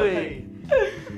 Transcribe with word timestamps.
Oi. 0.00 0.16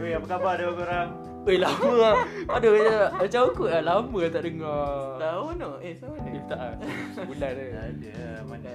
Oi, 0.02 0.10
apa 0.10 0.26
khabar 0.26 0.58
dia 0.58 0.74
korang? 0.74 1.08
Weh 1.42 1.58
lama 1.58 1.90
lah 1.98 2.14
Aduh 2.54 2.70
macam, 2.70 2.98
macam 3.18 3.40
aku 3.50 3.64
lah 3.66 3.82
Lama 3.82 4.18
tak 4.30 4.42
dengar 4.46 5.18
Tahun 5.18 5.54
tu 5.58 5.72
Eh 5.82 5.94
sama 5.98 6.14
Eh 6.22 6.30
ni 6.30 6.40
tak 6.46 6.58
lah 6.62 6.74
Sebulan 7.18 7.50
je 7.58 7.66
Ada 7.74 8.14
mana? 8.46 8.74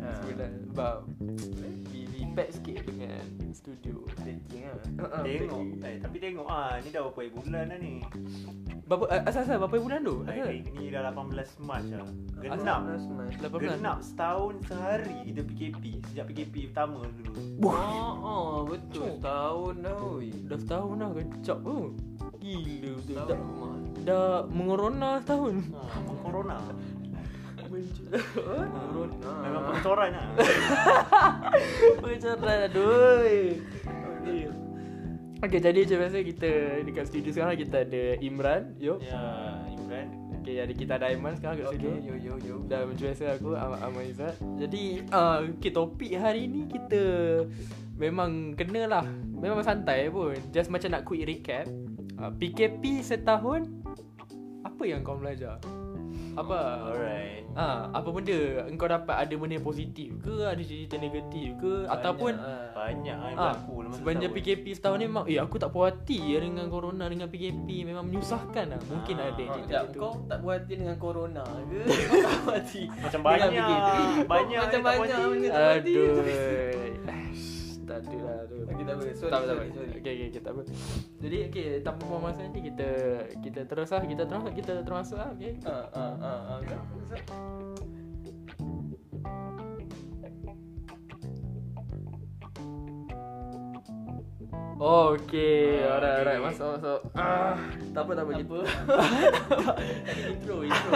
Ha. 0.00 0.08
Sebulan 0.24 0.50
Sebab 0.72 0.96
Pack 2.36 2.52
sikit 2.52 2.84
dengan 2.84 3.24
studio 3.56 4.04
Dating 4.20 4.68
lah 4.68 4.76
Ha, 5.08 5.24
Tengok. 5.24 5.64
Eh, 5.80 5.96
tapi 6.04 6.16
tengok 6.20 6.44
ah, 6.44 6.76
ni 6.84 6.92
dah 6.92 7.08
berapa 7.08 7.32
bulan 7.32 7.64
dah 7.72 7.78
ni? 7.80 8.04
Berapa 8.84 9.04
uh, 9.08 9.22
asal-asal 9.24 9.56
berapa 9.64 9.76
bulan 9.80 10.00
tu? 10.04 10.20
Hari 10.28 10.68
ni 10.76 10.92
dah 10.92 11.08
18 11.16 11.64
Mac 11.64 11.80
dah. 11.88 12.04
Genap. 12.44 12.80
Lapan 13.40 13.48
bulan. 13.56 13.76
Genap 13.80 13.98
setahun 14.04 14.54
sehari 14.68 15.16
kita 15.32 15.40
PKP 15.48 15.82
sejak 16.12 16.24
PKP 16.28 16.54
pertama 16.68 17.08
dulu. 17.08 17.32
Oh, 17.64 18.12
oh 18.20 18.54
betul 18.68 19.16
Tahun 19.24 19.74
dah 19.80 19.96
oi 19.96 20.28
Dah 20.44 20.58
setahun 20.60 20.94
dah 21.00 21.08
kecap 21.16 21.58
tu 21.64 21.96
Gila 22.36 22.90
betul 23.00 23.16
dah, 23.16 23.38
dah 24.04 24.28
mengorona 24.52 25.24
setahun 25.24 25.54
Ha, 25.72 25.80
corona. 26.20 26.56
Corona 28.06 29.32
Memang 29.42 29.62
pengecoran 29.70 30.10
lah. 30.16 30.28
Pengecaran 32.02 32.58
aduh. 32.70 33.24
Okay 35.36 35.60
jadi 35.60 35.84
macam 35.84 35.98
biasa 36.00 36.16
kita 36.24 36.50
Dekat 36.82 37.04
studio 37.12 37.30
sekarang 37.30 37.56
kita 37.60 37.76
ada 37.84 38.02
Imran. 38.24 38.72
Yo. 38.80 38.96
Ya, 39.04 39.20
Imran. 39.68 40.06
Okay 40.42 40.62
ada 40.62 40.72
kita 40.72 40.92
ada 40.96 41.06
Aiman 41.10 41.34
sekarang 41.36 41.60
kat 41.60 41.66
studio. 41.74 41.88
Okay 41.92 42.06
yo 42.08 42.14
yo 42.16 42.34
yo. 42.40 42.56
Dan 42.64 42.90
macam 42.90 43.04
biasa 43.10 43.24
aku 43.36 43.48
Ahmad 43.52 43.80
Ahmad 43.84 44.04
Izzat. 44.08 44.34
Jadi 44.56 44.84
uh, 45.12 45.38
okay, 45.58 45.72
topik 45.72 46.12
hari 46.16 46.48
ni 46.48 46.64
kita 46.66 47.02
Memang 47.96 48.52
kena 48.52 48.84
lah 48.84 49.04
Memang 49.36 49.64
santai 49.64 50.12
pun. 50.12 50.36
Just 50.52 50.68
macam 50.68 50.92
nak 50.92 51.04
quick 51.08 51.24
recap. 51.24 51.68
Uh, 52.16 52.32
PKP 52.32 53.04
setahun 53.04 53.68
Apa 54.64 54.82
yang 54.88 55.04
kau 55.04 55.20
belajar? 55.20 55.60
Apa? 56.36 56.60
Alright. 56.86 57.42
Ah, 57.52 57.88
apa 57.90 58.08
benda 58.10 58.36
engkau 58.64 58.84
dapat 58.84 59.16
ada 59.16 59.34
benda 59.34 59.56
yang 59.56 59.64
positif 59.64 60.12
ke 60.20 60.44
ada 60.44 60.60
cerita 60.60 60.94
negatif 60.96 61.56
ke 61.56 61.88
ataupun 61.88 62.36
lah. 62.36 62.68
Banyak 62.70 63.16
yang 63.16 63.32
ah 63.34 63.56
berlaku 63.56 63.72
masa 63.82 63.96
sebenarnya 63.96 64.28
setahun. 64.28 64.44
PKP 64.44 64.64
setahun 64.70 64.96
ni 64.96 65.06
memang 65.06 65.24
eh 65.24 65.38
aku 65.38 65.56
tak 65.56 65.70
puas 65.70 65.88
hati 65.88 66.18
ya 66.26 66.38
dengan 66.38 66.66
corona 66.66 67.04
dengan 67.06 67.26
PKP 67.26 67.68
memang 67.82 68.04
menyusahkan 68.04 68.66
lah. 68.68 68.80
Mungkin 68.86 69.14
Ah, 69.16 69.24
ada 69.26 69.40
Ha, 69.40 69.52
cerita 69.56 69.78
gitu. 69.82 69.98
kau 69.98 70.12
tak 70.22 70.38
puas 70.38 70.54
hati 70.58 70.74
dengan 70.76 70.96
corona 70.96 71.42
ke? 71.64 71.80
Kau 72.06 72.20
tak 72.20 72.36
puas 72.38 72.56
hati 72.60 72.82
Macam 72.92 73.20
banyak. 73.22 73.48
PKP? 73.48 73.96
Banyak 74.26 74.28
Macam 74.28 74.52
yang 74.52 74.68
tak 74.68 74.82
banyak 74.84 75.16
benda 75.24 75.48
tak 75.48 75.56
puas 75.56 75.72
hati. 75.72 75.92
Aduh. 75.96 76.16
Tak 77.86 78.02
ada 78.02 78.18
lah 78.18 78.38
tu. 78.66 78.74
Okey, 78.74 78.84
tak 78.84 78.94
apa. 78.98 79.02
Sorry, 79.14 79.14
tak 79.14 79.38
apa, 79.38 79.46
tak 79.46 79.56
sorry, 79.56 79.68
apa. 79.70 79.76
sorry. 79.78 79.90
Okey, 79.96 80.12
okay, 80.26 80.40
tak 80.42 80.52
apa. 80.52 80.62
Jadi, 81.22 81.36
okey, 81.48 81.66
tanpa 81.86 82.02
buang 82.04 82.22
masa 82.26 82.40
nanti 82.42 82.60
kita 82.60 82.88
kita 83.40 83.60
terus 83.64 83.88
lah, 83.94 84.02
kita 84.02 84.22
terus 84.26 84.42
kita 84.52 84.72
termasuk 84.82 85.16
lah, 85.16 85.28
okey. 85.38 85.52
Ha 85.62 85.76
ha 85.94 86.04
ha 86.18 86.34
ha. 86.50 86.54
Kau- 86.66 87.55
Oh, 94.76 95.16
okey. 95.16 95.80
Ah, 95.80 95.96
Alright, 95.96 96.16
alright. 96.20 96.36
okey. 96.36 96.48
Masuk, 96.52 96.68
masuk. 96.76 97.00
Ah, 97.16 97.56
tak 97.96 98.02
apa, 98.04 98.12
tak 98.12 98.24
apa. 98.28 98.32
Kita, 98.36 98.44
apa. 98.44 98.58
intro, 100.28 100.56
intro. 100.68 100.90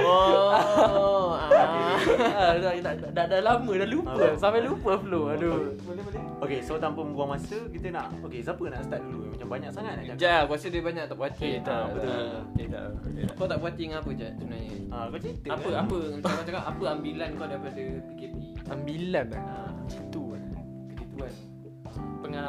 Oh, 0.00 1.36
ah. 1.36 2.00
ah, 2.00 2.52
dah, 2.56 2.72
dah, 3.12 3.24
dah, 3.28 3.40
lama, 3.44 3.72
dah 3.76 3.88
lupa. 3.92 4.24
Ah. 4.24 4.32
Sampai 4.40 4.64
lupa 4.64 4.96
flow. 4.96 5.36
Aduh. 5.36 5.76
Boleh 5.84 6.00
boleh. 6.00 6.22
Okay, 6.40 6.64
so 6.64 6.80
tanpa 6.80 7.04
membuang 7.04 7.36
masa, 7.36 7.60
kita 7.68 7.92
nak... 7.92 8.08
Okay, 8.24 8.40
siapa 8.40 8.64
nak 8.72 8.80
start 8.88 9.04
dulu? 9.04 9.28
Macam 9.36 9.48
banyak 9.52 9.68
sangat 9.68 9.92
nak 10.00 10.04
cakap. 10.08 10.16
Jat, 10.16 10.38
aku 10.40 10.52
rasa 10.56 10.66
dia 10.72 10.80
banyak 10.80 11.04
tak 11.04 11.16
puas 11.20 11.28
hati. 11.28 11.44
Okey, 11.44 11.54
tak, 11.60 11.76
Ah, 11.76 11.86
betul. 11.92 12.08
Okey, 12.56 12.66
tak. 12.72 12.82
Okey. 13.04 13.24
Kau 13.36 13.44
tak 13.44 13.58
puas 13.60 13.70
hati 13.70 13.82
dengan 13.84 13.98
apa 14.00 14.10
Jat 14.16 14.32
sebenarnya? 14.40 14.72
Ah, 14.88 15.04
kau 15.06 15.18
cerita 15.20 15.46
Apa 15.52 15.68
kan? 15.68 15.82
apa 15.84 15.96
macam 16.08 16.30
kau 16.32 16.44
cakap 16.48 16.64
apa 16.64 16.84
ambilan 16.88 17.28
kau 17.36 17.46
daripada 17.46 17.84
PKP? 18.08 18.34
Ambilan 18.72 19.24
lah. 19.28 19.42
Ha, 19.44 19.60
Itu. 20.08 20.20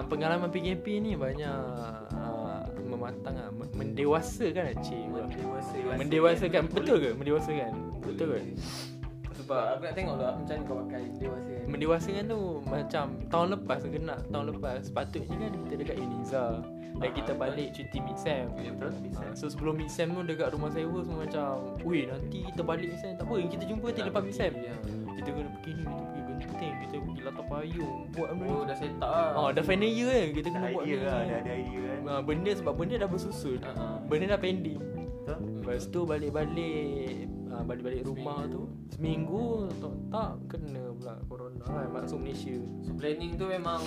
Pengalaman, 0.04 0.48
pengalaman 0.48 0.50
PKP 0.50 0.86
ni 1.00 1.12
banyak 1.14 1.58
uh, 2.14 2.62
mematang 2.82 3.36
lah. 3.36 3.50
Men- 3.50 3.70
Mendewasakan 3.72 4.64
lah, 4.64 4.76
cik. 4.80 5.04
Mendewasa. 5.08 5.76
Mendewasakan. 5.98 6.62
Betul 6.68 6.96
ke? 6.98 7.10
Mendewasakan. 7.14 7.72
Betul 8.00 8.28
ke? 8.32 8.40
Sebab 9.32 9.64
aku 9.74 9.84
nak 9.84 9.96
tengok 9.96 10.16
lah 10.16 10.34
macam 10.38 10.56
kau 10.64 10.76
pakai 10.86 11.02
dewasa. 11.18 11.54
Mendewasakan 11.66 12.24
tu 12.26 12.40
macam 12.64 13.04
tahun 13.28 13.48
lepas 13.56 13.80
kena 13.84 14.16
tahun 14.28 14.46
lepas 14.52 14.76
sepatutnya 14.84 15.36
kan 15.36 15.52
kita 15.66 15.74
dekat 15.78 15.96
Uniza 15.98 16.46
dan 16.92 17.00
Ah, 17.02 17.10
kita 17.10 17.32
betul. 17.34 17.42
balik 17.42 17.68
cuti 17.74 17.98
mid 17.98 18.14
sem. 18.16 18.46
Ya, 18.54 18.70
betul. 18.70 18.92
So 19.34 19.48
sebelum 19.48 19.74
mid 19.76 19.90
sem 19.90 20.08
tu 20.08 20.22
dekat 20.22 20.52
rumah 20.52 20.70
sewa 20.70 21.00
semua 21.02 21.26
macam 21.26 21.50
Weh 21.82 22.06
nanti 22.06 22.46
kita 22.46 22.62
balik 22.62 22.94
mid 22.94 23.00
sem 23.00 23.16
Tak 23.16 23.26
apa 23.26 23.34
kita 23.48 23.64
jumpa 23.66 23.86
nanti 23.90 24.02
lepas 24.04 24.22
mid 24.22 24.36
sem 24.36 24.52
Ya. 24.54 24.76
Kita 25.18 25.30
kena 25.32 25.50
pergi 25.52 25.72
ni 25.74 25.84
Kita 25.84 26.04
pergi 26.04 26.21
genting 26.42 26.76
Kita 26.82 26.96
pergi 26.98 27.22
latar 27.22 27.46
payung 27.46 27.98
Buat 28.12 28.30
benda 28.34 28.52
Oh, 28.52 28.62
dah 28.66 28.76
set 28.76 28.94
up 28.98 29.06
lah. 29.06 29.30
Ah, 29.38 29.50
dah 29.54 29.64
final 29.64 29.88
year 29.88 30.10
kan 30.10 30.28
Kita 30.34 30.48
kena 30.50 30.68
buat 30.70 30.84
idea 30.84 31.00
lah, 31.00 31.18
ada, 31.22 31.36
ada 31.40 31.52
idea 31.54 31.82
kan. 31.82 32.00
Ah, 32.04 32.22
Benda 32.22 32.52
sebab 32.52 32.74
benda 32.76 32.96
dah 32.98 33.10
bersusun 33.10 33.60
ah. 33.64 33.98
Benda 34.04 34.26
dah 34.28 34.40
pending 34.40 34.82
Betul? 35.22 35.38
Lepas 35.62 35.86
tu 35.88 36.00
balik-balik 36.04 37.30
ah, 37.52 37.64
Balik-balik 37.68 38.08
rumah 38.08 38.48
tu 38.48 38.72
Seminggu 38.96 39.68
tak, 39.78 39.96
tak 40.10 40.32
kena 40.48 40.84
pula 40.96 41.16
Corona 41.28 41.66
lah 41.68 41.88
Masuk 41.92 42.20
Malaysia 42.24 42.58
So 42.88 42.96
planning 42.96 43.36
tu 43.36 43.46
memang 43.46 43.84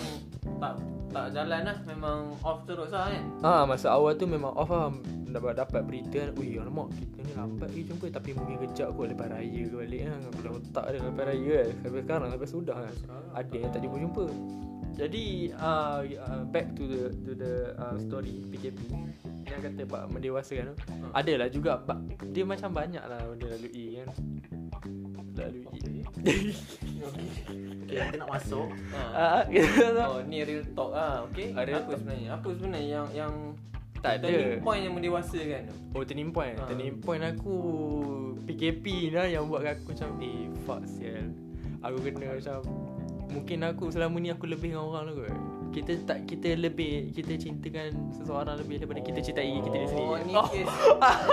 tak 0.61 0.79
tak 1.15 1.31
jalan 1.31 1.63
lah. 1.63 1.77
Memang 1.87 2.19
off 2.43 2.67
terus 2.67 2.91
lah 2.91 3.07
kan. 3.07 3.25
Ah 3.47 3.63
masa 3.63 3.95
awal 3.95 4.19
tu 4.19 4.27
memang 4.27 4.51
off 4.59 4.67
lah 4.69 4.91
dapat 5.31 5.55
dapat 5.55 5.83
berita. 5.87 6.35
Ui 6.39 6.59
alamak 6.59 6.91
kita 6.99 7.19
ni 7.23 7.33
lambat 7.39 7.71
lagi 7.71 7.87
jumpa 7.87 8.07
tapi 8.11 8.31
mungkin 8.35 8.57
kejap 8.67 8.91
kot 8.99 9.15
lepas 9.15 9.31
raya 9.31 9.63
ke 9.71 9.75
balik 9.79 10.01
kan. 10.11 10.19
Bila 10.35 10.49
otak 10.59 10.85
dia 10.91 10.99
lepas 10.99 11.25
raya 11.31 11.55
kan. 11.55 11.71
Sampai 11.87 12.03
sekarang 12.03 12.29
sampai 12.35 12.49
sudah 12.51 12.77
kan. 12.83 12.95
Ada 13.39 13.57
yang 13.57 13.71
tak 13.71 13.81
jumpa 13.87 13.97
jumpa. 14.03 14.25
Jadi 14.95 15.25
uh, 15.53 16.01
uh, 16.01 16.43
back 16.47 16.73
to 16.73 16.85
the 16.85 17.03
to 17.21 17.31
the 17.33 17.53
uh, 17.75 17.97
story 17.99 18.47
PKP 18.47 18.79
yang 19.45 19.61
kata 19.61 19.83
pak 19.85 20.03
mendewasa 20.09 20.55
kan 20.55 20.71
tu. 20.71 20.77
Adalah 21.11 21.49
juga 21.49 21.77
ba- 21.77 22.01
dia 22.25 22.43
macam 22.43 22.71
banyak 22.71 23.03
lah 23.03 23.21
benda 23.25 23.47
lalui 23.51 23.85
kan. 23.97 24.09
Lalui. 25.35 25.67
Okay, 25.67 25.99
kita 27.91 28.17
nak 28.17 28.29
masuk. 28.31 28.71
Ha. 28.93 29.43
Kita 29.45 30.07
Oh, 30.07 30.23
ni 30.23 30.41
real 30.41 30.63
talk. 30.73 30.95
Okay. 31.31 31.51
Ah, 31.53 31.63
real 31.63 31.81
apa 31.81 31.91
talk. 31.91 31.99
sebenarnya? 31.99 32.29
Apa 32.33 32.49
sebenarnya 32.55 32.89
yang 32.89 33.07
yang 33.13 33.33
tak 33.99 34.21
ada. 34.21 34.27
turning 34.29 34.61
point 34.61 34.81
yang 34.81 34.95
mendewasakan 34.95 35.61
tu? 35.65 35.75
Oh 35.93 36.03
turning 36.05 36.31
point 36.31 36.55
Ha. 36.55 36.69
Turning 36.69 36.95
point 36.99 37.23
aku 37.25 37.57
PKP 38.45 38.85
lah 39.11 39.27
yang 39.27 39.49
buat 39.49 39.65
aku 39.65 39.91
macam 39.91 40.21
Eh 40.21 40.47
fuck 40.63 40.85
sial 40.85 41.33
Aku 41.81 41.97
kena 41.99 42.37
macam 42.37 42.61
Mungkin 43.33 43.59
aku 43.65 43.89
selama 43.91 44.21
ni 44.21 44.29
aku 44.31 44.45
lebih 44.47 44.73
dengan 44.75 44.85
orang 44.87 45.11
tu 45.11 45.25
kot 45.25 45.33
Kita 45.75 45.93
tak 46.07 46.19
kita 46.29 46.55
lebih 46.55 47.11
Kita 47.11 47.35
cintakan 47.35 48.13
seseorang 48.15 48.61
lebih 48.63 48.85
daripada 48.85 49.01
kita 49.03 49.19
cintai 49.25 49.49
diri 49.59 49.63
kita 49.65 49.77
sendiri 49.91 50.07
Oh, 50.07 50.19
ni 50.23 50.35
oh. 50.37 50.49
kes. 50.51 50.69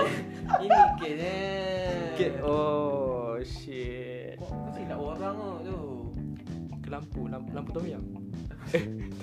ini 0.66 0.80
kes 0.98 1.20
eh. 1.20 2.32
Oh 2.42 3.36
shit 3.42 4.36
Kau 4.40 4.70
silap 4.74 4.98
orang 4.98 5.34
tu 5.36 5.50
tu. 5.68 5.78
Ke 6.82 6.88
lampu 6.90 7.20
Lampu, 7.30 7.50
lampu 7.54 7.70
tom 7.70 7.84
yam 7.86 8.02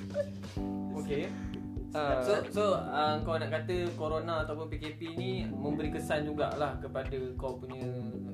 Okay. 0.99 1.31
Ah. 1.89 2.21
So 2.21 2.33
so 2.47 2.63
uh, 2.75 3.17
kau 3.21 3.35
nak 3.35 3.49
kata 3.49 3.89
corona 3.93 4.41
ataupun 4.41 4.69
PKP 4.69 4.99
ni 5.13 5.31
memberi 5.43 5.89
kesan 5.89 6.23
jugalah 6.23 6.77
kepada 6.77 7.17
kau 7.33 7.55
punya 7.55 7.81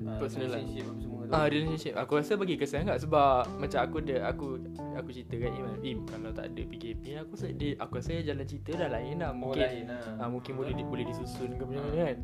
uh, 0.03 0.19
Personal 0.19 0.51
life. 0.51 0.59
relationship 0.61 0.83
apa 0.85 0.99
semua 0.99 1.21
tu. 1.21 1.31
Ah 1.31 1.45
relationship 1.45 1.93
Aku 1.95 2.11
rasa 2.15 2.33
bagi 2.35 2.55
kesan 2.55 2.83
kat 2.83 2.99
sebab 2.99 3.47
macam 3.55 3.79
aku 3.81 3.95
ada 4.01 4.15
aku 4.27 4.47
aku 4.93 5.09
cerita 5.09 5.35
kat 5.37 5.51
Im 5.51 5.65
Im 5.81 5.99
kalau 6.03 6.29
tak 6.29 6.45
ada 6.47 6.61
PKP 6.61 7.03
aku 7.17 7.31
rasa 7.33 7.47
dia, 7.49 7.71
aku 7.77 7.93
rasa 7.95 8.11
jalan 8.19 8.45
cerita 8.45 8.71
dah 8.75 8.89
lain 8.89 9.15
dah 9.17 9.31
Oh, 9.31 9.37
mungkin 9.39 9.63
lain 9.63 9.85
lah. 9.87 10.03
ah, 10.17 10.27
mungkin 10.27 10.53
boleh 10.53 10.73
di, 10.73 10.83
boleh 10.83 11.05
disusun 11.05 11.49
ke 11.51 11.63
macam 11.63 11.83
mana 11.85 11.97
kan. 12.05 12.17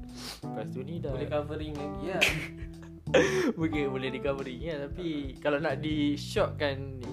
Lepas 0.44 0.66
tu 0.68 0.80
ni 0.82 0.96
dah 0.98 1.12
boleh 1.12 1.30
covering 1.30 1.74
lagi 1.74 2.06
lah. 2.08 2.24
mungkin 3.60 3.84
boleh 3.88 4.10
di 4.10 4.20
covering 4.20 4.60
kan 4.62 4.78
tapi 4.88 5.08
kalau 5.40 5.58
nak 5.58 5.80
di 5.80 6.14
shortkan 6.14 7.00
ni 7.00 7.12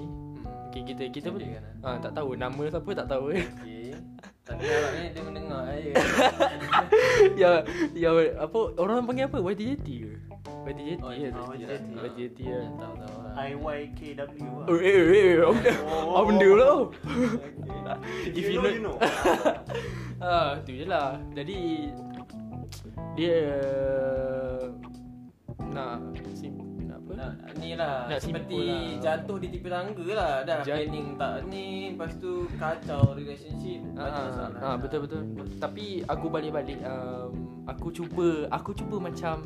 mungkin 0.69 0.83
kita 0.85 1.03
kita 1.09 1.27
pun 1.29 1.41
Boleh 1.41 1.55
kan, 1.55 1.65
ah, 1.81 1.97
tak 1.99 2.13
tahu 2.13 2.35
nama 2.35 2.63
siapa 2.67 2.91
tak 2.93 3.07
tahu 3.09 3.25
Okay. 3.33 3.47
Tapi 4.49 4.65
harapnya 4.65 5.05
dia 5.13 5.23
mendengar 5.23 5.63
je. 5.77 5.93
ya 7.43 7.51
ya 7.95 8.11
apa 8.41 8.59
orang 8.81 9.05
panggil 9.05 9.29
apa 9.29 9.39
YTJT 9.43 9.87
ke 9.87 10.13
YTJT 10.69 11.01
Oh, 11.05 11.13
ya 11.13 11.29
oh, 11.37 11.53
YTJT 11.53 11.85
YTJT. 11.95 11.99
YTJT 12.01 12.39
ya 12.45 12.61
Tahu 12.77 12.95
tahu 12.97 13.17
lah. 13.21 13.33
IYKW 13.39 14.47
lah. 14.59 14.67
Oh, 14.69 14.79
eh, 14.81 14.93
eh, 14.93 15.07
eh, 15.15 15.35
apa 15.45 15.61
apa 16.17 16.23
benda 16.27 16.51
lah 16.57 16.75
If 18.37 18.45
you 18.45 18.61
know, 18.61 18.69
you 18.69 18.83
know. 18.85 18.97
Ah, 20.21 20.59
tu 20.67 20.75
je 20.77 20.85
lah. 20.85 21.17
Jadi 21.33 21.89
dia 23.17 23.39
nak 25.73 26.03
sim, 26.37 26.53
nak 27.19 27.33
ni 27.57 27.75
lah 27.75 28.07
Nak 28.07 28.21
seperti 28.21 28.63
lah. 28.63 29.03
jatuh 29.03 29.37
di 29.37 29.49
tepi 29.49 29.67
tangga 29.67 30.07
lah 30.11 30.33
dah 30.41 30.59
Jat- 30.63 30.79
planning 30.79 31.09
tak 31.15 31.35
ni 31.45 31.67
lepas 31.91 32.13
tu 32.17 32.33
kacau 32.55 33.03
relationship 33.13 33.83
banyak 33.91 34.07
Ah, 34.15 34.25
masalah. 34.25 34.59
ah, 34.63 34.77
betul 34.77 35.01
betul. 35.03 35.23
Tapi 35.59 35.85
aku 36.05 36.27
balik-balik 36.29 36.79
um, 36.81 37.31
aku 37.67 37.91
cuba 37.91 38.29
aku 38.49 38.71
cuba 38.73 38.97
macam 39.03 39.43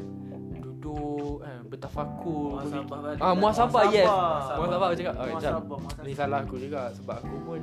duduk 0.82 1.38
eh, 1.46 1.61
bertafakur. 1.70 2.58
Muhasabah 2.58 2.99
balik 2.99 3.23
Ah, 3.23 3.34
muhasabah 3.38 3.82
yes. 3.94 4.11
Muhasabah 4.58 4.87
aku 4.90 4.96
cakap. 4.99 5.14
Oh, 5.14 5.26
muhasabah. 5.31 5.79
Ni 6.02 6.12
salah 6.12 6.40
aku 6.43 6.55
juga 6.58 6.81
sebab 6.90 7.17
aku 7.23 7.37
pun 7.46 7.61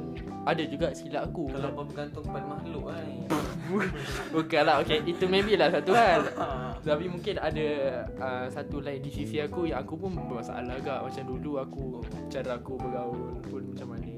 ada 0.47 0.63
juga 0.63 0.87
silap 0.95 1.27
aku. 1.27 1.51
Kalau 1.51 1.69
kau 1.75 1.85
bergantung 1.85 2.23
kepada 2.23 2.45
makhluk 2.47 2.83
lah 2.87 2.99
ni. 3.03 3.17
Bukan 4.33 4.61
lah 4.65 4.81
okay 4.81 5.05
Itu 5.05 5.29
maybe 5.29 5.53
lah 5.53 5.69
satu 5.69 5.93
hal 5.93 6.25
Ah. 6.39 6.73
Tapi 6.81 7.05
mungkin 7.05 7.37
ada 7.37 7.67
uh, 8.17 8.45
Satu 8.49 8.81
lain 8.81 9.03
di 9.03 9.11
sisi 9.13 9.37
aku 9.37 9.69
Yang 9.69 9.85
aku 9.85 9.93
pun 9.99 10.09
bermasalah 10.17 10.65
agak 10.73 11.05
Macam 11.05 11.23
dulu 11.27 11.61
aku 11.61 11.85
Cara 12.33 12.57
aku 12.57 12.79
bergaul 12.79 13.37
pun 13.45 13.61
macam 13.69 13.93
mana 13.93 14.07
kan 14.07 14.08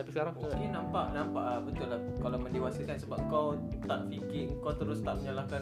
Tapi 0.00 0.08
sekarang 0.10 0.32
aku 0.32 0.48
Okay 0.48 0.66
nampak 0.66 1.12
nampak 1.12 1.44
lah 1.44 1.58
betul 1.60 1.86
lah 1.86 2.00
kalau 2.16 2.38
mendewasakan 2.40 2.96
sebab 2.96 3.20
kau 3.28 3.52
tak 3.84 4.00
fikir 4.08 4.48
kau 4.58 4.72
terus 4.72 5.04
tak 5.04 5.20
menyalahkan 5.20 5.60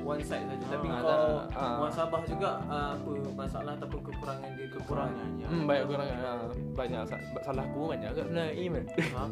one 0.00 0.18
side 0.20 0.46
saja 0.46 0.66
tapi 0.68 0.86
Ah, 0.86 0.98
kau 0.98 1.18
ah. 1.50 1.76
muasabah 1.78 2.22
juga 2.22 2.62
ah, 2.64 2.94
apa 2.94 3.10
masalah 3.34 3.74
ataupun 3.74 4.00
kekurangan 4.04 4.50
dia 4.54 4.66
Kekurangan 4.68 5.26
je. 5.34 5.44
Hmm, 5.44 5.64
banyak 5.64 5.84
kurang 5.84 6.06
uh, 6.12 6.46
Banyak 6.72 7.02
sa- 7.04 7.22
salah 7.40 7.64
aku 7.64 7.80
banyak 7.90 8.08
agak 8.08 8.24
sebenarnya 8.24 8.52
Eh 8.52 8.66
man 8.66 8.84
Ha? 8.86 9.22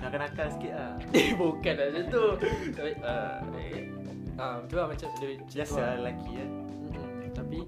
Nakal-nakal 0.00 0.46
sikit 0.50 0.72
lah. 0.72 0.92
Eh 1.18 1.28
bukan 1.34 1.74
lah 1.74 1.86
macam 1.86 2.04
tu 2.08 2.24
Tapi 2.72 2.90
eh, 2.96 3.82
uh, 4.36 4.56
lah 4.70 4.86
macam 4.86 5.08
dia, 5.16 5.28
Biasa 5.44 5.80
lelaki 5.98 6.30
kan. 6.32 6.48
Mm-mm. 6.48 7.28
Tapi 7.32 7.58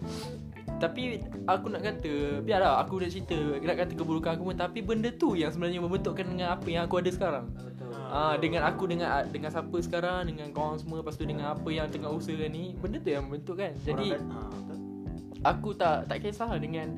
tapi 0.81 1.21
aku 1.45 1.67
nak 1.69 1.85
kata 1.85 2.41
biarlah 2.41 2.81
aku 2.81 3.05
dah 3.05 3.09
cerita 3.13 3.37
nak 3.61 3.77
kata 3.85 3.93
keburukan 3.93 4.31
aku 4.35 4.43
pun 4.49 4.57
tapi 4.57 4.81
benda 4.81 5.13
tu 5.13 5.37
yang 5.37 5.53
sebenarnya 5.53 5.85
membentukkan 5.85 6.25
dengan 6.25 6.57
apa 6.57 6.67
yang 6.73 6.89
aku 6.89 7.05
ada 7.05 7.11
sekarang. 7.13 7.47
betul 7.53 7.93
Ah 8.11 8.35
dengan 8.41 8.67
aku 8.67 8.91
dengan 8.91 9.23
dengan 9.29 9.55
siapa 9.55 9.77
sekarang 9.79 10.33
dengan 10.33 10.51
kau 10.51 10.75
semua 10.81 11.05
lepas 11.05 11.15
tu 11.15 11.29
dengan 11.29 11.55
apa 11.55 11.69
yang 11.71 11.87
tengah 11.93 12.11
usaha 12.11 12.43
ni 12.49 12.75
benda 12.81 12.99
tu 12.99 13.13
yang 13.13 13.29
membentuk 13.29 13.61
kan. 13.61 13.77
Jadi 13.85 14.17
betul. 14.17 15.47
aku 15.47 15.71
tak 15.77 16.11
tak 16.11 16.19
kisah 16.25 16.51
dengan 16.59 16.91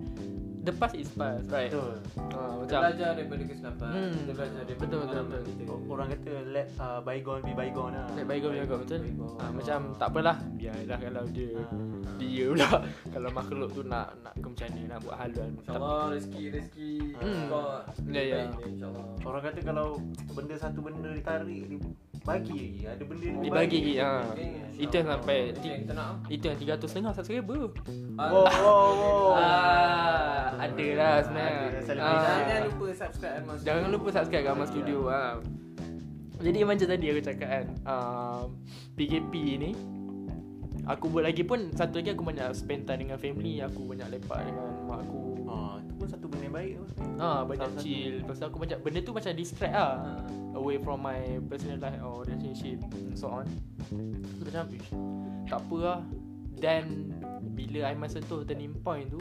the 0.62 0.72
past 0.72 0.94
is 0.94 1.10
past 1.10 1.46
right. 1.48 1.68
Betul. 1.68 1.98
Kita 1.98 2.38
macam 2.56 2.80
belajar 2.80 3.08
daripada 3.12 3.42
kesilapan 3.44 3.90
Hmm. 3.92 4.12
kita 4.14 4.32
belajar 4.32 4.60
daripada 4.62 4.86
Betul, 4.88 5.00
betul, 5.02 5.22
betul. 5.24 5.42
kita 5.52 5.72
Orang 5.88 6.06
kata 6.08 6.32
let 6.48 6.68
uh, 6.76 7.00
bygone 7.00 7.42
be 7.42 7.52
bygone 7.52 7.92
lah. 7.92 8.06
Baik 8.12 8.26
baik 8.26 8.38
kau 8.40 8.52
jaga 8.52 8.74
betul. 8.78 8.98
Bygone. 9.02 9.36
Ah 9.36 9.50
macam 9.50 9.78
tak 9.96 10.08
apalah 10.08 10.36
biarlah 10.54 10.98
kalau 10.98 11.24
dia 11.28 11.50
Ah. 11.52 12.14
dia 12.16 12.44
pula 12.46 12.68
kalau 13.14 13.28
makhluk 13.30 13.68
tu 13.72 13.82
nak 13.84 14.06
nak 14.20 14.34
ke 14.34 14.46
macam 14.46 14.68
ni 14.70 14.82
nak 14.84 14.98
buat 15.00 15.16
haluan. 15.16 15.48
InsyaAllah 15.56 16.02
rezeki 16.10 16.44
rezeki 16.52 16.90
Hmm. 17.14 17.44
kau 17.48 17.66
Ya, 18.08 18.22
ya. 18.22 18.38
InsyaAllah 18.56 19.04
Orang 19.22 19.42
kata 19.42 19.60
kalau 19.60 19.86
benda 20.30 20.54
satu 20.56 20.78
benda 20.80 21.10
ditarik 21.10 21.62
dia 21.66 21.78
bagi. 22.22 22.86
Ada 22.86 23.02
benda 23.02 23.24
yang 23.26 23.38
dibagi 23.42 23.80
lagi 23.82 23.92
ha. 23.98 24.12
Itu 24.72 24.94
yang 24.98 25.08
sampai 25.10 25.38
Itu 25.52 25.66
yang 25.68 25.80
kita 25.84 25.92
nak 25.94 26.08
Itu 26.26 26.44
yang 26.48 26.58
300 26.58 26.90
setengah 26.90 27.12
subscriber 27.12 27.60
Wow, 28.16 28.32
wow, 28.32 28.46
wow. 28.48 29.28
Ah, 29.36 30.44
ada 30.58 30.86
lah 30.96 31.14
sebenarnya. 31.22 31.66
Ah. 31.98 32.18
Jangan 32.42 32.62
lupa 32.66 32.86
subscribe 32.94 33.34
Almas 33.42 33.58
Jangan 33.62 33.88
lupa 33.90 34.08
subscribe 34.10 34.46
Amal 34.48 34.66
Studio 34.66 34.98
ah. 35.10 35.34
Jadi 36.42 36.58
macam 36.66 36.86
tadi 36.88 37.06
aku 37.06 37.22
cakap 37.22 37.48
kan 37.48 37.64
um, 37.86 38.44
PKP 38.98 39.32
ni 39.58 39.70
Aku 40.90 41.06
buat 41.06 41.22
lagi 41.22 41.46
pun 41.46 41.70
Satu 41.70 42.02
lagi 42.02 42.10
aku 42.10 42.26
banyak 42.26 42.50
spend 42.50 42.90
time 42.90 43.06
dengan 43.06 43.18
family 43.20 43.62
Aku 43.62 43.86
banyak 43.86 44.08
lepak 44.18 44.40
dengan 44.50 44.66
mak 44.88 45.06
aku 45.06 45.22
Ah, 45.46 45.76
pun 45.94 46.06
satu 46.08 46.26
benda 46.28 46.44
yang 46.48 46.56
baik 46.56 46.72
tu. 46.76 46.84
Ah, 47.16 47.40
banyak 47.44 47.68
Salah 47.68 47.74
satu. 47.76 47.84
chill. 47.84 48.14
Lepas 48.20 48.36
tu 48.36 48.44
aku 48.46 48.58
macam 48.60 48.76
Benda 48.82 48.98
tu 49.00 49.12
macam 49.12 49.32
distract 49.34 49.74
lah. 49.74 49.92
Away 50.52 50.76
from 50.80 50.98
my 51.00 51.20
personal 51.48 51.78
life 51.80 52.00
Or 52.04 52.24
relationship 52.24 52.78
and 52.92 53.16
So 53.16 53.30
on. 53.30 53.46
Aku 53.88 54.42
macam 54.48 54.64
"Ish, 54.72 54.90
Tak 55.48 55.58
apa 55.64 55.76
lah. 55.80 56.00
Dan 56.58 56.84
Bila 57.56 57.90
Aiman 57.90 58.06
sentuh 58.06 58.46
turning 58.46 58.76
point 58.84 59.10
tu 59.10 59.18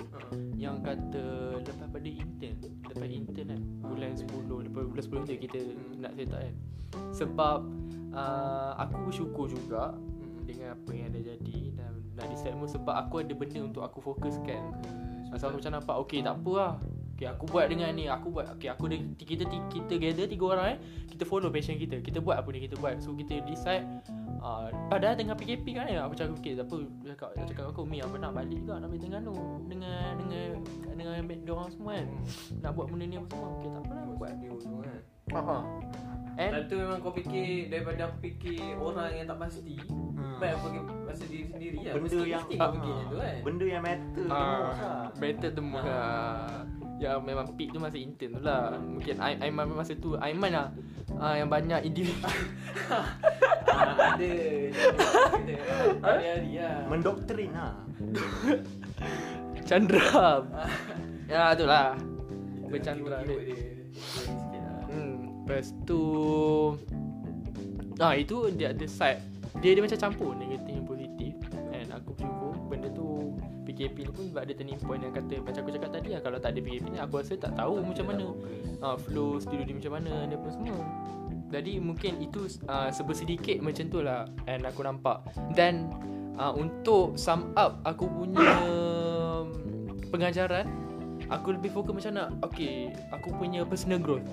Yang 0.59 0.75
kata 0.85 1.25
Lepas 1.63 1.87
pada 1.89 2.09
intern 2.09 2.55
Lepas 2.85 3.07
intern 3.09 3.47
kan 3.49 3.61
Bulan 3.81 4.11
10 4.13 4.29
Lepas 4.69 4.83
bulan 4.85 5.25
10 5.25 5.29
tu 5.29 5.33
kita 5.39 5.59
Nak 5.97 6.11
set 6.17 6.29
up 6.29 6.41
kan. 6.41 6.55
Sebab 7.15 7.57
uh, 8.13 8.71
Aku 8.85 8.97
bersyukur 9.09 9.45
juga 9.49 9.95
Dengan 10.45 10.77
apa 10.77 10.91
yang 10.93 11.09
dah 11.15 11.23
jadi 11.23 11.57
Dan 11.73 11.91
nak 12.13 12.25
pun 12.35 12.69
Sebab 12.69 12.95
aku 13.07 13.25
ada 13.25 13.33
benda 13.33 13.59
untuk 13.65 13.81
aku 13.81 13.99
fokuskan 14.03 14.61
Masa 15.31 15.47
aku 15.47 15.63
macam 15.63 15.73
nampak 15.79 15.95
Okay 16.07 16.19
tak 16.19 16.35
apa 16.37 16.51
lah. 16.53 16.73
Okay 17.15 17.27
aku 17.31 17.43
buat 17.47 17.65
dengan 17.71 17.89
ni. 17.95 18.05
Aku 18.11 18.27
buat 18.29 18.51
Okay 18.59 18.67
aku 18.67 18.91
ada 18.91 18.97
Kita 19.15 19.47
kita 19.47 19.93
gather 19.95 20.25
Tiga 20.27 20.45
orang 20.51 20.67
eh. 20.75 20.77
Kita 21.07 21.23
follow 21.23 21.47
passion 21.47 21.79
kita. 21.79 22.03
Kita 22.03 22.19
buat 22.19 22.37
apa 22.37 22.49
ni 22.51 22.67
kita 22.67 22.75
buat. 22.77 22.99
So 22.99 23.15
kita 23.15 23.39
decide 23.47 23.87
uh, 24.43 24.67
Padahal 24.91 25.15
tengah 25.15 25.39
PKP 25.39 25.65
kan 25.71 25.87
ya, 25.87 26.03
Aku 26.03 26.13
cakap 26.19 26.35
okay 26.35 26.53
tak 26.59 26.67
apa 26.67 26.77
Dia 26.83 27.15
Cakap, 27.15 27.29
dia 27.39 27.43
cakap 27.47 27.65
aku 27.71 27.81
Mi 27.87 28.03
apa 28.03 28.15
nak 28.19 28.35
balik 28.35 28.59
juga? 28.59 28.83
Nak 28.83 28.87
pergi 28.91 29.01
Terengganu 29.07 29.35
Dengan 29.71 30.11
Dengan 30.19 30.49
Dengan 30.99 31.09
dia 31.31 31.51
orang 31.55 31.69
semua 31.71 31.91
kan. 31.95 32.07
Nak 32.59 32.71
buat 32.75 32.85
benda 32.91 33.05
ni 33.07 33.15
apa 33.15 33.27
semua. 33.31 33.47
Okay 33.55 33.69
tak 33.71 33.81
apa 33.81 33.91
lah 33.95 34.03
Buat. 34.19 34.29
Studio 34.35 34.53
tu 34.59 34.77
kan. 34.83 35.01
Uh-huh. 35.31 35.63
And 36.33 36.51
Dan 36.51 36.61
tu 36.65 36.75
memang 36.75 36.97
kau 36.97 37.11
fikir 37.11 37.67
Daripada 37.67 38.07
aku 38.07 38.17
fikir 38.21 38.75
Orang 38.75 39.09
yang 39.09 39.25
tak 39.25 39.37
pasti 39.37 39.75
Hmm. 40.13 40.37
Baik 40.37 40.53
aku 40.53 40.65
fikir 40.67 40.81
Pasal 41.03 41.25
diri 41.27 41.45
sendiri 41.45 41.77
lah 41.79 41.93
Benda 41.93 42.05
Mesti- 42.05 42.29
yang 42.29 42.43
Mesti 42.43 42.55
kau 42.55 42.71
fikir 42.71 42.91
macam 42.93 43.05
tu 43.05 43.17
kan 43.17 43.35
Benda 43.41 43.65
yang 43.65 43.83
matter 43.83 44.21
tu 44.21 44.29
Ah, 44.29 44.37
lah. 44.37 45.05
better 45.15 45.49
temu 45.51 45.77
lah. 45.77 46.39
Ya 46.97 47.11
memang 47.17 47.47
peak 47.51 47.69
tu 47.69 47.79
masa 47.79 47.97
intern 47.97 48.31
tu 48.31 48.41
lah. 48.41 48.77
Mungkin 48.77 49.15
Ai- 49.17 49.39
Aiman 49.41 49.65
masa 49.71 49.93
tu 49.95 50.13
Aiman 50.15 50.51
lah 50.51 50.69
uh, 51.11 51.33
yang 51.33 51.47
banyak 51.47 51.81
individu. 51.83 52.21
Ah, 53.71 54.13
Ada 54.13 54.31
Hari-hari 56.01 56.51
lah 56.55 56.85
Mendoktrin 56.85 57.49
lah. 57.51 57.73
Chandra. 59.67 60.43
ya 61.25 61.55
tu 61.55 61.65
lah. 61.65 61.95
Bercandra 62.63 63.23
dia. 63.23 63.35
Hmm, 64.85 65.30
lepas 65.41 65.73
tu 65.89 66.01
Ah 68.01 68.17
itu 68.17 68.49
dia 68.57 68.73
ada 68.73 68.85
side. 68.89 69.21
Dia 69.61 69.77
dia 69.77 69.81
macam 69.85 69.99
campur 69.99 70.33
negatif 70.33 70.73
dan 70.73 70.85
positif. 70.89 71.33
And 71.69 71.89
aku 71.93 72.17
bersyukur 72.17 72.53
Benda 72.65 72.89
tu 72.91 73.35
PKP 73.61 74.09
ni 74.09 74.11
pun 74.11 74.25
sebab 74.31 74.41
ada 74.47 74.53
turning 74.57 74.79
point 74.81 75.01
yang 75.05 75.13
kata 75.13 75.37
Macam 75.43 75.59
aku 75.63 75.71
cakap 75.75 75.91
tadi 75.93 76.07
lah 76.17 76.21
Kalau 76.23 76.37
tak 76.41 76.55
ada 76.55 76.59
PKP 76.59 76.85
ni 76.91 76.99
Aku 76.99 77.13
rasa 77.21 77.33
tak 77.37 77.53
tahu 77.55 77.83
macam 77.83 78.05
mana 78.09 78.25
ah, 78.81 78.95
Flow 78.97 79.37
studio 79.37 79.63
dia 79.63 79.75
macam 79.77 79.93
mana 80.01 80.11
Dia 80.27 80.37
apa 80.39 80.49
semua. 80.49 80.77
Jadi 81.51 81.73
mungkin 81.83 82.13
itu 82.23 82.47
uh, 82.67 82.89
Sebersedikit 82.89 83.59
macam 83.59 83.85
tu 83.91 83.99
lah 84.01 84.27
And 84.47 84.63
aku 84.65 84.81
nampak. 84.83 85.23
Dan 85.53 85.91
uh, 86.39 86.55
Untuk 86.55 87.19
sum 87.19 87.53
up 87.53 87.79
Aku 87.85 88.07
punya 88.07 88.43
Pengajaran 90.09 90.67
Aku 91.31 91.55
lebih 91.55 91.71
fokus 91.71 91.95
macam 91.95 92.11
nak 92.17 92.29
Okay 92.51 92.91
Aku 93.15 93.31
punya 93.35 93.63
personal 93.63 94.01
growth 94.01 94.25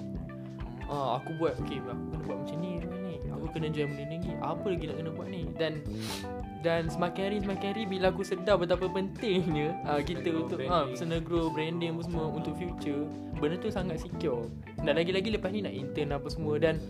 Ah, 0.88 1.20
aku 1.20 1.36
buat 1.36 1.60
okay, 1.60 1.78
aku 1.84 2.04
kena 2.08 2.20
buat 2.24 2.36
macam 2.40 2.56
ni, 2.64 2.70
macam 2.80 3.00
ni. 3.04 3.14
Aku 3.28 3.46
kena 3.52 3.68
join 3.68 3.88
benda 3.92 4.04
ni. 4.08 4.18
Apa 4.40 4.66
lagi 4.72 4.84
nak 4.88 4.96
kena 4.98 5.10
buat 5.12 5.28
ni? 5.28 5.42
Dan 5.60 5.72
dan 6.64 6.90
semakin 6.90 7.22
hari 7.28 7.36
semakin 7.44 7.66
hari 7.70 7.82
bila 7.86 8.10
aku 8.10 8.26
sedar 8.26 8.56
betapa 8.58 8.88
pentingnya 8.90 9.78
ah, 9.86 10.00
kita 10.02 10.32
untuk 10.34 10.58
branding. 10.58 10.72
ah, 10.72 10.84
personal 10.88 11.20
grow, 11.22 11.46
branding 11.52 11.94
apa 11.94 12.02
semua 12.08 12.24
untuk 12.32 12.56
future. 12.56 13.04
Benda 13.38 13.60
tu 13.60 13.70
sangat 13.70 14.00
secure. 14.02 14.48
Dan 14.80 14.96
lagi-lagi 14.96 15.28
lepas 15.30 15.52
ni 15.52 15.60
nak 15.62 15.74
intern 15.76 16.16
apa 16.16 16.28
semua 16.32 16.56
dan 16.58 16.80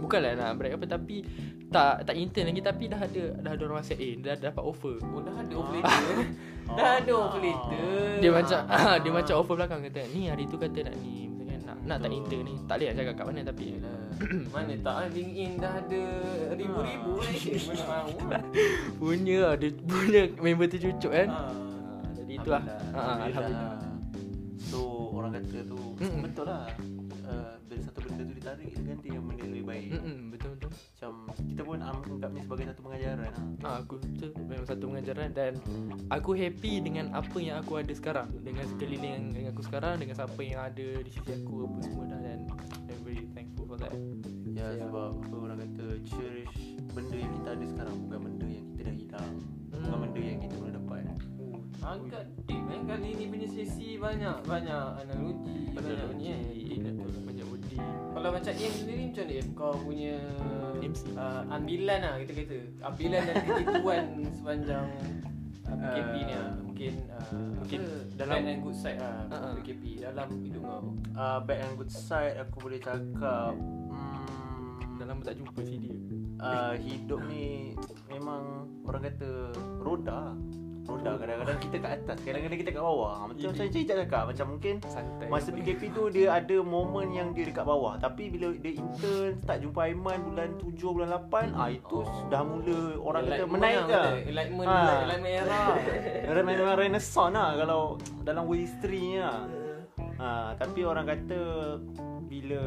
bukanlah 0.00 0.32
nak 0.32 0.56
break 0.56 0.74
apa 0.80 0.86
tapi 0.88 1.22
tak 1.70 2.02
tak 2.08 2.16
intern 2.18 2.50
lagi 2.50 2.64
tapi 2.64 2.90
dah 2.90 2.98
ada 2.98 3.24
dah 3.46 3.52
ada 3.54 3.62
orang 3.68 3.78
WhatsApp 3.78 4.02
eh 4.02 4.18
dah, 4.18 4.34
dah 4.34 4.50
dapat 4.50 4.64
offer. 4.64 4.96
Oh 5.12 5.20
dah 5.22 5.34
ada 5.38 5.54
offer 5.54 5.74
letter 5.78 6.16
Dah 6.78 6.90
ada 7.02 7.12
offer 7.14 7.40
letter 7.42 7.86
Dia 8.18 8.30
macam 8.30 8.58
ah, 8.66 8.96
dia 9.02 9.10
macam 9.10 9.34
offer 9.38 9.54
belakang 9.54 9.80
kata 9.86 10.02
ni 10.10 10.26
hari 10.26 10.50
tu 10.50 10.58
kata 10.58 10.86
nak 10.86 10.96
ni 10.98 11.30
nak 11.90 11.98
tak 12.00 12.10
intern 12.14 12.42
ni. 12.46 12.54
Tak 12.64 12.74
boleh 12.78 12.86
nak 12.86 12.96
cakap 12.96 13.14
kat 13.18 13.24
mana 13.26 13.40
tapi 13.42 13.66
Mana 14.54 14.72
tak 14.78 14.94
ah, 14.94 15.06
LinkedIn 15.10 15.50
dah 15.58 15.72
ada 15.74 16.02
ribu-ribu 16.54 17.10
Ah. 17.18 17.24
kan 17.26 17.34
Mana 17.34 17.84
mahu 17.90 18.14
lah 18.30 18.42
punya 18.96 19.36
lah, 19.42 19.54
dia 19.58 19.70
punya 19.82 20.22
member 20.38 20.66
tu 20.70 20.78
cucuk 20.78 21.10
kan. 21.10 21.28
Ah. 21.28 21.50
Ah, 21.50 22.10
jadi 22.14 22.32
itulah. 22.38 22.62
Alhamdulillah. 22.62 23.18
Ha, 23.18 23.26
alhamdulillah. 23.26 23.78
So 24.60 24.78
orang 25.10 25.30
kata 25.34 25.58
tu 25.66 25.80
Mm-mm. 25.98 26.20
betul 26.22 26.44
lah. 26.46 26.62
Uh, 27.30 27.54
bila 27.62 27.80
satu 27.80 27.98
benda 28.02 28.22
tu 28.24 28.34
ditarik 28.34 28.74
ganti 28.74 29.08
yang 29.08 29.22
benda 29.22 29.38
yang 29.40 29.52
lebih 29.54 29.66
baik. 29.66 29.88
Mm-mm, 29.94 30.18
betul 30.30 30.50
betul. 30.52 30.70
Macam 30.74 31.12
kita 31.46 31.62
pun 31.62 31.78
anggapnya 31.78 32.42
sebagai 32.42 32.64
satu 32.66 32.80
pengajaran 32.82 33.18
lah. 33.22 33.34
Ah, 33.62 33.76
aku 33.78 33.94
tu 34.18 34.26
memang 34.40 34.66
satu 34.66 34.84
pengajaran 34.84 35.28
dan 35.30 35.52
aku 36.10 36.30
happy 36.34 36.72
dengan 36.80 37.04
apa 37.12 37.38
yang 37.38 37.62
aku 37.62 37.72
ada 37.78 37.92
sekarang 37.92 38.26
dengan 38.40 38.66
sekeliling 38.66 39.12
yang, 39.14 39.24
yang 39.32 39.48
aku 39.48 39.62
sekarang 39.62 39.94
dengan 39.96 40.14
siapa 40.16 40.40
yang 40.40 40.60
ada 40.60 40.88
di 40.98 41.10
sisi 41.10 41.30
aku 41.30 41.54
apa 41.64 41.78
semua 41.80 42.04
dah 42.08 42.18
dan 42.18 42.38
I'm 42.90 43.00
very 43.06 43.24
thankful 43.30 43.64
for 43.64 43.78
that. 43.78 43.94
Ya 44.50 44.66
Ya. 44.66 44.82
sebab 44.82 45.10
apa 45.22 45.36
orang 45.38 45.58
kata 45.62 45.86
cherish 46.02 46.54
benda 46.90 47.14
yang 47.14 47.32
kita 47.38 47.48
ada 47.54 47.64
sekarang 47.64 47.94
bukan 48.02 48.18
benda 48.26 48.46
yang 48.50 48.64
kita 48.66 48.80
dah 48.82 48.94
hilang. 48.98 49.32
Bukan 49.70 49.86
Hmm. 49.86 50.02
benda 50.02 50.18
yang 50.20 50.38
kita 50.42 50.54
belum 50.58 50.72
dapat. 50.74 50.89
Agak 51.80 52.22
deep 52.42 52.60
eh. 52.66 52.80
Kali 52.82 53.08
ni 53.14 53.24
punya 53.26 53.48
sesi 53.48 53.96
banyak 53.96 54.36
Banyak 54.42 54.84
analogi 54.98 55.72
Banyak 55.72 55.96
Banyak 55.96 56.10
ni 56.14 56.26
eh. 56.28 56.40
Banyak 57.22 57.46
budi 57.46 57.76
Kalau 58.10 58.28
macam 58.30 58.52
Im 58.52 58.72
sendiri 58.72 59.02
macam 59.06 59.24
Im? 59.26 59.46
Kau 59.54 59.74
punya 59.76 60.16
MC. 60.80 61.02
uh, 61.12 61.42
Ambilan 61.48 61.98
lah 62.00 62.14
kita 62.18 62.32
kata. 62.36 62.56
Ambilan 62.82 63.20
dan 63.22 63.34
tipuan 63.58 64.04
sepanjang 64.36 64.86
uh, 65.64 65.72
PKP 65.72 66.14
ni 66.18 66.34
lah 66.34 66.50
Mungkin 66.60 66.92
uh, 67.08 67.50
Mungkin 67.56 67.80
dalam- 68.14 68.36
Bad 68.36 68.50
and 68.50 68.60
good 68.60 68.76
side 68.76 68.98
lah 68.98 69.16
Ha-ha. 69.28 69.48
PKP 69.56 69.82
Dalam 70.02 70.28
hidup 70.40 70.62
kau. 70.62 70.82
Uh, 71.12 71.38
Bad 71.40 71.58
and 71.60 71.74
good 71.76 71.90
side 71.90 72.34
Aku 72.40 72.56
boleh 72.60 72.78
cakap 72.78 73.54
hmm, 73.56 74.96
Dah 74.96 75.06
lama 75.06 75.20
tak 75.22 75.34
jumpa 75.34 75.60
si 75.62 75.76
dia. 75.78 75.94
uh, 76.38 76.74
Hidup 76.76 77.20
ni 77.26 77.72
Memang 78.06 78.68
Orang 78.84 79.00
kata 79.02 79.48
Roda 79.78 80.36
Roda 80.90 81.12
kadang-kadang 81.16 81.58
kita 81.60 81.76
kat 81.78 81.90
atas 81.96 82.18
Kadang-kadang 82.20 82.58
kita 82.58 82.70
kat 82.70 82.82
bawah 82.82 83.12
Macam 83.22 83.46
macam 83.46 83.66
Cik 83.66 83.84
cakap 83.86 84.24
Macam 84.26 84.46
mungkin 84.48 84.74
Santai 84.84 85.26
Masa 85.26 85.48
PKP 85.48 85.82
tu 85.90 86.02
dia 86.10 86.26
ada 86.32 86.56
momen 86.60 87.08
yang 87.10 87.30
dia 87.30 87.46
dekat 87.46 87.62
bawah 87.62 87.94
Tapi 87.96 88.26
bila 88.26 88.50
dia 88.54 88.74
intern 88.74 89.38
Start 89.38 89.58
jumpa 89.60 89.80
Aiman 89.86 90.18
bulan 90.26 90.50
7 90.58 90.74
bulan 90.90 91.08
8 91.30 91.54
ah 91.54 91.68
Itu 91.68 91.98
Oh. 92.00 92.06
dah 92.26 92.40
mula 92.40 92.78
orang 92.98 93.22
kata 93.24 93.44
menaik 93.44 93.76
lah, 93.76 93.84
lah 93.84 94.04
kata. 94.08 94.24
Enlightenment 94.24 94.66
Ha. 94.66 94.78
Enlightenment 95.04 95.34
era 96.26 96.40
memang 96.48 96.74
renaissance 96.74 97.30
lah 97.30 97.48
Kalau 97.54 97.80
dalam 98.20 98.44
history 98.50 99.00
ni 99.00 99.18
lah 99.18 99.44
ha, 100.16 100.28
Tapi 100.56 100.80
orang 100.82 101.06
kata 101.06 101.40
Bila 102.24 102.62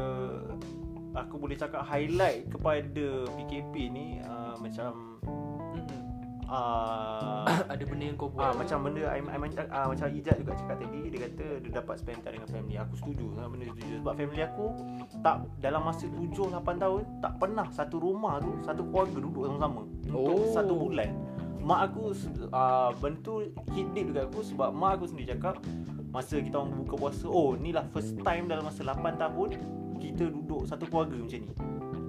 Aku 1.14 1.38
boleh 1.38 1.54
cakap 1.54 1.84
highlight 1.84 2.48
kepada 2.48 3.06
PKP 3.38 3.72
ni 3.86 4.18
uh, 4.20 4.58
Macam. 4.58 5.18
Uh, 6.48 7.44
Ada 7.72 7.82
benda 7.84 8.04
yang 8.08 8.16
kau 8.18 8.28
buat 8.30 8.56
macam 8.56 8.88
benda 8.88 9.08
I, 9.08 9.20
I, 9.20 9.36
ah, 9.70 9.86
macam 9.88 10.06
Ijat 10.10 10.36
juga 10.40 10.52
cakap 10.56 10.76
tadi 10.80 11.00
dia 11.10 11.18
kata 11.28 11.46
dia 11.60 11.70
dapat 11.70 11.94
spend 12.00 12.20
time 12.24 12.40
dengan 12.40 12.50
family. 12.50 12.76
Aku 12.80 12.94
setuju 12.98 13.24
dengan 13.34 13.48
benda 13.52 13.64
setuju 13.72 13.94
sebab 14.02 14.14
family 14.16 14.42
aku 14.44 14.66
tak 15.20 15.36
dalam 15.60 15.82
masa 15.84 16.04
7 16.06 16.30
8 16.30 16.82
tahun 16.82 17.00
tak 17.20 17.32
pernah 17.40 17.66
satu 17.72 17.96
rumah 18.00 18.34
tu 18.40 18.50
satu 18.64 18.82
keluarga 18.88 19.18
duduk 19.20 19.44
sama-sama 19.48 19.82
untuk 20.10 20.38
Oh. 20.40 20.52
satu 20.52 20.74
bulan. 20.76 21.10
Mak 21.64 21.80
aku 21.88 22.02
uh, 22.52 22.90
benda 23.00 23.18
tu 23.24 23.34
hit 23.72 23.86
deep 23.96 24.12
dekat 24.12 24.28
aku 24.28 24.40
sebab 24.44 24.68
mak 24.72 25.00
aku 25.00 25.04
sendiri 25.08 25.32
cakap 25.32 25.56
masa 26.14 26.38
kita 26.38 26.62
orang 26.62 26.78
buka 26.86 26.94
puasa 26.94 27.26
oh 27.26 27.58
ni 27.58 27.74
lah 27.74 27.82
first 27.90 28.14
time 28.22 28.46
dalam 28.46 28.62
masa 28.68 28.86
8 28.86 29.02
tahun 29.18 29.48
kita 29.98 30.30
duduk 30.30 30.68
satu 30.68 30.84
keluarga 30.86 31.16
macam 31.16 31.40
ni. 31.40 31.50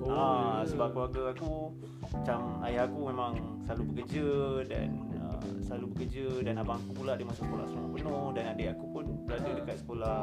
Oh, 0.06 0.14
Ah, 0.14 0.62
ya. 0.62 0.70
sebab 0.70 0.94
keluarga 0.94 1.34
aku 1.34 1.74
macam 2.14 2.62
ayah 2.62 2.86
aku 2.86 3.00
memang 3.10 3.34
selalu 3.66 3.84
bekerja 3.90 4.30
dan 4.70 4.90
uh, 5.18 5.42
selalu 5.66 5.86
bekerja 5.98 6.46
dan 6.46 6.62
abang 6.62 6.78
aku 6.78 7.02
pula 7.02 7.18
dia 7.18 7.26
masuk 7.26 7.50
sekolah 7.50 7.66
semua 7.66 7.90
penuh 7.90 8.28
dan 8.38 8.44
adik 8.54 8.68
aku 8.78 8.86
pun 8.94 9.06
berada 9.26 9.50
dekat 9.58 9.78
sekolah 9.82 10.18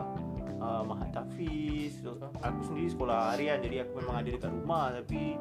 uh, 0.63 0.83
Mahat 0.87 1.11
Tafiz. 1.11 1.99
So, 1.99 2.15
aku 2.39 2.61
sendiri 2.63 2.89
sekolah 2.95 3.35
harian 3.35 3.59
jadi 3.59 3.83
aku 3.83 3.93
memang 4.07 4.17
ada 4.23 4.29
dekat 4.31 4.51
rumah 4.55 4.95
tapi 4.95 5.35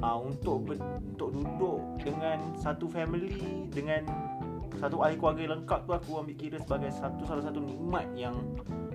uh, 0.00 0.18
untuk 0.18 0.56
ber, 0.66 0.76
untuk 1.12 1.28
duduk 1.36 1.80
dengan 2.00 2.38
satu 2.56 2.88
family 2.88 3.68
dengan 3.68 4.02
satu 4.82 4.98
ahli 4.98 5.14
keluarga 5.14 5.54
lengkap 5.54 5.86
tu 5.86 5.94
aku 5.94 6.10
ambil 6.18 6.34
kira 6.34 6.58
sebagai 6.58 6.90
satu 6.90 7.22
salah 7.22 7.46
satu 7.46 7.62
nikmat 7.62 8.02
yang 8.18 8.34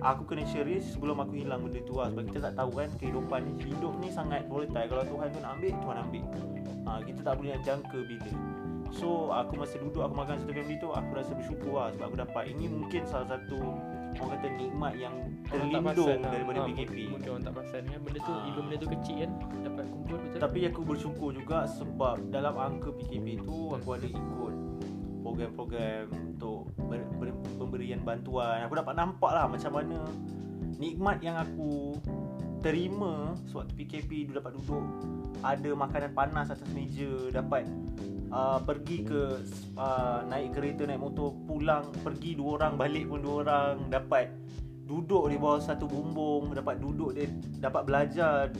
aku 0.04 0.28
kena 0.28 0.44
cherish 0.44 0.84
sebelum 0.92 1.16
aku 1.24 1.40
hilang 1.40 1.64
benda 1.64 1.80
tu 1.80 1.96
lah. 1.96 2.12
Sebab 2.12 2.28
kita 2.28 2.52
tak 2.52 2.54
tahu 2.60 2.70
kan 2.76 2.88
kehidupan 3.00 3.40
ni 3.48 3.52
hidup 3.72 3.96
ni 3.96 4.12
sangat 4.12 4.44
volatile. 4.52 4.84
Kalau 4.84 5.04
Tuhan 5.08 5.26
tu 5.32 5.38
nak 5.40 5.50
ambil 5.56 5.72
Tuhan 5.80 5.96
ambil. 6.04 6.24
Ha, 6.84 6.90
kita 7.08 7.20
tak 7.24 7.34
boleh 7.40 7.50
nak 7.56 7.62
jangka 7.64 7.98
bila. 8.04 8.30
So 8.92 9.32
aku 9.32 9.52
masa 9.56 9.80
duduk 9.80 10.04
aku 10.04 10.14
makan 10.16 10.36
satu 10.44 10.52
family 10.52 10.76
tu 10.76 10.88
aku 10.92 11.10
rasa 11.16 11.32
bersyukur 11.32 11.72
lah 11.72 11.88
sebab 11.96 12.04
aku 12.12 12.16
dapat. 12.20 12.42
Ini 12.52 12.64
mungkin 12.68 13.02
salah 13.08 13.28
satu 13.32 13.58
orang 14.20 14.30
kata 14.36 14.48
nikmat 14.60 14.92
yang 15.00 15.14
terlindung 15.48 16.20
lah. 16.20 16.32
daripada 16.32 16.58
PKP 16.68 16.96
Mungkin 17.12 17.28
orang 17.28 17.44
tak 17.44 17.52
perasan 17.54 17.82
kan 17.86 18.00
Benda 18.02 18.20
tu 18.24 18.32
Ah. 18.32 18.48
Even 18.48 18.62
benda 18.66 18.76
tu 18.80 18.88
kecil 18.88 19.16
kan 19.22 19.30
Dapat 19.62 19.84
kumpul 19.94 20.16
betul. 20.18 20.38
Tapi 20.42 20.58
aku 20.66 20.80
bersyukur 20.82 21.30
juga 21.36 21.58
sebab 21.70 22.16
dalam 22.32 22.54
angka 22.56 22.90
PKP 22.98 23.46
tu 23.46 23.76
aku 23.76 23.88
ada 23.94 24.08
ikut 24.08 24.67
program-program 25.38 26.10
untuk 26.34 26.66
ber, 26.90 27.06
ber, 27.22 27.30
pemberian 27.54 28.02
bantuan. 28.02 28.66
Aku 28.66 28.74
dapat 28.74 28.98
nampak 28.98 29.30
lah 29.30 29.46
macam 29.46 29.70
mana 29.70 30.02
nikmat 30.82 31.22
yang 31.22 31.38
aku 31.38 31.94
terima 32.58 33.38
sewaktu 33.46 33.72
PKP 33.78 34.10
dulu 34.26 34.42
dapat 34.42 34.52
duduk 34.58 34.84
ada 35.46 35.70
makanan 35.78 36.10
panas 36.10 36.50
atas 36.50 36.66
meja 36.74 37.30
dapat 37.30 37.70
uh, 38.34 38.58
pergi 38.58 39.06
ke 39.06 39.38
uh, 39.78 40.26
naik 40.26 40.58
kereta 40.58 40.82
naik 40.82 40.98
motor 40.98 41.30
pulang 41.46 41.86
pergi 42.02 42.34
dua 42.34 42.58
orang 42.58 42.74
balik 42.74 43.06
pun 43.06 43.22
dua 43.22 43.34
orang 43.46 43.86
dapat 43.86 44.34
duduk 44.90 45.30
di 45.30 45.38
bawah 45.38 45.62
satu 45.62 45.86
bumbung 45.86 46.50
dapat 46.50 46.82
duduk 46.82 47.14
dia 47.14 47.30
dapat 47.62 47.86
belajar 47.86 48.50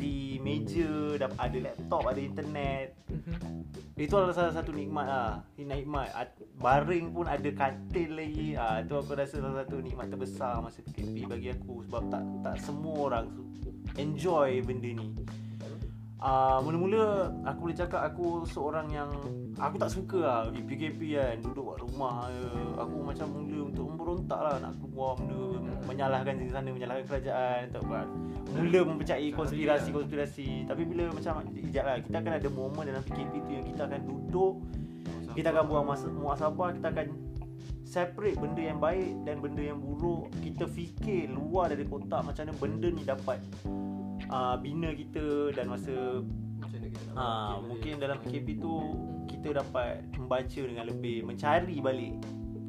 di 0.00 0.40
meja 0.40 1.20
dapat 1.20 1.36
ada 1.36 1.58
laptop 1.68 2.02
ada 2.08 2.20
internet. 2.20 2.96
Mhm. 3.12 3.36
itu 4.00 4.16
adalah 4.16 4.32
salah 4.32 4.54
satu 4.56 4.72
nikmat 4.72 5.04
lah. 5.04 5.44
Nikmat. 5.60 6.08
At- 6.16 6.40
Baring 6.56 7.12
pun 7.12 7.28
ada 7.28 7.44
katil 7.52 8.16
lagi. 8.16 8.56
Ah 8.56 8.80
Itu 8.80 8.96
aku 8.96 9.12
rasa 9.12 9.44
salah 9.44 9.64
satu 9.64 9.80
nikmat 9.80 10.12
terbesar 10.12 10.60
Masa 10.60 10.84
PKP 10.84 11.24
bagi 11.24 11.48
aku 11.52 11.84
Sebab 11.88 12.08
tak 12.12 12.24
tak 12.44 12.56
semua 12.60 13.12
orang 13.12 13.32
Enjoy 13.96 14.60
benda 14.60 14.88
ni 14.92 15.08
Ah, 16.20 16.60
Mula-mula 16.60 17.32
aku 17.48 17.64
boleh 17.64 17.76
cakap 17.80 18.04
aku 18.12 18.44
seorang 18.44 18.92
yang 18.92 19.08
Aku 19.56 19.80
tak 19.80 19.88
suka 19.88 20.20
lah 20.20 20.40
PKP 20.52 21.16
kan 21.16 21.40
Duduk 21.40 21.72
kat 21.72 21.78
rumah 21.80 22.28
je 22.28 22.44
Aku 22.76 23.00
macam 23.00 23.26
mula 23.32 23.72
untuk 23.72 23.88
memberontak 23.88 24.36
lah 24.36 24.60
Nak 24.60 24.84
keluar 24.84 25.16
benda 25.16 25.64
Menyalahkan 25.88 26.36
sini 26.36 26.52
sana 26.52 26.68
Menyalahkan 26.68 27.04
kerajaan 27.08 27.72
tak 27.72 27.80
apa. 27.88 28.04
Mula 28.52 28.80
mempercayai 28.84 29.32
konspirasi-konspirasi 29.32 30.68
Tapi 30.68 30.82
bila 30.84 31.08
macam 31.08 31.40
Sekejap 31.56 31.84
lah 31.88 31.96
Kita 32.04 32.16
akan 32.20 32.32
ada 32.36 32.48
momen 32.52 32.84
dalam 32.84 33.02
PKP 33.08 33.32
tu 33.40 33.50
Yang 33.56 33.66
kita 33.72 33.82
akan 33.88 34.00
duduk 34.04 34.54
Kita 35.32 35.48
akan 35.56 35.64
buang 35.72 35.86
masa 35.88 36.06
muasabah 36.12 36.68
Kita 36.76 36.92
akan 36.92 37.06
separate 37.90 38.38
benda 38.38 38.62
yang 38.62 38.78
baik 38.78 39.26
dan 39.26 39.42
benda 39.42 39.66
yang 39.66 39.82
buruk. 39.82 40.30
Kita 40.38 40.62
fikir 40.70 41.26
luar 41.26 41.74
dari 41.74 41.82
kotak 41.82 42.22
Macam 42.22 42.46
mana 42.46 42.54
benda 42.54 42.86
ni 42.86 43.02
dapat 43.02 43.42
uh, 44.28 44.56
Bina 44.60 44.92
kita 44.92 45.54
dan 45.56 45.72
masa 45.72 46.20
Macam 46.60 46.76
mana 46.76 46.88
kita 46.92 47.04
nak 47.10 47.16
Ha, 47.20 47.58
mungkin 47.58 47.98
dalam 47.98 48.16
PKP 48.22 48.62
tu 48.62 48.72
kita 49.26 49.62
dapat 49.62 50.04
membaca 50.14 50.60
dengan 50.62 50.84
lebih 50.86 51.26
mencari 51.26 51.76
balik 51.82 52.14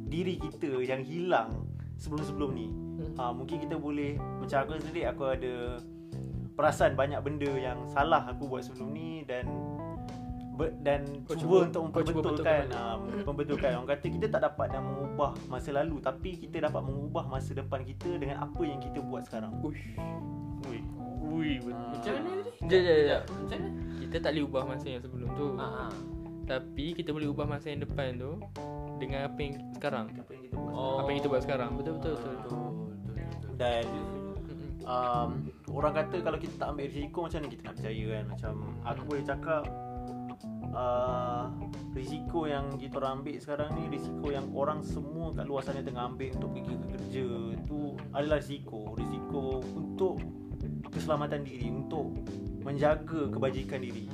diri 0.08 0.36
kita 0.40 0.82
yang 0.82 1.06
hilang 1.06 1.68
sebelum-sebelum 2.00 2.52
ni. 2.56 2.68
Ha, 3.18 3.32
mungkin 3.32 3.62
kita 3.62 3.76
boleh 3.78 4.18
macam 4.18 4.58
aku 4.66 4.82
sendiri 4.82 5.08
aku 5.08 5.24
ada 5.30 5.78
perasan 6.58 6.94
banyak 6.94 7.22
benda 7.24 7.52
yang 7.58 7.86
salah 7.90 8.28
aku 8.28 8.46
buat 8.46 8.62
sebelum 8.66 8.92
ni 8.94 9.24
dan 9.26 9.48
ber, 10.54 10.70
dan 10.84 11.08
Kau 11.26 11.34
cuba, 11.34 11.64
cuba- 11.64 11.66
untuk 11.66 11.82
kau 11.90 12.02
cuba 12.04 12.20
memperbetulkan 12.22 12.62
betulkan 12.70 12.78
ha, 12.78 13.24
membetulkan 13.26 13.72
orang 13.82 13.90
kata 13.98 14.06
kita 14.12 14.26
tak 14.30 14.42
dapat 14.46 14.68
nak 14.76 14.84
mengubah 14.84 15.32
masa 15.48 15.70
lalu 15.74 15.98
tapi 16.04 16.30
kita 16.38 16.58
dapat 16.70 16.82
mengubah 16.84 17.24
masa 17.26 17.52
depan 17.56 17.82
kita 17.82 18.20
dengan 18.20 18.44
apa 18.44 18.62
yang 18.62 18.78
kita 18.78 19.00
buat 19.02 19.26
sekarang. 19.26 19.54
Uish 19.64 19.96
Ui. 20.70 20.80
Ui 21.32 21.64
Ah. 21.72 21.96
Macam 21.96 22.12
mana 22.20 22.30
tadi? 22.44 22.52
Sekejap, 22.60 22.68
sekejap, 22.68 22.96
sekejap. 23.00 23.22
Macam 23.32 23.58
mana? 23.58 23.70
Kita 24.02 24.16
tak 24.20 24.32
boleh 24.36 24.44
ubah 24.44 24.64
masa 24.68 24.86
yang 24.92 25.02
sebelum 25.02 25.30
tu 25.40 25.48
Ha, 25.56 25.66
ha. 25.66 25.86
Tapi 26.44 26.86
kita 27.00 27.10
boleh 27.16 27.28
ubah 27.32 27.48
masa 27.48 27.72
yang 27.72 27.82
depan 27.88 28.20
tu 28.20 28.32
Dengan 29.00 29.20
apa 29.32 29.40
yang 29.40 29.54
sekarang 29.80 30.06
Apa 30.20 30.32
yang 30.36 30.44
kita 30.52 30.56
buat 30.60 30.74
Oh. 30.76 31.00
Apa 31.00 31.08
yang 31.08 31.18
kita 31.24 31.30
buat 31.32 31.44
sekarang 31.48 31.70
Betul 31.80 31.94
betul 32.02 32.14
betul, 32.20 32.34
Betul, 32.36 32.52
betul, 32.52 32.68
betul. 33.16 33.56
Dan 33.56 33.86
um, 34.86 35.30
orang 35.72 35.94
kata 35.94 36.18
kalau 36.22 36.38
kita 36.42 36.54
tak 36.58 36.68
ambil 36.74 36.88
risiko 36.90 37.18
macam 37.26 37.38
mana 37.42 37.50
kita 37.54 37.62
nak 37.66 37.76
percaya 37.78 38.06
kan 38.10 38.24
macam 38.30 38.54
aku 38.86 39.02
boleh 39.06 39.24
cakap 39.26 39.64
uh, 40.74 41.46
risiko 41.94 42.40
yang 42.50 42.66
kita 42.78 42.94
orang 42.98 43.22
ambil 43.22 43.36
sekarang 43.38 43.70
ni 43.78 43.84
risiko 43.92 44.26
yang 44.32 44.46
orang 44.56 44.80
semua 44.82 45.36
kat 45.36 45.46
luar 45.46 45.62
sana 45.62 45.86
tengah 45.86 46.10
ambil 46.10 46.30
untuk 46.42 46.50
pergi 46.56 46.74
ke 46.74 46.88
kerja 46.98 47.28
tu 47.68 47.80
adalah 48.16 48.38
risiko 48.42 48.80
risiko 48.98 49.62
untuk 49.78 50.16
keselamatan 50.92 51.48
diri 51.48 51.72
untuk 51.72 52.14
menjaga 52.62 53.32
kebajikan 53.32 53.82
diri 53.82 54.06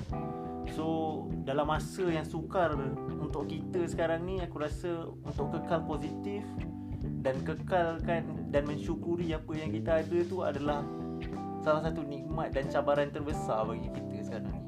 So 0.75 1.25
dalam 1.48 1.72
masa 1.72 2.05
yang 2.12 2.27
sukar 2.27 2.75
untuk 3.07 3.48
kita 3.48 3.88
sekarang 3.88 4.27
ni 4.27 4.43
aku 4.43 4.60
rasa 4.60 5.07
untuk 5.24 5.55
kekal 5.55 5.88
positif 5.88 6.43
dan 7.24 7.39
kekalkan 7.48 8.51
dan 8.51 8.67
mensyukuri 8.67 9.31
apa 9.31 9.51
yang 9.55 9.72
kita 9.72 10.03
ada 10.03 10.17
tu 10.27 10.43
adalah 10.43 10.84
salah 11.63 11.81
satu 11.88 12.03
nikmat 12.03 12.51
dan 12.51 12.67
cabaran 12.67 13.07
terbesar 13.10 13.63
bagi 13.63 13.89
kita 13.89 14.27
sekarang 14.27 14.53
ni. 14.53 14.63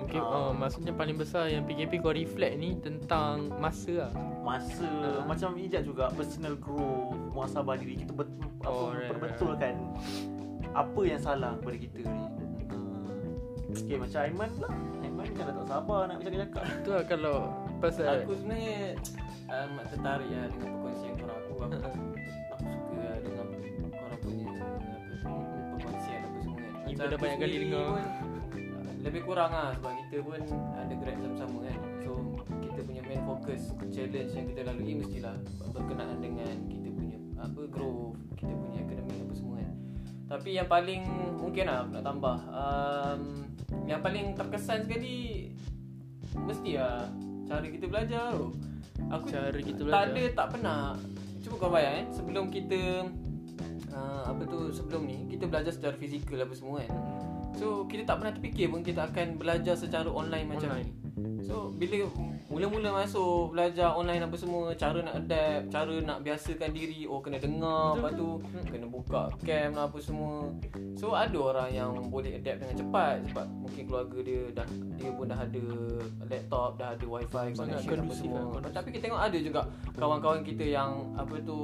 Mungkin 0.00 0.20
Ah. 0.26 0.50
uh, 0.50 0.52
maksudnya 0.56 0.90
paling 0.90 1.14
besar 1.14 1.46
yang 1.46 1.62
PKP 1.62 2.02
kau 2.02 2.10
reflect 2.10 2.58
ni 2.58 2.74
Tentang 2.82 3.46
masa 3.62 4.10
lah 4.10 4.12
Masa 4.42 4.82
Ah. 4.82 5.22
macam 5.22 5.54
ijat 5.54 5.86
juga 5.86 6.10
personal 6.10 6.58
growth, 6.58 7.09
muasabah 7.40 7.74
diri 7.80 8.04
kita 8.04 8.12
bet, 8.12 8.28
apa 8.60 8.68
Oh, 8.68 8.92
right, 8.92 9.08
perbetulkan 9.08 9.74
apa 10.76 11.00
yang 11.02 11.18
salah 11.18 11.56
kepada 11.56 11.76
kita 11.80 11.98
ni. 12.04 12.20
Ah. 12.20 12.28
Okay 13.70 13.96
macam 13.96 14.20
Aiman 14.22 14.50
lah 14.60 14.72
Aiman 15.00 15.26
kan 15.34 15.42
dah 15.48 15.54
tak 15.62 15.66
sabar 15.66 16.00
nak 16.06 16.16
bercakap-cakap 16.20 16.64
Tu 16.84 16.90
lah 16.92 17.04
kalau 17.08 17.36
Pasal 17.80 18.04
Aku 18.22 18.36
sebenarnya 18.36 19.00
amat 19.50 19.84
tertarik 19.90 20.28
lah 20.30 20.46
dengan 20.52 20.68
perkongsian 20.78 21.14
korang 21.18 21.38
aku. 21.40 21.52
Aku, 21.58 21.74
Ha. 21.74 21.88
aku 22.54 22.66
suka 22.70 22.94
lah 23.02 23.18
dengan 23.18 23.46
korang 23.90 24.20
punya 24.22 24.46
apa, 25.26 25.58
perkongsian 25.74 26.20
apa 26.22 26.38
semua 26.38 26.56
kan. 26.60 26.72
Ibu 26.86 27.02
dah 27.02 27.18
banyak 27.18 27.38
kali 27.40 27.56
dengar. 27.66 27.82
pun, 27.82 27.98
uh, 27.98 28.92
Lebih 29.00 29.22
kurang 29.26 29.50
lah 29.50 29.68
sebab 29.74 29.92
kita 29.96 30.16
pun 30.22 30.40
ada 30.76 30.94
grad 30.94 31.16
sama-sama 31.18 31.58
kan. 31.66 31.78
So 32.04 32.10
kita 32.62 32.80
punya 32.86 33.02
main 33.08 33.22
focus 33.26 33.62
challenge 33.90 34.32
yang 34.36 34.46
kita 34.54 34.60
lalui 34.70 34.94
mestilah 35.00 35.36
berkenaan 35.72 36.18
dengan 36.22 36.54
kita 36.70 36.79
apa 37.40 37.60
growth, 37.66 38.16
kita 38.36 38.52
punya 38.52 38.78
akademik 38.80 39.18
apa 39.20 39.34
semua 39.34 39.56
kan. 39.58 39.74
Tapi 40.30 40.50
yang 40.54 40.68
paling 40.68 41.02
mungkin 41.42 41.64
lah 41.66 41.82
nak 41.90 42.06
tambah 42.06 42.36
um, 42.54 43.22
Yang 43.90 44.00
paling 44.00 44.26
terkesan 44.38 44.86
sekali 44.86 45.50
Mesti 46.38 46.78
lah 46.78 47.02
cara 47.50 47.66
kita 47.66 47.90
belajar 47.90 48.30
tu 48.38 48.54
Aku 49.10 49.26
Cara 49.26 49.58
kita 49.58 49.82
tak 49.82 49.90
belajar. 49.90 50.06
ada 50.06 50.22
tak 50.30 50.46
pernah 50.54 50.80
Cuba 51.42 51.54
kau 51.58 51.74
bayang 51.74 51.94
eh 51.98 52.06
Sebelum 52.14 52.46
kita 52.46 53.10
uh, 53.90 54.22
Apa 54.30 54.46
tu 54.46 54.70
sebelum 54.70 55.02
ni 55.02 55.26
Kita 55.26 55.50
belajar 55.50 55.74
secara 55.74 55.98
fizikal 55.98 56.38
apa 56.38 56.54
semua 56.54 56.86
kan 56.86 56.94
So 57.58 57.90
kita 57.90 58.06
tak 58.06 58.22
pernah 58.22 58.30
terfikir 58.30 58.70
pun 58.70 58.86
Kita 58.86 59.10
akan 59.10 59.34
belajar 59.34 59.74
secara 59.74 60.06
online 60.06 60.46
macam 60.46 60.70
Online. 60.70 60.86
ni 61.18 61.42
So 61.42 61.74
bila 61.74 62.06
mula-mula 62.50 63.06
masuk 63.06 63.54
belajar 63.54 63.94
online 63.94 64.26
apa 64.26 64.34
semua 64.34 64.74
Cara 64.74 64.98
nak 65.00 65.22
adapt 65.22 65.70
Cara 65.70 65.94
nak 66.02 66.18
biasakan 66.26 66.70
diri 66.74 67.06
Oh 67.06 67.22
kena 67.22 67.38
dengar 67.38 67.94
Lepas 67.96 68.12
tu 68.18 68.28
kena 68.66 68.86
buka 68.90 69.22
cam 69.46 69.70
lah 69.78 69.86
apa 69.86 69.98
semua 70.02 70.50
So 70.98 71.14
ada 71.14 71.38
orang 71.38 71.70
yang 71.70 71.90
boleh 72.10 72.42
adapt 72.42 72.66
dengan 72.66 72.76
cepat 72.76 73.14
Sebab 73.30 73.46
mungkin 73.54 73.82
keluarga 73.86 74.18
dia 74.26 74.42
dah 74.50 74.68
Dia 74.98 75.10
pun 75.14 75.24
dah 75.30 75.38
ada 75.38 75.64
laptop 76.26 76.70
Dah 76.74 76.88
ada 76.98 77.04
wifi 77.06 77.46
connection 77.54 77.96
apa 78.02 78.14
semua 78.18 78.42
kondusif. 78.50 78.74
Tapi 78.74 78.88
kita 78.92 79.02
tengok 79.06 79.22
ada 79.22 79.38
juga 79.38 79.60
Kawan-kawan 79.94 80.42
kita 80.42 80.64
yang 80.66 80.90
Apa 81.14 81.38
tu 81.46 81.58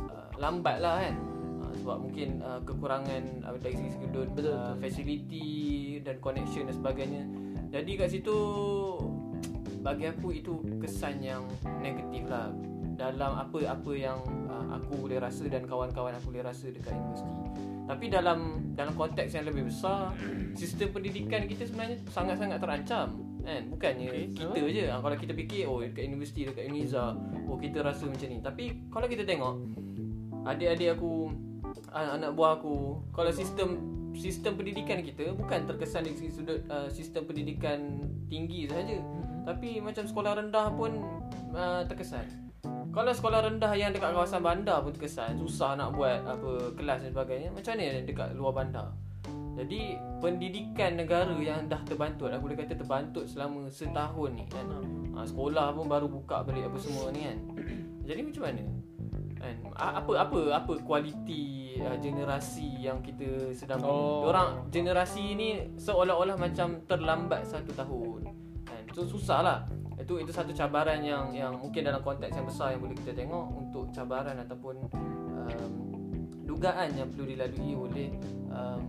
uh, 0.00 0.28
Lambat 0.40 0.80
lah 0.80 0.96
kan 1.04 1.16
Uh, 1.62 1.70
sebab 1.78 1.96
mungkin 2.02 2.42
uh, 2.42 2.58
kekurangan 2.66 3.22
uh, 3.46 3.54
dari 3.62 3.78
segi 3.78 3.94
sudut 3.94 4.26
Betul, 4.34 4.50
uh, 4.50 4.74
betul. 4.74 4.82
facility 4.82 5.50
dan 6.02 6.18
connection 6.18 6.66
dan 6.66 6.74
sebagainya. 6.74 7.22
Jadi 7.70 7.92
kat 7.94 8.08
situ 8.10 8.36
bagi 9.82 10.06
aku 10.06 10.30
itu 10.30 10.62
kesan 10.78 11.18
yang 11.20 11.42
negatif 11.82 12.24
lah 12.30 12.54
dalam 12.94 13.34
apa-apa 13.34 13.92
yang 13.98 14.18
uh, 14.46 14.78
aku 14.78 14.94
boleh 15.04 15.18
rasa 15.18 15.50
dan 15.50 15.66
kawan-kawan 15.66 16.14
aku 16.14 16.30
boleh 16.30 16.46
rasa 16.46 16.70
dekat 16.70 16.94
universiti. 16.94 17.32
Tapi 17.82 18.04
dalam 18.06 18.38
dalam 18.78 18.94
konteks 18.94 19.34
yang 19.34 19.44
lebih 19.50 19.66
besar, 19.66 20.14
sistem 20.54 20.94
pendidikan 20.94 21.44
kita 21.50 21.66
sebenarnya 21.66 21.98
sangat-sangat 22.08 22.62
terancam. 22.62 23.10
Kan? 23.42 23.62
Bukannya 23.74 24.06
Okay. 24.06 24.30
kita 24.38 24.70
je. 24.70 24.84
Ah, 24.86 25.02
Kalau 25.02 25.16
kita 25.18 25.34
fikir 25.34 25.66
oh 25.66 25.82
dekat 25.82 26.06
universiti 26.06 26.46
dekat 26.46 26.70
Uniza, 26.70 27.18
oh 27.50 27.58
kita 27.58 27.82
rasa 27.82 28.06
macam 28.06 28.28
ni. 28.30 28.38
Tapi 28.38 28.64
kalau 28.86 29.10
kita 29.10 29.26
tengok 29.26 29.54
adik-adik 30.46 30.94
aku 30.94 31.34
anak 31.90 32.30
buah 32.38 32.58
aku 32.58 33.02
kalau 33.10 33.30
sistem 33.34 33.78
sistem 34.16 34.56
pendidikan 34.56 35.00
kita 35.00 35.32
bukan 35.32 35.64
terkesan 35.64 36.04
dari 36.04 36.16
segi 36.16 36.30
sudut 36.32 36.60
uh, 36.68 36.88
sistem 36.88 37.24
pendidikan 37.24 37.78
tinggi 38.28 38.68
sahaja. 38.68 39.00
Tapi 39.42 39.82
macam 39.82 40.04
sekolah 40.06 40.32
rendah 40.38 40.66
pun 40.72 40.92
uh, 41.56 41.82
terkesan. 41.88 42.24
Kalau 42.92 43.08
sekolah 43.08 43.40
rendah 43.48 43.72
yang 43.72 43.90
dekat 43.90 44.12
kawasan 44.12 44.44
bandar 44.44 44.84
pun 44.84 44.92
terkesan 44.92 45.40
susah 45.40 45.80
nak 45.80 45.96
buat 45.96 46.20
apa 46.28 46.76
kelas 46.76 47.08
dan 47.08 47.10
sebagainya 47.10 47.48
macam 47.48 47.72
mana 47.80 48.04
dekat 48.04 48.28
luar 48.36 48.52
bandar? 48.52 48.88
Jadi 49.52 49.96
pendidikan 50.20 50.96
negara 50.96 51.32
yang 51.36 51.68
dah 51.68 51.80
terbantut 51.84 52.32
aku 52.32 52.48
boleh 52.48 52.56
kata 52.56 52.76
terbantut 52.76 53.24
selama 53.28 53.68
setahun 53.68 54.30
ni 54.32 54.44
kan. 54.48 54.64
Ha, 55.12 55.28
sekolah 55.28 55.76
pun 55.76 55.88
baru 55.88 56.08
buka 56.08 56.40
balik 56.44 56.68
apa 56.68 56.78
semua 56.80 57.12
ni 57.12 57.24
kan. 57.24 57.38
Jadi 58.08 58.20
macam 58.24 58.42
mana 58.48 58.64
kan 59.42 59.56
A- 59.74 59.98
apa 59.98 60.12
apa 60.22 60.38
apa 60.54 60.72
kualiti 60.86 61.74
uh, 61.82 61.98
generasi 61.98 62.86
yang 62.86 63.02
kita 63.02 63.50
sedang 63.50 63.82
Oh. 63.82 63.90
oh. 63.90 64.30
orang 64.30 64.70
generasi 64.70 65.34
ni 65.34 65.48
seolah-olah 65.74 66.38
macam 66.38 66.78
terlambat 66.86 67.42
satu 67.42 67.74
tahun 67.74 68.30
kan 68.62 68.82
so 68.94 69.02
susah 69.02 69.40
lah 69.42 69.58
itu 69.98 70.18
itu 70.22 70.30
satu 70.30 70.54
cabaran 70.54 71.02
yang 71.02 71.34
yang 71.34 71.52
mungkin 71.58 71.82
dalam 71.82 72.02
konteks 72.02 72.34
yang 72.34 72.46
besar 72.46 72.74
yang 72.74 72.80
boleh 72.82 72.96
kita 73.02 73.12
tengok 73.14 73.46
untuk 73.54 73.84
cabaran 73.90 74.38
ataupun 74.38 74.74
um, 75.34 75.72
dugaan 76.42 76.90
yang 76.94 77.10
perlu 77.10 77.26
dilalui 77.26 77.72
oleh 77.74 78.08
um, 78.50 78.80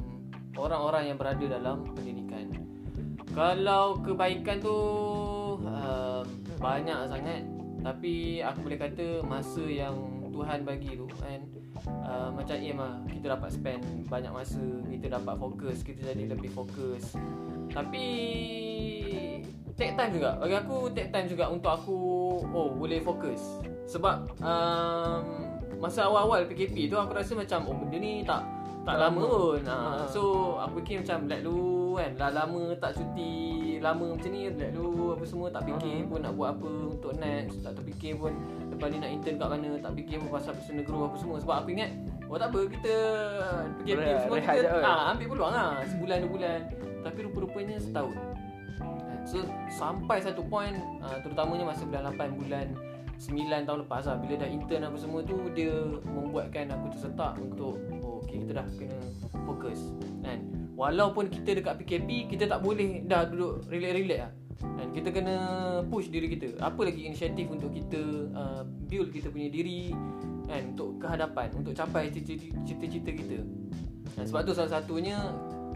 orang-orang 0.58 1.10
yang 1.10 1.18
berada 1.18 1.46
dalam 1.50 1.86
pendidikan 1.98 2.46
kalau 3.34 3.98
kebaikan 4.02 4.62
tu 4.62 4.78
um, 5.66 6.26
banyak 6.62 6.98
sangat 7.10 7.42
tapi 7.84 8.40
aku 8.40 8.70
boleh 8.70 8.80
kata 8.80 9.08
masa 9.26 9.66
yang 9.66 9.98
Tuhan 10.34 10.60
bagi 10.66 10.98
tu. 10.98 11.06
Kan 11.22 11.40
uh, 12.02 12.30
macam 12.34 12.58
Im 12.58 12.78
lah 12.82 12.98
kita 13.06 13.26
dapat 13.38 13.50
spend 13.54 13.82
banyak 14.10 14.34
masa 14.34 14.62
kita 14.90 15.08
dapat 15.14 15.36
fokus 15.38 15.86
kita 15.86 16.02
jadi 16.10 16.34
lebih 16.34 16.50
fokus. 16.50 17.14
Tapi 17.70 18.06
take 19.78 19.94
time 19.94 20.12
juga. 20.18 20.42
Bagi 20.42 20.56
aku 20.58 20.90
take 20.92 21.14
time 21.14 21.28
juga 21.30 21.46
untuk 21.54 21.70
aku 21.70 21.98
oh 22.50 22.74
boleh 22.74 22.98
fokus. 23.06 23.62
Sebab 23.86 24.42
um, 24.42 25.22
masa 25.78 26.10
awal-awal 26.10 26.50
PKP 26.50 26.90
tu 26.90 26.98
aku 26.98 27.14
rasa 27.14 27.38
macam 27.38 27.70
oh 27.70 27.76
benda 27.78 27.98
ni 28.02 28.26
tak 28.26 28.42
tak 28.84 29.00
lama. 29.00 29.22
pun. 29.24 29.62
Ha. 29.64 29.76
Ha. 29.76 30.04
So 30.12 30.22
aku 30.60 30.84
fikir 30.84 31.06
macam 31.06 31.30
let 31.30 31.42
dulu 31.46 31.96
kan. 32.02 32.12
Dah 32.18 32.32
lama 32.34 32.74
tak 32.82 32.98
cuti 32.98 33.54
Lama 33.84 34.16
macam 34.16 34.32
ni 34.32 34.48
let 34.50 34.72
dulu 34.72 35.14
apa 35.14 35.24
semua 35.28 35.52
Tak 35.52 35.68
fikir 35.68 36.04
Ha. 36.04 36.10
pun 36.10 36.20
nak 36.24 36.34
buat 36.40 36.56
apa 36.56 36.72
untuk 36.88 37.14
next 37.20 37.62
Tak 37.62 37.76
terfikir 37.76 38.16
pun 38.16 38.32
Ni 38.90 38.98
nak 39.00 39.12
intern 39.12 39.36
kat 39.40 39.48
mana 39.50 39.70
Tak 39.80 39.92
fikir 39.96 40.16
pun 40.24 40.30
pasal 40.34 40.52
personal 40.56 40.84
growth 40.84 41.06
apa 41.12 41.18
semua. 41.20 41.38
Sebab 41.40 41.56
aku 41.64 41.70
ingat 41.76 41.92
Oh 42.28 42.38
tak 42.40 42.50
apa 42.50 42.60
kita 42.66 42.94
PKP 43.84 44.00
Rehat- 44.00 44.22
semua 44.26 44.38
kita 44.42 44.70
ah, 44.82 45.04
Ambil 45.14 45.28
peluang 45.30 45.54
lah. 45.54 45.70
Sebulan 45.86 46.18
dua 46.26 46.32
bulan. 46.32 46.60
Tapi 47.04 47.20
rupa-rupanya 47.28 47.76
setahun? 47.78 48.16
So 49.24 49.40
sampai 49.72 50.20
satu 50.20 50.44
point 50.44 50.76
uh, 51.00 51.18
Terutamanya 51.24 51.72
masa 51.72 51.88
bulan 51.88 52.12
8 52.12 52.40
Bulan 52.44 52.68
9 53.24 53.68
tahun 53.68 53.80
lepas 53.88 54.04
lah 54.04 54.20
Bila 54.20 54.34
dah 54.36 54.50
intern 54.52 54.84
apa 54.84 54.98
semua 55.00 55.24
tu 55.24 55.48
Dia 55.56 55.72
membuatkan 56.04 56.76
aku 56.76 56.92
tersetak 56.92 57.40
untuk 57.40 57.80
Oh 58.04 58.20
okay 58.20 58.44
kita 58.44 58.60
dah 58.60 58.68
kena 58.76 59.00
fokus 59.48 59.96
kan? 60.20 60.44
Walaupun 60.76 61.32
kita 61.32 61.56
dekat 61.56 61.80
PKP 61.80 62.36
Kita 62.36 62.52
tak 62.52 62.60
boleh 62.60 63.08
dah 63.08 63.24
duduk 63.32 63.64
relax-relax 63.72 64.20
lah 64.28 64.32
kan? 64.80 64.88
Kita 64.92 65.10
kena 65.12 65.36
push 65.88 66.08
diri 66.10 66.32
kita 66.32 66.60
Apa 66.64 66.88
lagi 66.88 67.06
inisiatif 67.08 67.50
untuk 67.50 67.74
kita 67.74 68.02
uh, 68.34 68.62
Build 68.88 69.12
kita 69.14 69.30
punya 69.30 69.52
diri 69.52 69.92
kan? 70.50 70.76
Untuk 70.76 71.02
kehadapan 71.04 71.52
Untuk 71.58 71.74
capai 71.76 72.10
cita-cita 72.12 73.12
kita 73.12 73.40
dan 74.14 74.30
sebab 74.30 74.42
tu 74.46 74.54
salah 74.54 74.78
satunya 74.78 75.18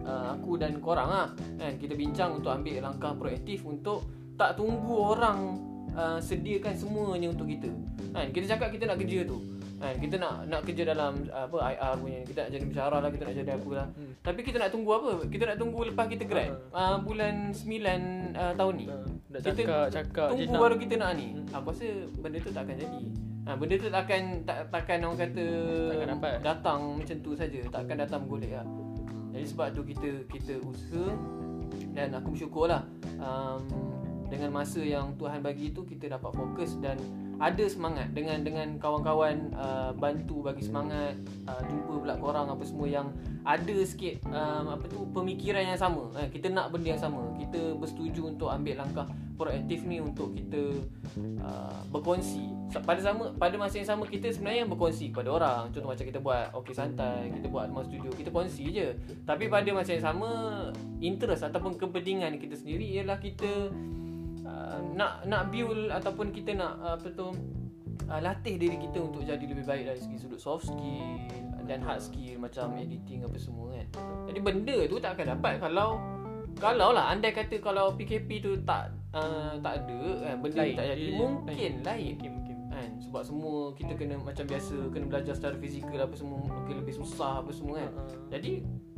uh, 0.06 0.38
aku 0.38 0.62
dan 0.62 0.78
korang 0.78 1.10
lah 1.10 1.28
kan 1.58 1.74
kita 1.82 1.98
bincang 1.98 2.38
untuk 2.38 2.54
ambil 2.54 2.84
langkah 2.86 3.18
proaktif 3.18 3.66
untuk 3.66 4.06
tak 4.38 4.54
tunggu 4.54 4.94
orang 4.94 5.58
uh, 5.98 6.20
sediakan 6.22 6.78
semuanya 6.78 7.34
untuk 7.34 7.50
kita. 7.50 7.74
Kan 8.14 8.30
kita 8.30 8.46
cakap 8.54 8.70
kita 8.70 8.86
nak 8.86 9.02
kerja 9.02 9.26
tu. 9.26 9.42
Kan 9.78 9.94
kita 10.02 10.16
nak 10.18 10.50
nak 10.50 10.62
kerja 10.66 10.84
dalam 10.90 11.30
apa 11.30 11.58
IR 11.70 11.94
punya 12.02 12.20
kita 12.26 12.40
nak 12.42 12.50
jadi 12.50 12.66
pensyarah 12.66 13.00
lah 13.00 13.10
kita 13.14 13.24
nak 13.30 13.36
jadi 13.38 13.52
apa 13.54 13.70
lah. 13.78 13.88
Hmm. 13.94 14.12
Tapi 14.26 14.40
kita 14.42 14.58
nak 14.58 14.70
tunggu 14.74 14.92
apa? 14.98 15.12
Kita 15.30 15.44
nak 15.46 15.58
tunggu 15.62 15.80
lepas 15.94 16.06
kita 16.10 16.24
grad 16.26 16.50
uh, 16.74 16.98
bulan 17.06 17.54
9 17.54 18.34
uh, 18.34 18.54
tahun 18.58 18.74
ni. 18.74 18.86
Nak 18.90 19.40
Kita 19.46 19.54
cakap 19.54 19.86
Cakap 19.94 20.28
je 20.34 20.50
Tunggu 20.50 20.54
nak 20.58 20.62
baru 20.66 20.76
kita 20.82 20.96
nak 20.98 21.12
ni. 21.14 21.28
Hmm. 21.38 21.56
Aku 21.62 21.70
rasa 21.70 21.88
benda 22.18 22.38
tu 22.42 22.50
tak 22.50 22.64
akan 22.66 22.76
jadi. 22.82 23.04
Ha, 23.48 23.56
benda 23.56 23.76
tu 23.80 23.88
tak 23.88 24.02
akan 24.04 24.22
tak 24.44 24.58
takkan 24.76 24.98
orang 25.08 25.20
kata 25.24 25.46
Takkan 25.88 26.08
dapat. 26.20 26.34
datang 26.44 26.80
macam 27.00 27.16
tu 27.24 27.32
saja, 27.32 27.60
takkan 27.72 27.96
datang 27.96 28.20
bergolek 28.28 28.60
lah. 28.60 28.68
Jadi 29.32 29.46
sebab 29.48 29.68
tu 29.72 29.82
kita 29.88 30.10
kita 30.28 30.54
usaha 30.68 31.16
dan 31.96 32.12
aku 32.18 32.34
bersyukurlah 32.36 32.84
um, 33.22 33.62
dengan 34.28 34.52
masa 34.52 34.84
yang 34.84 35.16
Tuhan 35.16 35.40
bagi 35.40 35.72
tu 35.72 35.88
kita 35.88 36.12
dapat 36.12 36.32
fokus 36.36 36.76
dan 36.84 37.00
ada 37.38 37.64
semangat 37.70 38.10
dengan 38.18 38.42
dengan 38.42 38.68
kawan-kawan 38.82 39.54
uh, 39.54 39.94
bantu 39.94 40.42
bagi 40.42 40.66
semangat 40.66 41.14
uh, 41.46 41.62
jumpa 41.62 41.94
pula 42.02 42.16
korang 42.18 42.50
apa 42.50 42.64
semua 42.66 42.90
yang 42.90 43.08
ada 43.48 43.78
sikit 43.86 44.26
um, 44.28 44.74
apa 44.74 44.84
tu 44.90 45.08
pemikiran 45.16 45.64
yang 45.64 45.80
sama. 45.80 46.12
Eh, 46.20 46.28
kita 46.34 46.52
nak 46.52 46.74
benda 46.74 46.98
yang 46.98 47.00
sama. 47.00 47.32
Kita 47.40 47.78
bersetuju 47.80 48.36
untuk 48.36 48.52
ambil 48.52 48.84
langkah 48.84 49.08
proaktif 49.38 49.86
ni 49.86 50.02
untuk 50.02 50.34
kita 50.36 50.82
uh, 51.40 51.80
berkongsi. 51.94 52.52
Pada 52.84 53.00
sama 53.00 53.32
pada 53.38 53.56
masa 53.56 53.80
yang 53.80 53.88
sama 53.88 54.04
kita 54.04 54.34
sebenarnya 54.34 54.68
berkongsi 54.68 55.16
kepada 55.16 55.30
orang. 55.32 55.62
Contoh 55.72 55.94
macam 55.94 56.06
kita 56.10 56.20
buat 56.20 56.52
okey 56.60 56.74
santai 56.76 57.32
kita 57.32 57.48
buat 57.48 57.70
rumah 57.72 57.86
studio 57.88 58.10
kita 58.12 58.34
kongsi 58.34 58.66
je. 58.74 58.88
Tapi 59.24 59.48
pada 59.48 59.70
masa 59.72 59.96
yang 59.96 60.06
sama 60.12 60.30
interest 61.00 61.48
ataupun 61.48 61.80
kepentingan 61.80 62.36
kita 62.42 62.58
sendiri 62.58 63.00
ialah 63.00 63.22
kita 63.22 63.72
uh, 64.48 64.80
nak 64.96 65.28
nak 65.28 65.52
build 65.52 65.92
ataupun 65.92 66.32
kita 66.32 66.56
nak 66.56 66.80
uh, 66.80 66.96
apa 66.96 67.08
tu 67.12 67.36
uh, 68.08 68.20
latih 68.24 68.56
diri 68.56 68.80
kita 68.80 68.98
untuk 69.04 69.28
jadi 69.28 69.44
lebih 69.44 69.68
baik 69.68 69.84
dari 69.92 70.00
segi 70.00 70.18
sudut 70.24 70.40
soft 70.40 70.72
skill 70.72 71.28
dan 71.68 71.84
hard 71.84 72.00
skill 72.00 72.40
macam 72.40 72.80
editing 72.80 73.28
apa 73.28 73.38
semua 73.38 73.76
kan. 73.76 73.88
Jadi 74.32 74.40
benda 74.40 74.78
tu 74.88 74.96
tak 75.04 75.20
akan 75.20 75.26
dapat 75.38 75.54
kalau 75.60 76.00
kalau 76.58 76.90
lah 76.96 77.14
andai 77.14 77.36
kata 77.36 77.62
kalau 77.62 77.94
PKP 77.94 78.42
tu 78.42 78.52
tak 78.66 78.90
uh, 79.14 79.60
tak 79.62 79.86
ada 79.86 80.02
kan 80.26 80.36
benda 80.42 80.64
Lain. 80.64 80.76
tak 80.80 80.86
jadi 80.96 81.06
mungkin 81.14 81.72
lain. 81.84 82.14
Mungkin 82.18 82.32
mungkin. 82.34 82.56
Kan 82.68 82.92
sebab 83.02 83.22
semua 83.26 83.74
kita 83.74 83.94
kena 83.98 84.16
macam 84.22 84.46
biasa 84.46 84.76
kena 84.94 85.06
belajar 85.10 85.34
secara 85.34 85.56
fizikal 85.58 85.98
apa 85.98 86.16
semua 86.18 86.38
mungkin 86.46 86.76
lebih 86.82 86.96
susah 86.98 87.44
apa 87.44 87.52
semua 87.52 87.84
kan. 87.84 87.92
Uh, 87.94 88.10
jadi 88.32 88.52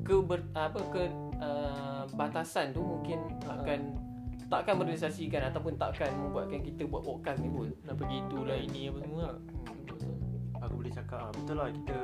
ke 0.05 0.15
ber, 0.23 0.39
apa 0.55 0.79
ke 0.93 1.03
uh, 1.41 2.03
batasan 2.15 2.71
tu 2.71 2.81
mungkin 2.81 3.19
akan 3.43 4.08
takkan 4.49 4.81
merealisasikan 4.81 5.53
ataupun 5.53 5.77
takkan 5.77 6.09
membuatkan 6.17 6.59
kita 6.65 6.89
buat 6.89 7.05
podcast 7.05 7.39
ni 7.39 7.49
pun 7.53 7.69
Nak 7.85 7.95
pergi 7.95 8.17
tu 8.27 8.37
lah 8.43 8.57
ini 8.57 8.89
apa 8.89 8.99
semua 9.05 9.21
lah 9.29 9.37
Aku 10.65 10.73
boleh 10.83 10.91
cakap 10.91 11.29
ah, 11.29 11.31
betul 11.31 11.55
lah 11.55 11.69
kita 11.71 11.97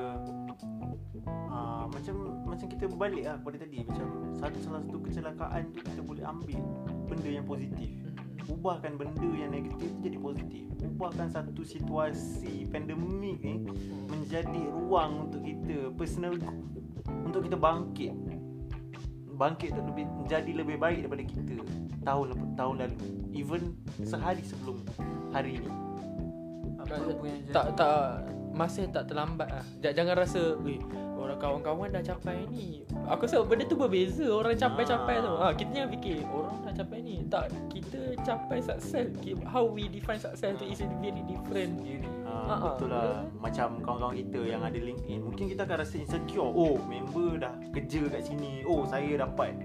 ah, 1.51 1.85
macam 1.91 2.15
macam 2.47 2.67
kita 2.71 2.83
berbalik 2.87 3.23
lah 3.27 3.35
pada 3.43 3.57
tadi 3.59 3.83
macam 3.83 4.07
satu 4.39 4.57
salah 4.63 4.79
satu 4.79 4.97
kecelakaan 5.03 5.61
tu 5.75 5.79
kita 5.83 5.99
boleh 5.99 6.23
ambil 6.23 6.59
benda 7.11 7.29
yang 7.29 7.43
positif. 7.43 7.91
Ubahkan 8.45 8.95
benda 8.95 9.27
yang 9.35 9.51
negatif 9.51 9.91
jadi 9.99 10.17
positif. 10.21 10.63
Ubahkan 10.85 11.27
satu 11.27 11.67
situasi 11.67 12.69
pandemik 12.71 13.43
ni 13.43 13.59
menjadi 14.07 14.61
ruang 14.71 15.27
untuk 15.27 15.41
kita 15.43 15.91
personal 15.91 16.39
untuk 17.27 17.43
kita 17.43 17.57
bangkit. 17.59 18.13
Bangkit 19.35 19.75
tu 19.75 19.81
lebih 19.83 20.07
menjadi 20.07 20.51
lebih 20.55 20.79
baik 20.79 21.05
daripada 21.05 21.23
kita 21.27 21.41
tahun 22.07 22.25
tahun 22.55 22.75
lalu. 22.87 22.97
Even 23.35 23.75
sehari 23.99 24.41
sebelum 24.47 24.79
hari 25.35 25.59
ni. 25.59 25.69
apa 26.79 27.17
pun 27.17 27.27
yang 27.27 27.41
jadi 27.43 27.55
Tak 27.55 27.65
tak 27.75 27.99
Masa 28.55 28.87
tak 28.87 29.11
terlambat 29.11 29.51
lah 29.51 29.65
Jangan 29.83 30.15
rasa 30.15 30.55
Weh 30.63 30.79
Orang 31.25 31.39
kawan-kawan 31.41 31.89
dah 31.89 32.03
capai 32.05 32.45
ni 32.53 32.85
Aku 33.09 33.25
rasa 33.25 33.41
benda 33.41 33.65
tu 33.65 33.73
berbeza. 33.73 34.29
Orang 34.29 34.53
capai-capai 34.53 35.25
tu. 35.25 35.33
Ha, 35.41 35.47
Kita 35.57 35.69
jangan 35.73 35.89
fikir 35.97 36.17
Orang 36.29 36.57
dah 36.61 36.73
capai 36.77 36.99
ni. 37.01 37.15
Tak 37.25 37.49
Kita 37.73 37.99
capai 38.21 38.57
sukses 38.61 39.09
How 39.49 39.65
we 39.65 39.89
define 39.89 40.21
success 40.21 40.53
tu 40.61 40.65
Is 40.69 40.85
very 41.01 41.25
different. 41.25 41.81
Ha, 42.25 42.77
betul 42.77 42.93
lah. 42.93 43.25
Macam 43.41 43.81
kawan-kawan 43.81 44.15
kita 44.21 44.39
yang 44.45 44.61
ada 44.61 44.77
LinkedIn 44.77 45.25
Mungkin 45.25 45.49
kita 45.49 45.65
akan 45.65 45.81
rasa 45.81 45.95
insecure. 45.97 46.45
Oh 46.45 46.77
member 46.85 47.41
dah 47.41 47.53
kerja 47.73 48.05
kat 48.05 48.21
sini. 48.21 48.61
Oh 48.69 48.85
saya 48.85 49.17
dapat 49.17 49.57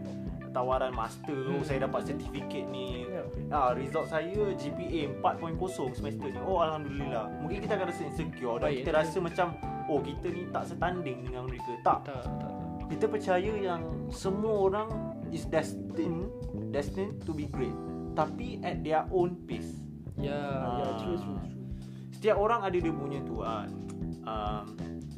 tawaran 0.51 0.91
master 0.93 1.35
Oh 1.47 1.59
Hmm. 1.59 1.65
saya 1.65 1.79
dapat 1.83 2.01
sertifikat 2.05 2.67
ni 2.69 3.07
Ya. 3.07 3.23
Ah, 3.49 3.71
result 3.73 4.07
saya 4.07 4.31
GPA 4.53 5.11
4.0 5.19 5.59
semester 5.93 6.27
ni 6.27 6.39
Oh 6.41 6.59
Alhamdulillah 6.59 7.27
Mungkin 7.39 7.59
kita 7.61 7.75
akan 7.75 7.87
rasa 7.89 8.03
insecure 8.05 8.57
Dan 8.57 8.67
Baik, 8.67 8.77
kita 8.79 8.91
ya. 8.91 8.99
rasa 8.99 9.17
macam 9.19 9.47
Oh 9.87 9.99
kita 9.99 10.27
ni 10.29 10.47
tak 10.49 10.65
setanding 10.65 11.19
dengan 11.23 11.43
mereka 11.45 11.71
Tak 11.81 11.99
Tak 12.05 12.23
tak 12.23 12.35
tak 12.41 12.53
Kita 12.87 13.05
percaya 13.07 13.53
yang 13.53 13.83
Semua 14.09 14.55
orang 14.65 14.89
Is 15.29 15.45
destined 15.45 16.31
Destined 16.69 17.19
to 17.21 17.31
be 17.31 17.47
great 17.47 17.75
Tapi 18.13 18.59
at 18.61 18.79
their 18.81 19.07
own 19.09 19.35
pace 19.45 19.79
Ya 20.17 20.31
Ya 20.31 20.39
Ah. 20.61 20.95
true 20.97 21.17
true 21.17 21.35
true 21.37 21.59
Setiap 22.13 22.37
orang 22.37 22.61
ada 22.63 22.77
dia 22.77 22.93
punya 22.93 23.19
tu 23.21 23.41
ah. 23.41 23.67
um, 24.23 24.65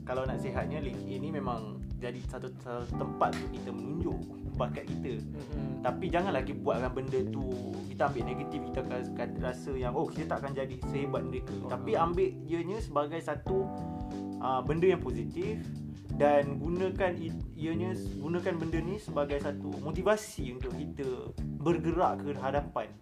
Kalau 0.02 0.24
nak 0.24 0.38
sihatnya 0.38 0.78
LinkedIn 0.78 1.18
ni 1.18 1.30
memang 1.30 1.81
Jadi 2.02 2.20
satu, 2.26 2.50
satu 2.66 2.90
tempat 2.98 3.30
untuk 3.38 3.50
kita 3.54 3.70
menunjuk 3.70 4.18
Bakat 4.52 4.84
kita. 4.84 5.16
Mm-mm. 5.16 5.80
Tapi 5.80 6.12
janganlah 6.12 6.42
kita 6.44 6.60
buatkan 6.60 6.92
benda 6.92 7.20
tu 7.30 7.46
Kita 7.88 8.10
ambil 8.10 8.22
negatif 8.26 8.58
Kita 8.68 8.78
akan, 8.84 9.00
akan 9.16 9.28
rasa 9.40 9.72
yang 9.78 9.94
Oh 9.94 10.04
kita 10.10 10.26
tak 10.28 10.38
akan 10.44 10.52
jadi 10.52 10.76
sehebat 10.90 11.22
mereka. 11.24 11.54
Oh, 11.62 11.70
Tapi 11.70 11.96
ambil 11.96 12.28
ianya 12.44 12.78
sebagai 12.82 13.20
satu 13.22 13.70
uh, 14.42 14.60
Benda 14.66 14.92
yang 14.92 15.00
positif 15.00 15.62
dan 16.12 16.60
gunakan 16.60 17.16
ianya 17.56 17.96
gunakan 18.20 18.54
benda 18.60 18.78
ni 18.84 19.00
sebagai 19.00 19.40
satu 19.40 19.72
motivasi 19.80 20.60
untuk 20.60 20.76
kita 20.76 21.08
bergerak 21.56 22.20
ke 22.20 22.36
hadapan 22.36 22.92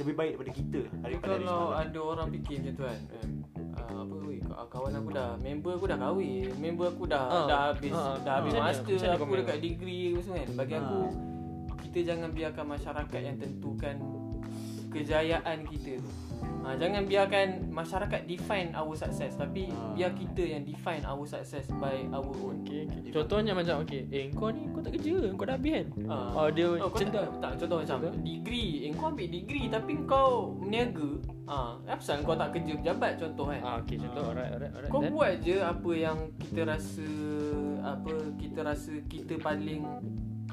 lebih 0.00 0.14
baik 0.16 0.30
daripada 0.38 0.52
kita 0.54 0.80
daripada 1.02 1.34
kalau 1.42 1.64
ada 1.74 1.98
orang 2.00 2.28
fikir 2.32 2.56
macam 2.62 2.72
tu 2.72 2.82
kan 2.86 3.00
eh, 3.10 3.26
uh, 3.76 3.98
apa 4.06 4.16
weh 4.24 4.39
ka- 4.60 4.68
kawan 4.70 4.92
aku 4.94 5.08
dah 5.10 5.30
member 5.38 5.72
aku 5.72 5.86
dah 5.86 5.98
kahwin. 5.98 6.52
Member 6.54 6.86
aku 6.86 7.04
dah 7.06 7.24
Ah, 7.24 7.46
dah 7.46 7.60
habis 7.70 7.92
ah, 7.92 8.12
dah 8.20 8.32
habis 8.36 8.52
mana? 8.52 8.64
master 8.66 8.92
Macam 8.92 9.08
mana 9.08 9.16
aku 9.16 9.34
dekat 9.38 9.58
degree 9.58 10.02
apa 10.06 10.20
semua 10.20 10.36
kan. 10.36 10.48
Bagi 10.54 10.74
Ah. 10.74 10.80
aku 10.82 10.98
kita 11.80 11.98
jangan 12.06 12.30
biarkan 12.30 12.66
masyarakat 12.68 13.20
yang 13.20 13.36
tentukan 13.36 13.96
kejayaan 14.90 15.58
kita 15.64 15.92
tu 15.98 16.10
ha, 16.60 16.76
jangan 16.76 17.02
biarkan 17.04 17.48
masyarakat 17.68 18.20
define 18.24 18.70
our 18.72 18.92
success 18.92 19.34
tapi 19.34 19.68
Ah. 19.70 19.92
biar 19.92 20.12
kita 20.12 20.42
yang 20.42 20.62
define 20.62 21.02
our 21.04 21.24
success 21.24 21.66
by 21.76 22.04
our 22.10 22.26
own 22.26 22.60
Okay, 22.62 22.84
okay. 22.86 23.10
Contohnya 23.10 23.52
macam 23.52 23.82
okay, 23.82 24.04
Eh 24.06 24.28
kau 24.30 24.48
ni 24.48 24.68
kau 24.68 24.78
tak 24.78 24.94
kerja 24.94 25.32
Kau 25.34 25.42
dah 25.42 25.56
habis 25.56 25.72
kan 25.72 25.86
Ah. 26.06 26.30
Oh 26.36 26.48
dia 26.48 26.66
Oh, 26.70 26.86
macam 26.86 27.08
tak, 27.08 27.24
tak, 27.40 27.52
contoh 27.58 27.76
macam 27.80 27.96
Contoh? 27.98 28.12
degree 28.20 28.70
eh, 28.84 28.90
Kau 28.92 29.06
ambil 29.08 29.26
degree 29.26 29.66
tapi 29.66 29.92
kau 30.04 30.30
meniaga 30.54 31.10
ah, 31.44 31.72
Apa 31.84 32.12
kau 32.20 32.36
tak 32.36 32.48
kerja 32.54 32.72
pejabat 32.78 33.12
contoh 33.16 33.44
kan 33.48 33.60
Ah, 33.60 33.74
okay, 33.80 33.96
contoh 33.96 34.22
alright, 34.24 34.50
alright, 34.50 34.72
alright. 34.72 34.90
Kau 34.90 35.00
Then? 35.00 35.10
buat 35.10 35.32
je 35.40 35.56
apa 35.58 35.90
yang 35.92 36.18
kita 36.36 36.60
rasa 36.64 37.08
apa 37.80 38.12
kita 38.36 38.60
rasa 38.60 38.92
kita 39.08 39.34
paling 39.36 39.82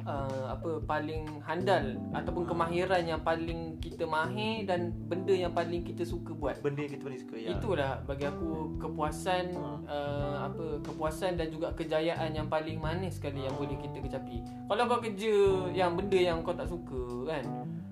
uh, 0.07 0.55
apa 0.55 0.81
paling 0.87 1.27
handal 1.43 1.99
ataupun 2.15 2.47
kemahiran 2.47 3.03
yang 3.03 3.21
paling 3.21 3.75
kita 3.83 4.07
mahir 4.07 4.63
dan 4.63 4.95
benda 5.05 5.35
yang 5.35 5.51
paling 5.51 5.83
kita 5.83 6.07
suka 6.07 6.31
buat. 6.33 6.63
benda 6.63 6.87
yang 6.87 6.93
kita 6.95 7.03
paling 7.03 7.21
suka 7.21 7.35
ya. 7.37 7.49
Itulah 7.59 7.91
bagi 8.07 8.25
aku 8.25 8.79
kepuasan 8.79 9.53
uh, 9.85 10.47
apa 10.47 10.81
kepuasan 10.81 11.35
dan 11.35 11.51
juga 11.51 11.75
kejayaan 11.75 12.33
yang 12.33 12.47
paling 12.47 12.79
manis 12.79 13.19
sekali 13.19 13.43
yang 13.43 13.53
boleh 13.59 13.75
kita 13.77 13.99
kecapi. 13.99 14.41
Kalau 14.71 14.83
kau 14.87 15.03
kerja 15.03 15.35
yang 15.75 15.93
benda 15.99 16.17
yang 16.17 16.41
kau 16.41 16.55
tak 16.55 16.71
suka 16.71 17.27
kan. 17.27 17.45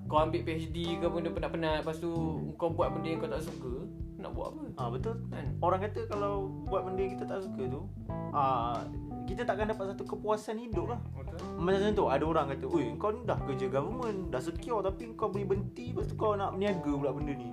Kau 0.06 0.22
ambil 0.22 0.46
PhD 0.46 1.02
ke 1.02 1.08
benda 1.10 1.34
penat-penat 1.34 1.82
lepas 1.82 1.98
tu 1.98 2.14
kau 2.62 2.70
buat 2.70 2.94
benda 2.94 3.10
yang 3.10 3.18
kau 3.18 3.26
tak 3.26 3.42
suka, 3.42 3.90
nak 4.22 4.38
buat 4.38 4.54
apa? 4.54 4.64
Ah 4.78 4.88
betul. 4.94 5.18
Kan? 5.34 5.46
Orang 5.66 5.82
kata 5.82 6.06
kalau 6.06 6.46
buat 6.70 6.86
benda 6.86 7.10
yang 7.10 7.14
kita 7.18 7.26
tak 7.26 7.42
suka 7.42 7.66
tu, 7.66 7.82
ah 8.30 8.86
kita 9.26 9.42
takkan 9.44 9.74
dapat 9.74 9.94
satu 9.94 10.06
kepuasan 10.06 10.62
hidup 10.62 10.94
lah. 10.94 11.00
Betul. 11.18 11.42
Macam 11.58 11.92
tu 11.92 12.06
ada 12.08 12.24
orang 12.24 12.46
kata, 12.54 12.66
"Oi, 12.70 12.94
kau 12.96 13.10
ni 13.10 13.22
dah 13.26 13.38
kerja 13.42 13.68
government, 13.68 14.30
dah 14.30 14.42
secure 14.42 14.80
tapi 14.80 15.12
kau 15.18 15.28
boleh 15.28 15.46
berhenti 15.46 15.92
lepas 15.92 16.06
tu 16.06 16.16
kau 16.16 16.38
nak 16.38 16.54
berniaga 16.54 16.92
pula 16.94 17.12
benda 17.12 17.34
ni." 17.34 17.50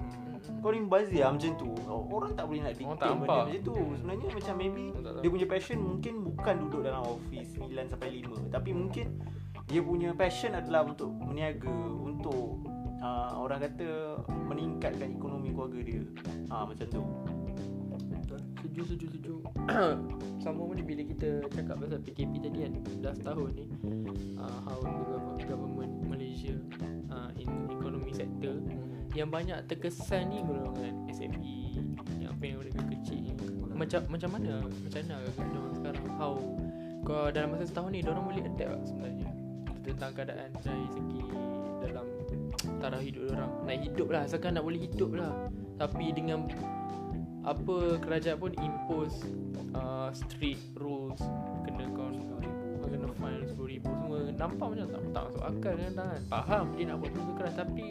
Kau 0.59 0.75
ni 0.75 0.83
bazir 0.83 1.23
lah 1.23 1.39
macam 1.39 1.55
tu 1.55 1.71
Orang 1.87 2.35
tak 2.35 2.51
boleh 2.51 2.67
nak 2.67 2.75
dictate 2.75 2.99
benda 2.99 3.15
nampak. 3.15 3.43
macam 3.47 3.63
tu 3.63 3.75
Sebenarnya 3.95 4.29
macam 4.35 4.55
maybe. 4.59 4.85
Dia 5.23 5.29
punya 5.31 5.47
passion 5.47 5.79
mungkin 5.79 6.15
bukan 6.27 6.55
duduk 6.67 6.83
dalam 6.83 7.03
office 7.07 7.51
9 7.63 7.87
sampai 7.87 8.09
5 8.27 8.51
Tapi 8.51 8.71
mungkin 8.75 9.07
Dia 9.71 9.81
punya 9.87 10.11
passion 10.19 10.51
adalah 10.59 10.83
untuk 10.83 11.15
meniaga 11.15 11.71
Untuk 11.95 12.59
uh, 12.99 13.39
Orang 13.39 13.63
kata 13.63 14.19
Meningkatkan 14.51 15.15
ekonomi 15.15 15.55
keluarga 15.55 15.79
dia 15.79 16.03
ha, 16.51 16.67
Macam 16.67 16.87
tu 16.91 17.03
Setuju, 18.73 18.89
setuju, 18.89 19.07
setuju 19.13 19.35
Sama 20.49 20.65
pun 20.65 20.81
bila 20.81 21.05
kita 21.05 21.45
cakap 21.53 21.77
pasal 21.77 22.01
PKP 22.09 22.33
tadi 22.41 22.59
kan 22.65 22.73
Dah 23.05 23.13
setahun 23.13 23.53
ni 23.53 23.69
uh, 24.41 24.59
How 24.65 24.81
the 24.81 24.89
gov- 25.13 25.45
government 25.45 25.93
Malaysia 26.09 26.57
uh, 27.13 27.29
In 27.37 27.69
economy 27.69 28.17
sector 28.17 28.65
Yang 29.13 29.29
banyak 29.29 29.59
terkesan 29.69 30.33
ni 30.33 30.41
golongan 30.41 31.05
SME 31.13 31.85
Yang 32.17 32.33
apa 32.33 32.45
yang 32.49 32.59
mereka 32.65 32.81
kecil 32.97 33.19
ni. 33.21 33.33
Macam 33.77 34.01
macam 34.09 34.31
mana 34.41 34.65
Macam 34.65 35.01
mana 35.05 35.15
agak 35.21 35.33
sekarang? 35.77 36.05
How 36.17 36.35
Kau 37.05 37.29
dalam 37.29 37.49
masa 37.53 37.69
setahun 37.69 37.93
ni 37.93 38.01
Diorang 38.01 38.25
boleh 38.25 38.41
adapt 38.41 38.57
tak 38.57 38.81
sebenarnya? 38.89 39.29
Tentang 39.85 40.13
keadaan 40.17 40.49
dari 40.65 40.87
segi 40.97 41.21
Dalam 41.85 42.07
Taraf 42.81 43.05
hidup 43.05 43.37
orang 43.37 43.53
Nak 43.69 43.77
hidup 43.85 44.09
lah 44.09 44.25
Asalkan 44.25 44.57
nak 44.57 44.65
boleh 44.65 44.81
hidup 44.81 45.13
lah. 45.13 45.53
Tapi 45.77 46.09
dengan 46.17 46.49
apa 47.43 47.99
kerajaan 47.99 48.39
pun 48.39 48.55
impose 48.63 49.19
uh, 49.75 50.15
strict 50.15 50.63
rules 50.79 51.19
kena 51.67 51.91
kau 51.91 52.11
kena 52.87 53.09
fine 53.19 53.37
RM10,000 53.47 53.83
semua. 53.87 54.19
Nampak 54.35 54.67
macam 54.75 54.87
tak, 54.91 55.03
tak 55.11 55.23
masuk 55.31 55.45
akal 55.47 55.75
kan 55.79 55.93
kan 55.99 56.21
faham 56.31 56.65
dia 56.79 56.85
nak 56.91 56.97
buat 57.03 57.11
benda 57.15 57.33
keras 57.39 57.55
tapi 57.59 57.87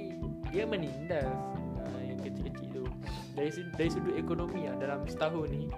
dia 0.51 0.63
menindas 0.67 1.31
uh, 1.79 2.01
yang 2.03 2.19
kecil-kecil 2.23 2.67
tu. 2.71 2.83
Dari 3.31 3.49
dari 3.79 3.89
sudut 3.91 4.15
ekonomi 4.19 4.67
lah, 4.67 4.75
dalam 4.75 5.07
setahun 5.07 5.47
ni 5.47 5.71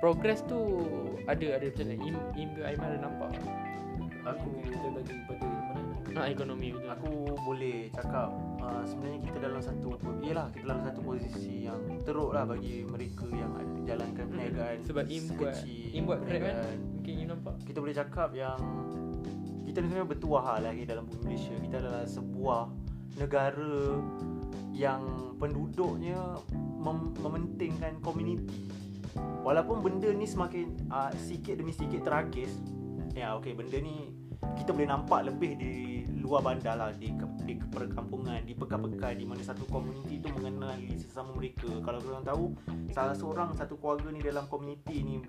progress 0.00 0.40
tu 0.48 0.84
ada 1.28 1.60
ada 1.60 1.66
macam 1.68 1.86
mana? 1.88 2.04
Im, 2.04 2.16
Im 2.36 2.50
Aiman 2.64 2.88
ada 2.88 2.98
nampak? 3.00 3.30
Aku 4.26 4.48
kita 4.64 4.88
bagi 4.90 5.14
pada 5.28 5.65
nak 6.16 6.28
ekonomi 6.32 6.68
betul 6.72 6.90
Aku 6.96 7.10
boleh 7.44 7.78
cakap 7.92 8.28
uh, 8.64 8.82
Sebenarnya 8.88 9.20
kita 9.20 9.38
dalam 9.44 9.60
satu 9.60 9.88
Yelah 10.24 10.48
kita 10.50 10.64
dalam 10.64 10.82
satu 10.82 11.00
posisi 11.04 11.68
yang 11.68 11.80
Teruk 12.02 12.32
lah 12.32 12.48
bagi 12.48 12.82
mereka 12.88 13.28
yang 13.30 13.52
ada 13.54 13.76
Jalankan 13.86 14.24
perniagaan 14.32 14.78
sebab 14.82 15.04
Im 15.06 15.24
buat 15.36 15.56
Im 15.68 16.02
buat 16.08 16.18
grab 16.24 16.40
kan 16.42 16.54
perniagaan. 16.56 16.78
mungkin 16.96 17.12
Im 17.20 17.26
nampak 17.30 17.54
kita 17.62 17.78
boleh 17.78 17.94
cakap 17.94 18.30
yang 18.34 18.58
kita 19.76 19.82
ni 19.82 19.92
sebenarnya 19.92 20.08
bertuah 20.08 20.44
lah 20.56 20.58
lahir 20.70 20.88
dalam 20.88 21.04
bumi 21.04 21.20
Malaysia. 21.26 21.52
Kita 21.58 21.76
adalah 21.84 22.04
sebuah 22.08 22.60
negara 23.20 24.00
yang 24.72 25.02
penduduknya 25.36 26.16
mem- 26.80 27.12
mementingkan 27.20 28.00
komuniti. 28.00 28.72
Walaupun 29.44 29.84
benda 29.84 30.08
ni 30.16 30.24
semakin 30.24 30.88
uh, 30.88 31.12
sikit 31.12 31.60
demi 31.60 31.76
sikit 31.76 32.08
teragis. 32.08 32.56
Ya 33.12 33.36
okey 33.36 33.52
benda 33.52 33.76
ni 33.76 34.16
kita 34.56 34.72
boleh 34.72 34.88
nampak 34.88 35.28
lebih 35.28 35.60
di 35.60 35.95
luar 36.26 36.42
bandar 36.42 36.74
lah 36.74 36.90
di, 36.98 37.14
di 37.46 37.54
perkampungan 37.70 38.42
di 38.42 38.58
pekan-pekan 38.58 39.14
di 39.14 39.22
mana 39.22 39.46
satu 39.46 39.62
komuniti 39.70 40.18
tu 40.18 40.28
mengenali 40.34 40.98
sesama 40.98 41.30
mereka. 41.38 41.70
Kalau 41.86 42.02
korang 42.02 42.26
tahu 42.26 42.44
salah 42.90 43.14
seorang 43.14 43.54
satu 43.54 43.78
keluarga 43.78 44.10
ni 44.10 44.20
dalam 44.20 44.50
komuniti 44.50 45.06
ni 45.06 45.22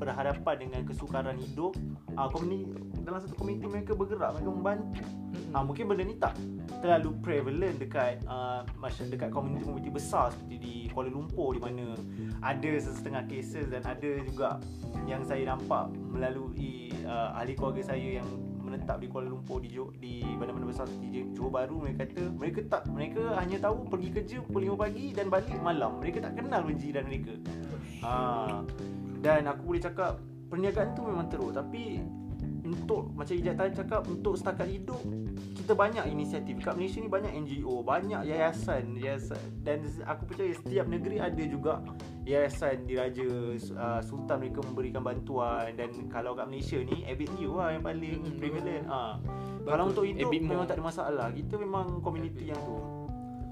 berhadapan 0.00 0.56
dengan 0.56 0.80
kesukaran 0.88 1.36
hidup 1.36 1.76
uh, 2.16 2.28
komuniti 2.32 2.72
dalam 3.04 3.20
satu 3.20 3.36
komuniti 3.36 3.68
mereka 3.68 3.92
bergerak 3.92 4.40
mereka 4.40 4.50
membantu. 4.50 5.04
Ah 5.52 5.60
mungkin 5.60 5.84
benda 5.92 6.02
ni 6.08 6.16
tak 6.16 6.34
terlalu 6.80 7.12
prevalent 7.20 7.76
dekat 7.76 8.24
uh, 8.24 8.64
masyarakat 8.80 9.12
dekat 9.12 9.30
komuniti-komuniti 9.34 9.90
besar 9.92 10.32
seperti 10.32 10.56
di 10.56 10.74
Kuala 10.88 11.12
Lumpur 11.12 11.52
di 11.52 11.60
mana 11.60 11.92
ada 12.40 12.72
sesetengah 12.80 13.28
cases 13.28 13.68
dan 13.68 13.84
ada 13.84 14.10
juga 14.24 14.56
yang 15.04 15.20
saya 15.26 15.52
nampak 15.52 15.92
melalui 15.92 16.94
uh, 17.04 17.36
ahli 17.36 17.52
keluarga 17.58 17.92
saya 17.92 18.22
yang 18.22 18.28
menetap 18.70 19.02
di 19.02 19.10
Kuala 19.10 19.26
Lumpur 19.26 19.58
di 19.58 19.74
Jo- 19.74 19.90
di 19.98 20.22
bandar-bandar 20.38 20.70
besar 20.70 20.86
seperti 20.86 21.08
Je- 21.10 21.28
Johor 21.34 21.50
Bahru 21.50 21.82
mereka 21.82 22.06
kata 22.06 22.22
mereka 22.30 22.60
tak 22.70 22.82
mereka 22.86 23.22
hanya 23.34 23.58
tahu 23.58 23.90
pergi 23.90 24.08
kerja 24.14 24.36
pukul 24.46 24.62
5 24.70 24.78
pagi 24.78 25.04
dan 25.10 25.26
balik 25.26 25.58
malam. 25.58 25.98
Mereka 25.98 26.22
tak 26.22 26.32
kenal 26.38 26.62
pun 26.62 26.76
jiran 26.78 27.04
mereka 27.10 27.34
ha. 28.06 28.12
dan 29.18 29.42
aku 29.50 29.62
boleh 29.74 29.82
cakap 29.82 30.22
perniagaan 30.46 30.94
tu 30.94 31.02
memang 31.02 31.26
teruk. 31.26 31.50
Tapi 31.50 31.98
untuk 32.70 33.10
macam 33.18 33.34
Ijat 33.34 33.54
tadi 33.58 33.70
cakap 33.74 34.02
untuk 34.06 34.38
setakat 34.38 34.70
hidup 34.70 35.02
kita 35.58 35.72
banyak 35.74 36.04
inisiatif. 36.10 36.62
Kat 36.62 36.78
Malaysia 36.78 36.98
ni 37.02 37.10
banyak 37.10 37.32
NGO 37.34 37.82
banyak 37.82 38.22
yayasan 38.26 38.94
yayasan. 38.96 39.42
Dan 39.66 39.82
aku 40.06 40.30
percaya 40.30 40.52
setiap 40.54 40.86
negeri 40.86 41.18
ada 41.18 41.42
juga 41.46 41.82
yayasan 42.26 42.86
diraja 42.86 43.28
uh, 43.74 44.00
sultan 44.02 44.46
mereka 44.46 44.62
memberikan 44.62 45.02
bantuan. 45.02 45.74
Dan 45.74 46.10
kalau 46.10 46.38
kat 46.38 46.46
Malaysia 46.46 46.78
ni 46.78 47.02
ABTU 47.06 47.50
lah 47.58 47.74
yang 47.74 47.82
paling 47.82 48.18
Hmm, 48.22 48.36
prevalent. 48.38 48.84
Ah. 48.86 49.14
Bagus. 49.20 49.68
kalau 49.76 49.84
untuk 49.92 50.04
hidup 50.08 50.28
ABIT 50.32 50.42
memang 50.46 50.66
tak 50.66 50.76
ada 50.80 50.84
masalah. 50.86 51.26
Kita 51.34 51.54
memang 51.60 52.00
komuniti 52.00 52.48
yang 52.48 52.60
tu. 52.62 52.76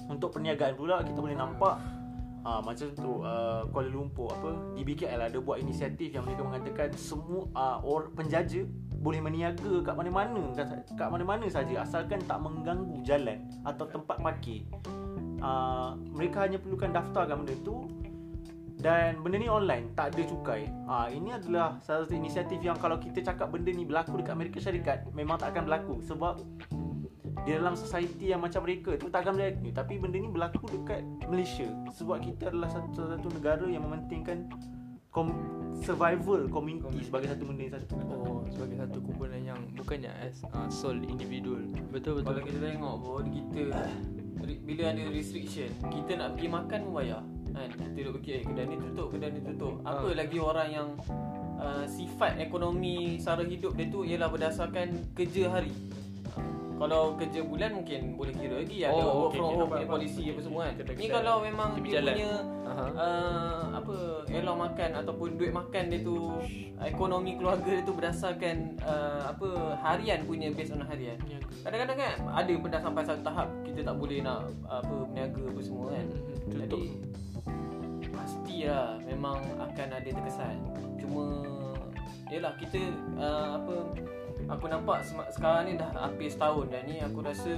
Untuk 0.08 0.32
perniagaan 0.32 0.72
pula 0.72 1.04
kita 1.04 1.20
boleh 1.20 1.36
nampak 1.36 1.76
Ah 2.46 2.64
macam 2.64 2.88
tu 2.96 3.20
uh, 3.26 3.66
Kuala 3.74 3.90
Lumpur 3.92 4.32
apa 4.32 4.56
di 4.72 4.80
BKL 4.80 5.20
ada 5.20 5.38
buat 5.42 5.60
inisiatif 5.60 6.16
yang 6.16 6.24
mereka 6.24 6.46
mengatakan 6.46 6.88
semua 6.96 7.44
uh, 7.52 7.76
or 7.84 8.08
penjaja 8.14 8.64
boleh 8.98 9.22
meniaga 9.22 9.86
kat 9.86 9.94
mana-mana 9.94 10.42
kat, 10.58 11.08
mana-mana 11.08 11.46
saja 11.46 11.86
asalkan 11.86 12.18
tak 12.26 12.42
mengganggu 12.42 12.98
jalan 13.06 13.38
atau 13.62 13.86
tempat 13.86 14.18
parkir. 14.18 14.66
Uh, 15.38 15.94
mereka 16.10 16.42
hanya 16.42 16.58
perlukan 16.58 16.90
daftarkan 16.90 17.46
benda 17.46 17.54
tu 17.62 17.86
dan 18.78 19.18
benda 19.22 19.38
ni 19.38 19.46
online 19.46 19.94
tak 19.94 20.14
ada 20.14 20.22
cukai. 20.26 20.70
Ah 20.90 21.06
ini 21.10 21.34
adalah 21.34 21.78
salah 21.82 22.06
satu 22.06 22.14
inisiatif 22.18 22.58
yang 22.58 22.78
kalau 22.78 22.98
kita 22.98 23.22
cakap 23.22 23.50
benda 23.54 23.70
ni 23.70 23.86
berlaku 23.86 24.18
dekat 24.18 24.34
Amerika 24.34 24.58
Syarikat 24.58 25.06
memang 25.14 25.38
tak 25.38 25.54
akan 25.54 25.70
berlaku 25.70 25.94
sebab 26.02 26.42
di 27.46 27.54
dalam 27.54 27.78
society 27.78 28.34
yang 28.34 28.42
macam 28.42 28.66
mereka 28.66 28.98
tu 28.98 29.06
tak 29.10 29.26
akan 29.26 29.38
berlaku 29.38 29.70
tapi 29.70 29.94
benda 29.98 30.16
ni 30.18 30.30
berlaku 30.30 30.66
dekat 30.74 31.06
Malaysia 31.30 31.70
sebab 31.94 32.18
kita 32.22 32.50
adalah 32.50 32.70
satu 32.70 33.14
satu 33.14 33.28
negara 33.30 33.66
yang 33.70 33.86
mementingkan 33.86 34.50
kom- 35.18 35.38
survival 35.78 36.46
community 36.50 37.06
sebagai 37.06 37.34
satu 37.34 37.42
benda 37.46 37.62
yang 37.66 37.74
satu. 37.78 37.94
Oh, 38.02 38.42
sebagai 38.50 38.76
satu 38.82 38.98
kumpulan 39.02 39.42
yang 39.42 39.58
bukannya 39.74 40.10
as 40.22 40.42
uh, 40.50 40.66
sole 40.70 41.02
individual. 41.06 41.62
Betul 41.90 42.22
betul. 42.22 42.34
Kalau 42.34 42.42
kita 42.46 42.58
tengok 42.62 42.94
pun 42.98 43.24
kita 43.30 43.62
bila 44.38 44.82
ada 44.94 45.02
restriction, 45.10 45.70
kita 45.90 46.10
nak 46.14 46.38
pergi 46.38 46.48
makan 46.48 46.78
pun 46.86 46.92
bayar. 46.94 47.22
Kan? 47.50 47.68
Kita 47.74 47.84
duduk 47.90 48.14
fikir 48.22 48.34
eh, 48.38 48.42
kedai 48.46 48.64
ni 48.66 48.76
tutup, 48.78 49.06
kedai 49.10 49.30
ni 49.34 49.40
tutup. 49.42 49.74
Apa 49.82 50.06
Ah. 50.06 50.14
lagi 50.14 50.38
orang 50.38 50.68
yang 50.68 50.88
uh, 51.58 51.84
sifat 51.86 52.38
ekonomi 52.38 53.18
sara 53.18 53.42
hidup 53.42 53.74
dia 53.74 53.86
tu 53.86 54.02
ialah 54.02 54.28
berdasarkan 54.30 55.14
kerja 55.14 55.50
hari. 55.50 55.74
Kalau 56.78 57.18
kerja 57.18 57.40
bulan 57.42 57.70
mungkin 57.82 58.00
boleh 58.14 58.34
kira 58.38 58.54
lagi 58.62 58.76
ada 58.86 58.94
Oh, 58.94 59.26
work 59.26 59.34
okey, 59.34 59.38
from 59.42 59.50
home 59.58 59.70
punya 59.74 59.88
polisi 59.90 60.22
apa 60.30 60.40
semua 60.40 60.62
kan. 60.70 60.74
Ni 60.94 61.06
kalau 61.10 61.34
memang 61.42 61.68
dia 61.82 61.98
punya 61.98 62.30
Aha. 62.68 62.86
uh, 62.94 63.62
apa 63.82 63.96
elok 64.30 64.56
makan 64.56 64.90
ataupun 65.02 65.28
duit 65.34 65.50
makan 65.50 65.82
dia 65.90 66.00
tu 66.06 66.16
ekonomi 66.78 67.34
keluarga 67.34 67.66
dia 67.66 67.82
tu 67.82 67.92
berdasarkan 67.98 68.78
uh, 68.86 69.34
apa 69.34 69.48
harian 69.82 70.22
punya 70.22 70.54
based 70.54 70.70
on 70.70 70.86
harian. 70.86 71.18
Ya. 71.26 71.42
Kadang-kadang 71.66 71.98
kan 71.98 72.14
ada 72.30 72.52
pun 72.54 72.68
dah 72.70 72.80
sampai 72.80 73.02
satu 73.02 73.22
tahap 73.26 73.48
kita 73.66 73.80
tak 73.82 73.96
boleh 73.98 74.22
nak 74.22 74.46
apa 74.70 74.94
berniaga 75.10 75.42
apa 75.50 75.60
semua 75.60 75.86
kan. 75.90 76.06
Hmm, 76.06 76.50
tutup. 76.54 76.82
Jadi 77.98 78.08
pastilah 78.14 78.86
memang 79.02 79.42
akan 79.58 79.88
ada 79.90 80.08
terkesan. 80.08 80.56
Cuma 81.02 81.26
yalah 82.28 82.54
kita 82.60 82.78
uh, 83.16 83.56
apa 83.58 83.74
aku 84.48 84.64
nampak 84.66 85.04
sekarang 85.30 85.68
ni 85.68 85.72
dah 85.76 85.92
hampir 85.94 86.32
setahun 86.32 86.66
dah 86.72 86.82
ni 86.88 87.04
aku 87.04 87.20
rasa 87.20 87.52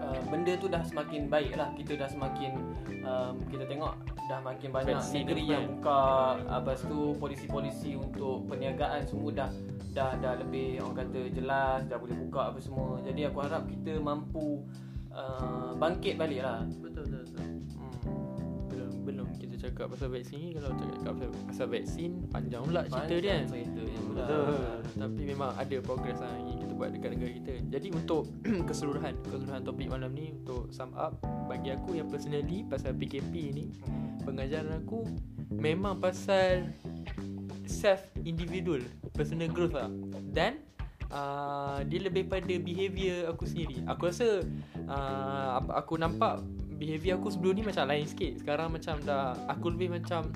uh, 0.00 0.20
benda 0.28 0.52
tu 0.60 0.68
dah 0.68 0.84
semakin 0.84 1.26
baik 1.32 1.56
lah. 1.56 1.72
Kita 1.74 1.96
dah 1.96 2.08
semakin 2.08 2.52
um, 3.02 3.34
kita 3.48 3.64
tengok 3.64 3.92
dah 4.24 4.40
makin 4.40 4.68
banyak 4.72 4.96
Vaksin 4.96 5.24
negeri 5.24 5.44
yang 5.48 5.64
buka 5.76 6.00
lepas 6.48 6.80
tu 6.84 7.12
polisi-polisi 7.20 7.92
untuk 7.96 8.48
perniagaan 8.48 9.04
semua 9.04 9.30
dah 9.32 9.50
dah 9.92 10.16
dah 10.18 10.34
lebih 10.40 10.80
orang 10.80 11.04
kata 11.04 11.20
jelas 11.32 11.80
dah 11.88 11.98
boleh 12.00 12.16
buka 12.28 12.52
apa 12.52 12.58
semua. 12.60 13.00
Jadi 13.04 13.20
aku 13.28 13.38
harap 13.44 13.68
kita 13.68 14.00
mampu 14.00 14.64
uh, 15.12 15.76
bangkit 15.76 16.16
balik 16.20 16.40
lah. 16.44 16.64
Betul 16.80 17.04
betul 17.08 17.33
kita 19.36 19.54
cakap 19.68 19.86
pasal 19.92 20.08
vaksin 20.12 20.38
ni 20.38 20.48
kalau 20.54 20.70
cakap 20.76 21.12
pasal, 21.16 21.30
pasal 21.50 21.66
vaksin 21.70 22.10
panjang 22.30 22.62
pula 22.62 22.82
cerita 22.86 23.14
dia 23.18 23.32
kan. 23.34 23.44
cerita 23.50 23.80
dia 23.80 24.00
pula. 24.00 24.24
Betul. 24.24 24.56
Tapi 24.94 25.20
memang 25.26 25.50
ada 25.56 25.76
progress 25.82 26.18
lah 26.22 26.32
yang 26.38 26.58
kita 26.62 26.72
buat 26.74 26.90
dekat 26.94 27.10
negara 27.16 27.32
kita. 27.36 27.52
Jadi 27.70 27.88
untuk 27.94 28.22
keseluruhan 28.68 29.12
keseluruhan 29.24 29.62
topik 29.66 29.88
malam 29.90 30.10
ni 30.14 30.34
untuk 30.34 30.70
sum 30.70 30.90
up 30.94 31.18
bagi 31.46 31.74
aku 31.74 31.98
yang 31.98 32.08
personally 32.08 32.62
pasal 32.66 32.94
PKP 32.94 33.32
ni 33.54 33.64
pengajaran 34.24 34.82
aku 34.82 35.04
memang 35.52 36.00
pasal 36.00 36.68
self 37.64 38.00
individual 38.24 38.80
personal 39.12 39.48
growth 39.48 39.76
lah 39.76 39.88
dan 40.32 40.60
uh, 41.12 41.80
dia 41.86 42.00
lebih 42.04 42.28
pada 42.28 42.54
behaviour 42.60 43.28
aku 43.30 43.44
sendiri 43.48 43.80
aku 43.88 44.10
rasa 44.10 44.42
uh, 44.88 45.60
aku 45.72 45.96
nampak 46.00 46.40
behaviour 46.84 47.16
aku 47.16 47.32
sebelum 47.32 47.52
ni 47.56 47.62
macam 47.64 47.88
lain 47.88 48.04
sikit. 48.04 48.44
Sekarang 48.44 48.68
macam 48.68 49.00
dah 49.00 49.32
aku 49.48 49.72
lebih 49.72 49.96
macam 49.96 50.28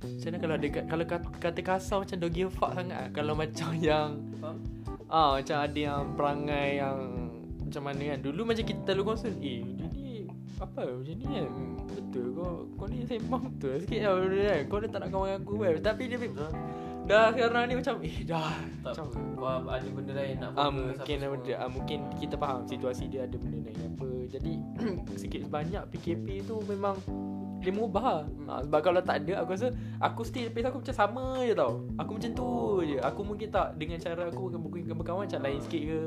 macam 0.00 0.28
mana 0.32 0.38
kalau 0.40 0.54
ada 0.56 0.68
kalau 0.88 1.04
kata, 1.36 1.60
kasar 1.60 1.96
macam 2.00 2.16
don't 2.16 2.32
give 2.32 2.48
a 2.48 2.52
fuck 2.56 2.72
sangat. 2.72 3.12
Kalau 3.12 3.36
macam 3.36 3.70
yang 3.92 4.08
ah 5.12 5.36
macam 5.36 5.56
ada 5.60 5.78
yang 5.78 6.02
perangai 6.16 6.80
yang 6.80 6.98
macam 7.60 7.82
mana 7.84 8.02
kan. 8.16 8.18
Dulu 8.24 8.40
macam 8.48 8.64
kita 8.64 8.80
terlalu 8.88 9.04
concern 9.04 9.36
eh 9.44 9.60
ni 9.92 10.24
apa 10.56 10.88
macam 10.88 11.14
ni 11.20 11.24
kan? 11.28 11.48
Betul 11.92 12.26
kau 12.32 12.52
kau 12.80 12.86
ni 12.88 13.04
sembang 13.04 13.42
betul 13.52 13.76
sikit 13.84 14.00
lah 14.08 14.12
kan. 14.24 14.60
Kau 14.72 14.78
dah 14.80 14.88
tak 14.88 15.00
nak 15.04 15.10
kawan 15.12 15.30
aku 15.44 15.52
kan. 15.60 15.72
Tapi 15.84 16.02
dia 16.08 16.16
Betul. 16.16 16.52
Dah 17.10 17.26
sekarang 17.34 17.64
ni 17.66 17.74
macam 17.74 17.94
eh 18.06 18.16
dah 18.22 18.54
tak 18.86 18.92
macam 18.94 19.04
apa 19.10 19.20
kau 19.34 19.72
ada 19.74 19.88
benda 19.90 20.12
lain 20.14 20.34
nak 20.38 20.50
Ah 20.54 20.70
fokus 20.70 20.94
mungkin 20.94 21.16
ada 21.18 21.52
ah, 21.58 21.70
mungkin 21.70 21.98
kita 22.22 22.34
faham 22.38 22.60
situasi 22.70 23.04
dia 23.10 23.26
ada 23.26 23.34
benda 23.34 23.58
lain 23.66 23.78
apa. 23.98 24.10
Jadi 24.30 24.52
sikit 25.26 25.40
sebanyak 25.50 25.82
PKP 25.90 26.46
tu 26.46 26.62
memang 26.70 26.94
dia 27.60 27.72
mengubah 27.74 28.04
lah. 28.04 28.24
Ha, 28.48 28.52
sebab 28.64 28.80
kalau 28.80 29.00
tak 29.04 29.26
ada 29.26 29.44
aku 29.44 29.52
rasa 29.52 29.68
aku 30.00 30.24
still 30.24 30.48
pace 30.48 30.64
aku 30.64 30.80
macam 30.80 30.96
sama 30.96 31.24
je 31.44 31.52
tau. 31.52 31.84
Aku 32.00 32.10
macam 32.16 32.30
tu 32.32 32.48
je. 32.86 32.96
Aku 33.02 33.20
mungkin 33.20 33.48
tak 33.52 33.76
dengan 33.76 33.98
cara 34.00 34.30
aku 34.30 34.42
dengan 34.48 34.96
berkawan 34.96 35.28
macam 35.28 35.40
lain 35.44 35.60
sikit 35.60 35.82
ke. 35.84 36.02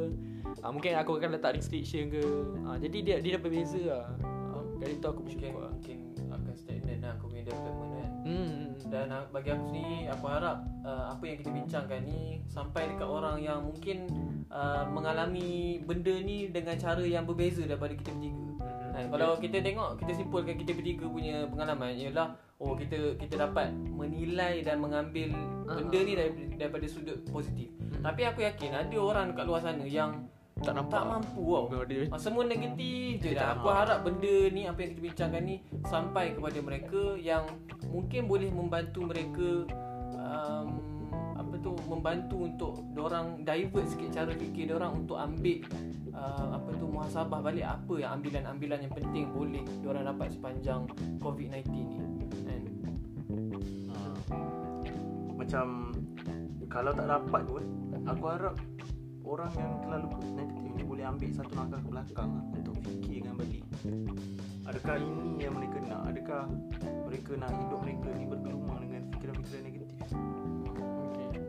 Ha, 0.63 0.65
mungkin 0.71 0.97
aku 0.97 1.11
akan 1.19 1.29
letak 1.37 1.53
restriction 1.59 2.09
ke. 2.09 2.25
Ha, 2.65 2.79
jadi 2.81 2.97
dia 3.05 3.15
dia 3.21 3.31
dah 3.37 3.41
berbeza 3.43 3.81
lah. 3.85 4.05
Ha, 4.25 4.57
kali 4.81 4.97
tu 4.97 5.07
aku 5.11 5.21
mungkin, 5.21 5.37
bersyukur 5.37 5.61
lah. 5.61 5.73
mungkin 5.77 5.97
akan 6.33 6.53
stagnant 6.57 6.99
lah 7.05 7.11
aku 7.13 7.25
punya 7.29 7.43
development 7.45 7.92
Hmm. 8.23 8.71
dan 8.87 9.11
uh, 9.11 9.27
bagi 9.35 9.51
aku 9.51 9.67
sendiri 9.67 10.07
aku 10.07 10.25
harap 10.31 10.63
uh, 10.87 11.11
apa 11.11 11.23
yang 11.27 11.37
kita 11.43 11.51
bincangkan 11.51 11.99
ni 12.07 12.39
sampai 12.47 12.87
dekat 12.87 13.03
orang 13.03 13.35
yang 13.43 13.59
mungkin 13.67 14.07
uh, 14.47 14.87
mengalami 14.87 15.83
benda 15.83 16.15
ni 16.23 16.47
dengan 16.47 16.79
cara 16.79 17.03
yang 17.03 17.27
berbeza 17.27 17.67
daripada 17.67 17.91
kita 17.91 18.15
bertiga 18.15 18.43
Kan? 18.93 19.09
Kalau 19.09 19.41
kita 19.41 19.57
tengok 19.65 19.97
kita 20.05 20.11
simpulkan 20.13 20.53
kita 20.53 20.71
bertiga 20.77 21.09
punya 21.09 21.49
pengalaman 21.49 21.97
ialah 21.97 22.37
oh 22.61 22.77
kita 22.77 23.17
kita 23.17 23.41
dapat 23.41 23.73
menilai 23.73 24.61
dan 24.61 24.77
mengambil 24.77 25.33
benda 25.65 25.99
ni 26.05 26.13
daripada, 26.13 26.45
daripada 26.61 26.85
sudut 26.85 27.17
positif. 27.33 27.73
Tapi 28.05 28.21
aku 28.29 28.45
yakin 28.45 28.71
ada 28.77 28.97
orang 29.01 29.33
dekat 29.33 29.45
luar 29.49 29.61
sana 29.65 29.81
yang 29.81 30.29
Tak 30.55 30.73
nampak. 30.75 30.93
tak 30.93 31.05
mampu 31.07 31.43
tau. 31.43 31.83
Dia- 31.83 32.07
Ah, 32.07 32.19
Semua 32.19 32.43
negatif 32.43 33.19
je 33.19 33.33
dah. 33.33 33.57
Aku 33.57 33.67
harap 33.67 33.99
benda 34.01 34.35
ni 34.47 34.63
apa 34.63 34.79
yang 34.79 34.89
kita 34.91 35.01
bincangkan 35.03 35.41
ni 35.41 35.55
sampai 35.83 36.25
kepada 36.31 36.59
mereka 36.59 37.01
yang 37.15 37.43
mungkin 37.87 38.21
boleh 38.23 38.49
membantu 38.49 38.99
mereka 39.01 39.49
um, 40.13 40.67
apa 41.33 41.53
tu 41.59 41.73
membantu 41.83 42.37
untuk 42.39 42.73
orang 42.95 43.41
divert 43.41 43.85
sikit 43.87 44.09
cara 44.13 44.31
fikir 44.31 44.71
orang 44.71 45.03
untuk 45.03 45.17
ambil 45.17 45.57
uh, 46.11 46.55
apa 46.55 46.69
tu 46.73 46.85
muhasabah 46.87 47.39
balik 47.41 47.65
apa 47.65 47.93
yang 47.97 48.11
ambilan-ambilan 48.13 48.79
yang 48.79 48.93
penting 48.93 49.25
boleh 49.29 49.61
orang 49.83 50.05
dapat 50.07 50.31
sepanjang 50.31 50.85
COVID-19 51.19 51.65
ni. 51.73 51.97
Kan? 52.39 52.61
Ha. 53.89 53.97
Macam 55.33 55.65
kalau 56.67 56.91
tak 56.91 57.07
dapat 57.07 57.41
pun 57.43 57.63
aku 58.03 58.25
harap 58.27 58.55
orang 59.23 59.51
yang 59.55 59.71
terlalu 59.81 60.07
negatif 60.35 60.71
ni 60.75 60.83
boleh 60.83 61.03
ambil 61.07 61.29
satu 61.31 61.53
langkah 61.55 61.79
ke 61.79 61.89
belakang 61.89 62.29
ah, 62.29 62.43
untuk 62.53 62.75
fikirkan 62.83 63.33
balik. 63.39 63.63
Adakah 64.63 64.95
ini 64.99 65.31
yang 65.43 65.53
mereka 65.55 65.77
nak? 65.87 66.01
Adakah 66.11 66.41
mereka 67.07 67.31
nak 67.39 67.51
hidup 67.51 67.79
mereka 67.83 68.07
ni 68.15 68.25
bergelumang 68.27 68.79
dengan 68.83 69.01
fikiran-fikiran 69.15 69.63
negatif? 69.63 69.89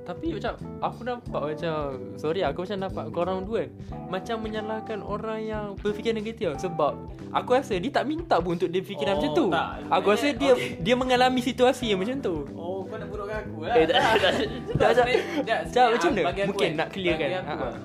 Tapi 0.05 0.37
macam 0.37 0.53
Aku 0.85 1.01
nampak 1.01 1.43
macam 1.57 1.77
Sorry 2.21 2.45
aku 2.45 2.69
macam 2.69 2.79
nampak 2.85 3.05
Korang 3.09 3.49
dua 3.49 3.65
kan 3.65 3.71
Macam 4.13 4.37
menyalahkan 4.45 4.99
orang 5.01 5.41
yang 5.41 5.65
Berfikir 5.81 6.13
negatif. 6.13 6.61
Sebab 6.61 6.93
Aku 7.33 7.57
rasa 7.57 7.81
dia 7.81 7.89
tak 7.89 8.05
minta 8.05 8.37
pun 8.37 8.61
Untuk 8.61 8.69
dia 8.69 8.85
fikiran 8.85 9.17
Oh, 9.17 9.19
macam 9.19 9.31
tu 9.33 9.47
tak. 9.49 9.69
Aku 9.89 10.07
rasa 10.13 10.29
dia 10.37 10.53
Okay. 10.55 10.77
Dia 10.85 10.95
mengalami 10.95 11.41
situasi 11.41 11.89
yang 11.91 12.05
macam 12.05 12.21
tu 12.21 12.45
Oh 12.53 12.64
kau 12.95 13.03
nak 13.03 13.11
burukkan 13.11 13.37
aku 13.43 13.59
lah. 13.67 13.75
Eh, 13.75 13.87
tak- 13.91 13.99
tak- 13.99 14.21
tak- 14.23 14.23
tak- 14.23 14.79
tak- 14.79 14.95
sebenarnya- 14.95 15.27
tak, 15.43 15.61
sebenarnya 15.67 15.95
macam 15.99 16.11
mana? 16.15 16.23
Mungkin 16.47 16.71
kan, 16.71 16.79
nak 16.79 16.89
clear 16.95 17.15
kan? 17.19 17.31
aku 17.35 17.51
Ha, 17.51 17.55
lah, 17.67 17.77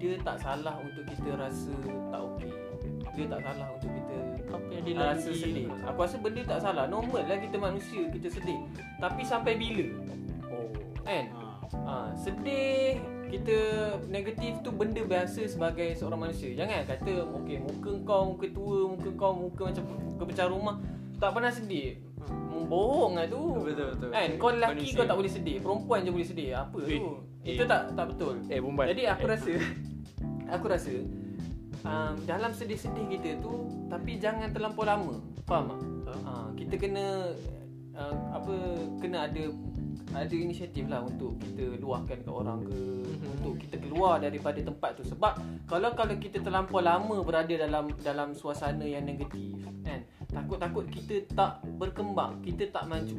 Dia 0.00 0.12
tak 0.24 0.36
salah 0.40 0.74
untuk 0.80 1.04
kita 1.04 1.30
rasa 1.36 1.72
tak 2.08 2.20
okey. 2.24 2.52
Dia 3.10 3.24
tak 3.28 3.40
salah 3.44 3.66
untuk 3.76 3.90
kita 3.92 4.16
Apa 4.48 4.68
yang 4.72 4.84
dia 4.88 4.94
rasa 4.96 5.30
sedih. 5.36 5.66
Aku 5.84 5.98
rasa 6.00 6.16
benda 6.16 6.40
tak 6.48 6.58
salah. 6.64 6.84
Normal 6.88 7.22
lah 7.28 7.36
kita 7.36 7.56
manusia 7.60 8.02
Kita 8.08 8.28
sedih. 8.32 8.58
Tapi 8.96 9.22
sampai 9.28 9.52
bila? 9.60 9.86
Oh. 10.48 10.72
Kan? 11.04 11.24
Ha. 11.36 11.44
ha, 11.84 11.94
Sedih 12.16 12.96
Kita 13.28 13.56
negatif 14.08 14.56
tu 14.64 14.72
benda 14.72 15.04
biasa 15.04 15.44
sebagai 15.52 15.92
seorang 16.00 16.32
manusia. 16.32 16.56
Jangan 16.56 16.88
kata 16.88 17.12
Okay 17.44 17.60
muka 17.60 17.92
kau 18.08 18.32
muka 18.32 18.46
tua 18.56 18.88
Muka 18.88 19.10
kau 19.20 19.32
muka 19.36 19.62
macam 19.68 19.84
muka 19.84 20.24
pecah 20.24 20.48
rumah. 20.48 20.80
Tak 21.20 21.36
pernah 21.36 21.52
sedih 21.52 22.09
Bohong 22.62 23.12
lah 23.14 23.26
tu 23.26 23.42
Betul, 23.60 23.86
betul. 23.92 24.10
Kan 24.10 24.28
kau 24.36 24.50
lelaki 24.50 24.74
Manusia. 24.78 24.94
kau 24.94 25.04
tak 25.04 25.16
boleh 25.16 25.32
sedih 25.32 25.56
Perempuan 25.58 25.98
je 26.00 26.10
boleh 26.10 26.28
sedih 26.28 26.48
Apa 26.54 26.76
Eh, 26.80 26.86
tu 26.86 27.10
eh. 27.42 27.50
Itu 27.50 27.62
tak 27.64 27.80
tak 27.92 28.06
betul 28.10 28.34
Eh 28.46 28.58
Bumban 28.58 28.86
Jadi 28.86 29.02
aku 29.04 29.24
rasa 29.26 29.50
Aku 30.54 30.66
rasa 30.66 30.92
um, 31.82 32.14
Dalam 32.22 32.50
sedih-sedih 32.50 33.06
kita 33.08 33.30
tu 33.40 33.52
Tapi 33.86 34.12
jangan 34.16 34.48
terlampau 34.50 34.84
lama 34.84 35.18
Faham 35.44 35.74
tak? 35.74 35.80
Uh, 36.20 36.48
kita 36.54 36.74
kena 36.76 37.06
uh, 37.94 38.14
Apa 38.34 38.54
Kena 38.98 39.26
ada 39.26 39.42
ada 40.10 40.34
inisiatif 40.34 40.90
lah 40.90 41.00
untuk 41.00 41.38
kita 41.38 41.78
luahkan 41.78 42.18
ke 42.18 42.30
orang 42.30 42.58
ke 42.66 42.74
Mhm. 42.74 43.26
untuk 43.38 43.54
kita 43.58 43.76
keluar 43.78 44.18
daripada 44.18 44.58
tempat 44.58 44.98
tu 44.98 45.02
sebab 45.06 45.38
kalau 45.66 45.90
kalau 45.94 46.14
kita 46.18 46.42
terlampau 46.42 46.82
lama 46.82 47.22
berada 47.22 47.54
dalam 47.54 47.94
dalam 48.02 48.34
suasana 48.34 48.82
yang 48.82 49.06
negatif 49.06 49.54
kan 49.82 50.02
takut-takut 50.26 50.86
kita 50.90 51.26
tak 51.30 51.62
berkembang 51.76 52.42
kita 52.42 52.66
tak 52.70 52.86
maju 52.86 53.18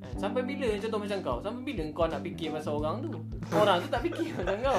kan? 0.00 0.12
sampai 0.18 0.42
bila 0.42 0.66
contoh 0.74 0.98
macam 0.98 1.18
kau? 1.20 1.36
Sampai 1.38 1.62
bila 1.62 1.82
kau 1.90 2.06
nak 2.06 2.20
fikir 2.20 2.48
pasal 2.50 2.72
orang 2.74 2.94
tu? 3.00 3.08
Orang 3.52 3.76
tu 3.78 3.88
tak 3.88 4.02
fikir 4.02 4.30
macam 4.32 4.56
kau. 4.60 4.78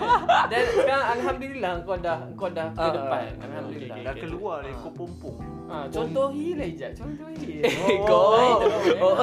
Dan 0.52 0.62
sekarang 0.70 1.06
alhamdulillah 1.14 1.72
kau 1.80 1.96
dah 1.96 2.18
kau 2.34 2.48
dah 2.48 2.68
ke 2.68 2.78
Ah, 2.78 2.90
depan. 2.90 3.22
ah, 3.22 3.44
alhamdulillah 3.44 3.96
okey, 3.96 4.04
Dah 4.04 4.14
keluar 4.14 4.56
dari 4.60 4.76
kopompong. 4.76 5.38
ha, 5.66 5.76
contohi 5.86 6.48
lah 6.52 6.66
Ijat 6.66 6.92
contohi 6.94 7.62
Eh 7.62 7.74
Oh, 7.78 7.96
kau. 8.08 8.28
Oh, 8.28 8.56
oh. 9.00 9.16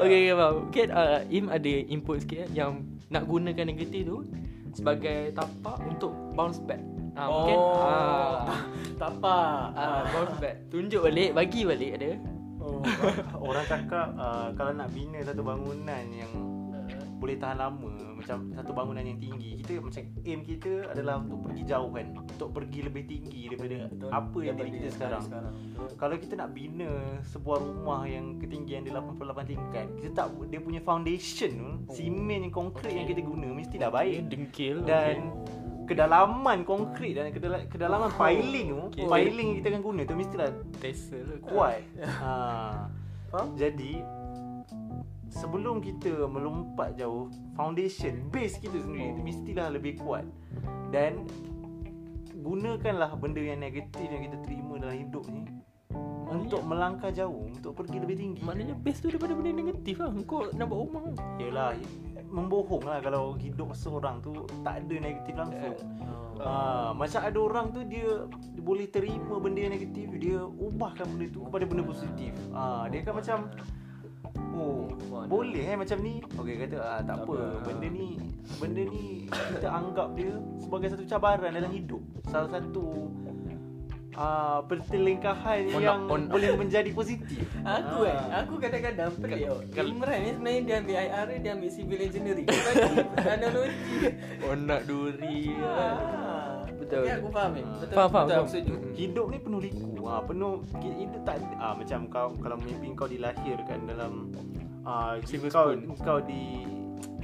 Okay 0.00 0.20
okay 0.20 0.32
faham. 0.32 0.54
Mungkin 0.60 0.86
uh, 0.90 1.20
Im 1.28 1.44
ada 1.48 1.72
input 1.86 2.16
sikit 2.18 2.38
kan 2.40 2.50
Yang 2.52 2.70
nak 3.08 3.22
gunakan 3.24 3.64
negatif 3.64 4.00
tu 4.04 4.16
Sebagai 4.72 5.18
tapak 5.32 5.76
Untuk 5.84 6.12
bounce 6.32 6.58
back. 6.60 6.82
Ah, 7.14 7.30
Mungkin 7.30 7.56
Oh. 7.56 7.78
ah, 7.80 8.58
tapak. 8.96 9.70
Ah, 9.72 10.02
Bounce 10.10 10.36
back. 10.36 10.56
Tunjuk 10.68 11.00
balik 11.00 11.30
Bagi 11.32 11.62
balik 11.62 11.90
ada 11.94 12.10
oh. 12.64 12.80
Orang 13.52 13.64
cakap 13.68 14.16
uh, 14.16 14.48
kalau 14.56 14.72
nak 14.72 14.88
bina 14.96 15.20
satu 15.20 15.44
bangunan 15.44 16.04
yang 16.08 16.32
boleh 17.24 17.40
tahan 17.40 17.56
lama 17.56 17.92
macam 18.20 18.52
satu 18.52 18.76
bangunan 18.76 19.00
yang 19.00 19.16
tinggi 19.16 19.56
kita 19.64 19.80
macam 19.80 20.02
aim 20.28 20.40
kita 20.44 20.92
adalah 20.92 21.24
untuk 21.24 21.40
pergi 21.48 21.62
jauh 21.64 21.88
kan 21.88 22.06
untuk 22.20 22.48
pergi 22.52 22.80
lebih 22.84 23.02
tinggi 23.08 23.42
daripada 23.48 23.76
Betul. 23.88 24.10
apa 24.12 24.38
yang 24.44 24.54
diri 24.60 24.70
kita 24.76 24.88
sekarang. 24.92 25.24
Betul. 25.32 25.88
Kalau 25.96 26.16
kita 26.20 26.34
nak 26.36 26.50
bina 26.52 26.90
sebuah 27.24 27.58
rumah 27.64 28.04
yang 28.04 28.36
ketinggian 28.36 28.84
dia 28.84 28.92
88 29.00 29.52
tingkat, 29.56 29.86
kita 29.96 30.08
tak 30.12 30.26
dia 30.52 30.60
punya 30.60 30.80
foundation 30.84 31.50
tu, 31.56 31.68
simen 31.96 32.44
yang 32.44 32.52
konkret 32.52 32.92
yang 32.92 33.08
kita 33.08 33.24
guna 33.24 33.48
mestilah 33.56 33.88
baik 33.88 34.28
Dengkil 34.28 34.84
dan 34.84 35.32
kedalaman 35.84 36.64
konkret 36.64 37.12
dan 37.16 37.28
kedala- 37.30 37.66
kedalaman 37.68 38.10
piling 38.12 38.68
tu, 38.72 38.80
Okay. 38.92 39.06
piling 39.06 39.46
yang 39.52 39.58
kita 39.60 39.68
akan 39.74 39.82
guna 39.84 40.00
tu 40.04 40.14
mestilah 40.16 40.48
Tesla 40.80 41.18
lah 41.20 41.38
kuat. 41.44 41.80
ha. 42.02 42.32
Faham? 43.30 43.46
Jadi 43.58 44.00
sebelum 45.34 45.82
kita 45.82 46.30
melompat 46.30 46.94
jauh, 46.94 47.26
foundation, 47.58 48.30
base 48.30 48.56
kita 48.62 48.78
sendiri 48.78 49.18
oh. 49.18 49.22
mestilah 49.22 49.66
lebih 49.68 49.98
kuat. 49.98 50.24
Dan 50.94 51.26
gunakanlah 52.44 53.16
benda 53.18 53.40
yang 53.42 53.58
negatif 53.58 54.06
yang 54.06 54.22
kita 54.30 54.36
terima 54.44 54.78
dalam 54.78 54.94
hidup 54.94 55.24
ni 55.32 55.42
untuk 56.24 56.66
melangkah 56.66 57.14
jauh, 57.14 57.46
untuk 57.46 57.78
pergi 57.78 57.98
lebih 58.00 58.16
tinggi. 58.18 58.40
Maknanya 58.42 58.74
base 58.74 58.98
tu 59.02 59.06
daripada 59.12 59.36
benda 59.38 59.54
negatif 59.54 60.02
lah 60.02 60.10
Kau 60.26 60.50
nak 60.50 60.66
buat 60.66 60.80
rumah 60.82 61.02
Yelah, 61.38 61.78
membohong 62.34 62.82
lah 62.82 62.98
kalau 62.98 63.38
hidup 63.38 63.70
seorang 63.78 64.18
tu 64.18 64.42
tak 64.66 64.82
ada 64.82 64.94
negatif 64.98 65.34
langsung. 65.38 65.78
Ha, 66.42 66.90
macam 66.90 67.20
ada 67.22 67.38
orang 67.38 67.66
tu 67.70 67.80
dia, 67.86 68.26
dia 68.26 68.62
boleh 68.62 68.90
terima 68.90 69.38
benda 69.38 69.62
yang 69.62 69.74
negatif 69.78 70.10
dia 70.18 70.42
ubahkan 70.42 71.06
benda 71.14 71.30
tu 71.30 71.46
kepada 71.46 71.64
benda 71.70 71.82
positif. 71.86 72.34
Ha, 72.50 72.90
dia 72.90 73.06
kan 73.06 73.14
macam 73.14 73.38
oh 74.58 74.90
boleh 75.30 75.62
eh 75.62 75.78
macam 75.78 76.02
ni. 76.02 76.18
Okey 76.34 76.54
kata 76.66 76.76
ah, 76.82 77.00
tak 77.06 77.22
apa 77.22 77.62
benda 77.62 77.86
ni 77.86 78.18
benda 78.58 78.82
ni 78.82 79.30
kita 79.30 79.70
anggap 79.70 80.18
dia 80.18 80.34
sebagai 80.58 80.88
satu 80.90 81.04
cabaran 81.06 81.54
dalam 81.54 81.70
hidup. 81.70 82.02
Salah 82.26 82.50
satu 82.50 83.14
uh, 84.14 84.58
pertelingkahan 84.64 85.60
On- 85.70 85.80
yang 85.80 86.00
on- 86.06 86.28
boleh 86.28 86.54
menjadi 86.54 86.90
positif. 86.90 87.42
Aku 87.60 88.04
eh, 88.04 88.14
Ah. 88.14 88.42
aku 88.42 88.56
kadang-kadang 88.56 89.10
pelik 89.16 89.42
tau. 89.44 89.58
Kal- 89.70 89.90
Imran 89.90 90.18
ni 90.18 90.30
sebenarnya 90.32 90.60
dia 90.60 90.76
ambil 90.78 90.96
IR 90.96 91.26
dia 91.36 91.50
ambil 91.52 91.70
civil 91.70 91.98
engineering. 92.00 92.46
Analogi. 93.34 93.96
Oh 94.40 94.54
nak 94.54 94.80
duri 94.84 95.54
Ah. 95.58 96.62
Betul. 96.74 97.00
Tapi 97.00 97.10
aku 97.16 97.28
faham 97.30 97.52
eh. 97.54 97.64
Betul. 97.64 97.94
Faham, 97.94 98.10
faham, 98.10 98.24
betul, 98.24 98.34
faham. 98.34 98.44
Aku 98.44 98.50
setuju. 98.50 98.74
Mm-mm. 98.74 98.92
Hidup 98.94 99.26
ni 99.26 99.38
penuh 99.38 99.60
liku. 99.62 99.88
Ha, 100.04 100.14
penuh 100.20 100.54
hidup 100.76 101.22
tak 101.24 101.36
ah 101.56 101.72
macam 101.72 102.00
kau 102.06 102.28
kalau 102.36 102.56
mimpi 102.60 102.88
kau 102.92 103.08
dilahirkan 103.08 103.78
dalam 103.84 104.12
ah 104.82 105.16
kau 105.16 105.72
spoon. 105.72 105.78
kau 105.96 106.18
di 106.20 106.42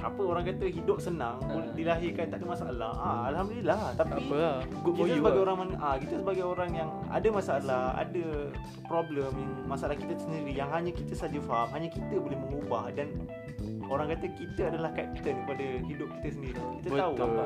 apa 0.01 0.21
orang 0.21 0.43
kata 0.43 0.65
hidup 0.65 0.97
senang 0.97 1.37
Ah. 1.45 1.61
dilahirkan 1.71 2.25
tak 2.27 2.41
ada 2.41 2.47
masalah. 2.47 2.91
Ah 2.97 3.21
alhamdulillah 3.29 3.93
Tak 3.93 4.09
tapi 4.09 4.25
apa 4.25 4.35
lah 4.35 4.57
Good 4.81 4.93
kita 4.97 5.13
sebagai 5.13 5.37
lah 5.37 5.45
orang 5.45 5.57
mana 5.57 5.73
ah 5.77 5.95
kita 5.95 6.13
sebagai 6.17 6.43
orang 6.43 6.69
yang 6.73 6.89
ada 7.07 7.27
masalah, 7.29 7.83
ada 7.93 8.25
problem 8.85 9.31
yang 9.37 9.51
masalah 9.65 9.93
kita 9.93 10.13
sendiri 10.17 10.51
yang 10.51 10.69
hanya 10.69 10.89
kita 10.89 11.13
saja 11.13 11.37
faham, 11.39 11.69
hanya 11.71 11.87
kita 11.87 12.17
boleh 12.17 12.37
mengubah 12.39 12.89
dan 12.91 13.07
orang 13.85 14.09
kata 14.09 14.25
kita 14.33 14.61
adalah 14.71 14.89
captain 14.91 15.35
kepada 15.43 15.65
hidup 15.83 16.09
kita 16.17 16.27
sendiri. 16.31 16.61
Kita 16.79 16.87
tahu 16.97 17.13
Betul. 17.13 17.27
apa. 17.27 17.43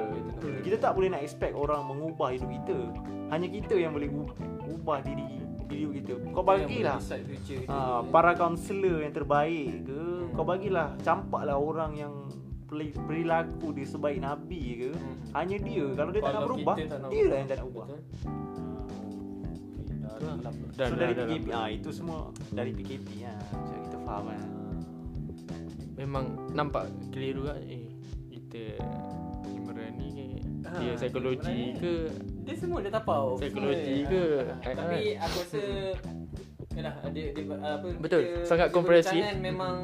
Kita 0.62 0.76
tak 0.80 0.92
boleh 0.94 1.08
nak 1.10 1.22
expect 1.22 1.54
orang 1.54 1.82
mengubah 1.84 2.30
hidup 2.32 2.50
kita. 2.54 2.78
Hanya 3.34 3.48
kita 3.50 3.76
yang 3.76 3.92
boleh 3.92 4.10
ubah 4.70 5.02
diri 5.02 5.42
diri 5.66 5.98
kita. 5.98 6.14
Kau 6.30 6.46
bagilah 6.46 7.02
kita. 7.02 7.18
ah, 7.68 8.06
para 8.06 8.38
kaunselor 8.38 9.02
yang 9.02 9.10
terbaik 9.10 9.82
ke, 9.82 10.02
kau 10.32 10.44
bagilah 10.44 10.92
campaklah 11.00 11.56
orang 11.56 11.92
yang 11.94 12.12
perilaku 12.68 13.72
dia 13.72 13.84
sebaik 13.84 14.20
nabi 14.20 14.60
ke. 14.80 14.90
Hmm. 14.90 15.16
Hanya 15.34 15.58
dia 15.58 15.84
kalau 15.92 16.10
dia 16.10 16.20
tak 16.20 16.28
nak 16.28 16.36
Kalau 16.36 16.48
berubah, 16.50 16.76
kita 16.76 16.88
tak 16.88 17.00
nak 17.00 17.10
dia 17.10 17.24
lah 17.24 17.36
yang 17.36 17.48
tak 17.48 17.58
nak 17.58 17.68
ubah. 17.68 17.86
Betul. 17.86 18.00
Dan 20.74 20.88
so 20.88 20.96
dari 20.96 21.08
dah- 21.08 21.14
dah- 21.14 21.28
PKP 21.30 21.48
ah 21.52 21.68
itu 21.70 21.90
semua 21.92 22.18
dari 22.50 22.72
PKP 22.72 23.08
ah. 23.26 23.40
Macam 23.52 23.78
kita 23.82 23.98
faham 24.02 24.24
kan. 24.26 24.42
Memang 25.96 26.26
nampak 26.52 26.84
keliru 27.10 27.46
kan 27.46 27.58
Eh 27.62 27.86
kita 28.30 28.62
Imran 29.50 29.92
ni 29.96 30.10
Ah, 30.66 30.78
Dia 30.78 30.94
psikologi 30.94 31.46
Imran 31.46 31.70
ni- 31.70 31.78
ke 31.78 31.94
Dia 32.44 32.54
semua 32.54 32.78
dia 32.80 32.90
tapau. 32.90 33.36
Psikologi 33.36 34.02
Semua. 34.02 34.10
ke? 34.10 34.24
Ah, 34.42 34.58
Eh, 34.62 34.74
Tapi 34.74 34.98
aku 35.16 35.38
rasa 35.38 35.62
Yalah, 36.76 36.94
dia, 37.08 37.32
dia, 37.32 37.44
apa, 37.48 37.88
Betul, 37.96 38.22
kita- 38.26 38.46
sangat 38.46 38.68
komprehensif. 38.70 39.16
berbincangan 39.16 39.40
memang 39.40 39.76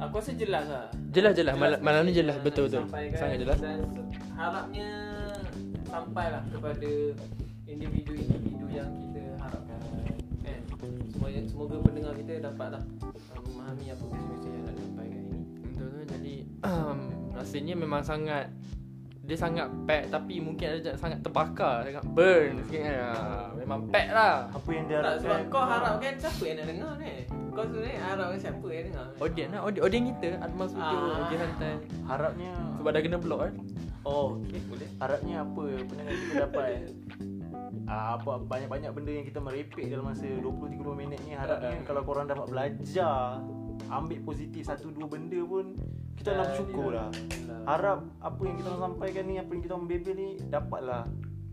Aku 0.00 0.16
rasa 0.16 0.32
jelas 0.32 0.64
lah 0.64 0.86
Jelas, 1.10 1.32
jelas. 1.34 1.54
Malam- 1.54 1.82
malam 1.82 2.02
ni 2.02 2.12
jelas. 2.12 2.34
yang 2.34 2.46
Betul, 2.46 2.64
betul. 2.66 2.82
disampaikan 2.82 3.18
Sangat 3.18 3.36
jelas. 3.38 3.58
Dan 3.60 3.78
harapnya 4.32 4.88
Sampailah 5.84 6.42
kepada 6.48 6.90
Individu-individu 7.66 8.66
yang 8.66 8.90
kita 8.96 9.22
harapkan 9.36 9.78
kan? 10.40 10.58
Semoga, 11.10 11.40
semoga 11.44 11.76
pendengar 11.84 12.12
kita 12.16 12.32
dapatlah 12.42 12.82
uh, 13.04 13.40
Memahami 13.44 13.84
apa 13.88 14.04
mesej 14.08 14.40
yang 14.48 14.64
nak 14.64 14.74
disampaikan 14.74 15.20
ini 15.22 15.38
Betul 15.60 15.86
tu 15.86 16.00
Jadi 16.08 16.34
um, 16.62 16.98
Rasanya 17.32 17.74
memang 17.74 18.00
sangat 18.00 18.48
dia 19.20 19.38
sangat 19.38 19.70
pack 19.86 20.10
tapi 20.10 20.42
mungkin 20.42 20.66
ada 20.74 20.98
sangat 20.98 21.22
terbakar, 21.22 21.86
sangat 21.86 22.02
burn 22.02 22.66
sikit 22.66 22.82
kan. 22.82 22.98
Ah, 23.14 23.46
memang 23.54 23.86
pack 23.86 24.10
lah. 24.10 24.50
Apa 24.50 24.68
yang 24.74 24.84
dia 24.90 24.98
Tak, 24.98 25.14
sebab 25.22 25.30
harapkan 25.30 25.46
kau 25.46 25.62
harapkan 25.62 26.12
siapa 26.18 26.42
yang 26.42 26.56
nak 26.58 26.66
dengar 26.66 26.92
ni? 26.98 27.12
Kau 27.60 27.68
sebenarnya 27.68 28.00
harapkan 28.00 28.38
siapa 28.40 28.66
yang 28.72 28.84
dengar? 28.88 29.06
Audience 29.20 29.52
lah, 29.52 29.60
audience, 29.60 29.84
audience 29.84 30.06
kita 30.16 30.28
Atma 30.40 30.64
Studio, 30.64 30.96
Ah. 30.96 31.16
audience 31.20 31.42
hantai. 31.44 31.74
Harapnya 32.08 32.52
Sebab 32.80 32.90
dah 32.90 33.00
kena 33.04 33.18
block 33.20 33.40
kan. 33.44 33.54
Oh, 34.00 34.26
okay, 34.40 34.60
boleh. 34.64 34.88
Harapnya 34.96 35.34
apa 35.44 35.62
pendengar 35.84 36.14
kita 36.16 36.34
dapat 36.40 36.68
ah, 37.84 38.16
apa 38.16 38.32
banyak-banyak 38.40 38.90
benda 38.96 39.12
yang 39.12 39.26
kita 39.28 39.38
merepek 39.38 39.84
dalam 39.92 40.08
masa 40.08 40.24
20-30 40.24 40.96
minit 40.96 41.20
ni 41.20 41.36
harapnya 41.36 41.76
Ah. 41.76 41.84
kalau 41.84 42.00
korang 42.00 42.24
dapat 42.24 42.48
belajar 42.48 43.44
ambil 43.92 44.18
positif 44.24 44.64
satu 44.64 44.88
dua 44.88 45.04
benda 45.04 45.40
pun 45.44 45.76
kita 46.16 46.32
nak 46.32 46.56
bersyukur 46.56 46.96
lah. 46.96 47.12
Harap 47.68 48.08
apa 48.16 48.40
yang 48.40 48.56
kita 48.56 48.68
nak 48.70 48.80
sampaikan 48.80 49.24
ni 49.28 49.36
apa 49.36 49.50
yang 49.52 49.62
kita 49.62 49.74
membebel 49.76 50.14
ni 50.16 50.28
dapatlah 50.48 51.04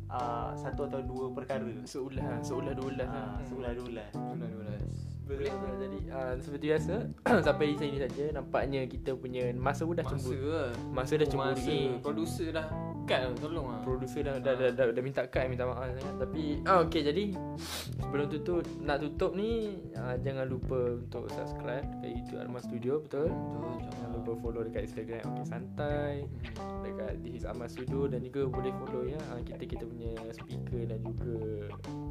ah, 0.08 0.56
satu 0.56 0.88
atau 0.88 1.04
dua 1.04 1.36
perkara. 1.36 1.68
Seulah, 1.84 2.40
seulah 2.40 2.72
dua 2.72 2.96
ulas 2.96 3.10
lah. 3.12 3.28
Ah, 3.28 3.44
sebulan 3.44 3.72
dua 3.76 3.84
bulan. 3.84 4.10
Bulan 4.16 4.50
12. 4.56 5.17
Boleh 5.28 5.52
tak? 5.52 5.74
Jadi 5.78 6.00
uh, 6.08 6.34
seperti 6.40 6.66
biasa 6.68 6.94
sampai 7.46 7.66
di 7.68 7.76
sini 7.76 7.98
saja 8.00 8.24
nampaknya 8.32 8.82
kita 8.88 9.12
punya 9.14 9.52
masa 9.54 9.84
pun 9.84 9.94
dah 9.94 10.08
Masa 10.08 10.16
cemburu. 10.16 10.48
lah. 10.48 10.72
Masa 10.90 11.14
dah 11.16 11.28
cemburu 11.28 11.52
Masa 11.54 11.76
producer 12.00 12.48
dah 12.50 12.68
cut 13.08 13.20
lah, 13.24 13.32
tolong 13.40 13.68
lah. 13.72 13.80
Producer 13.82 14.22
dah 14.22 14.36
dah, 14.38 14.54
dah, 14.54 14.70
dah, 14.76 14.86
dah 14.92 15.04
minta 15.04 15.24
cut 15.26 15.48
minta 15.48 15.64
maaf 15.64 15.88
sangat 15.96 16.16
tapi 16.20 16.44
ah 16.68 16.84
okey 16.84 17.02
jadi 17.08 17.24
sebelum 18.04 18.28
tutup 18.28 18.62
nak 18.84 19.00
tutup 19.00 19.32
ni 19.34 19.80
uh, 19.96 20.16
jangan 20.20 20.46
lupa 20.46 21.00
untuk 21.00 21.26
subscribe 21.32 21.88
dekat 21.98 22.12
YouTube 22.14 22.40
Arma 22.44 22.60
Studio 22.60 22.94
betul. 23.00 23.32
Betul, 23.32 23.76
Jangan 23.88 24.10
lupa 24.14 24.32
follow 24.44 24.62
dekat 24.68 24.82
Instagram 24.86 25.24
Okey 25.24 25.46
Santai 25.48 26.14
dekat 26.84 27.14
This 27.24 27.34
is 27.40 27.44
Ahmad 27.48 27.70
Studio 27.72 28.12
dan 28.12 28.20
juga 28.20 28.42
boleh 28.48 28.72
follow 28.76 29.04
ya 29.08 29.20
uh, 29.32 29.40
kita 29.42 29.64
kita 29.64 29.84
punya 29.88 30.12
speaker 30.36 30.82
dan 30.84 31.00
juga 31.00 31.38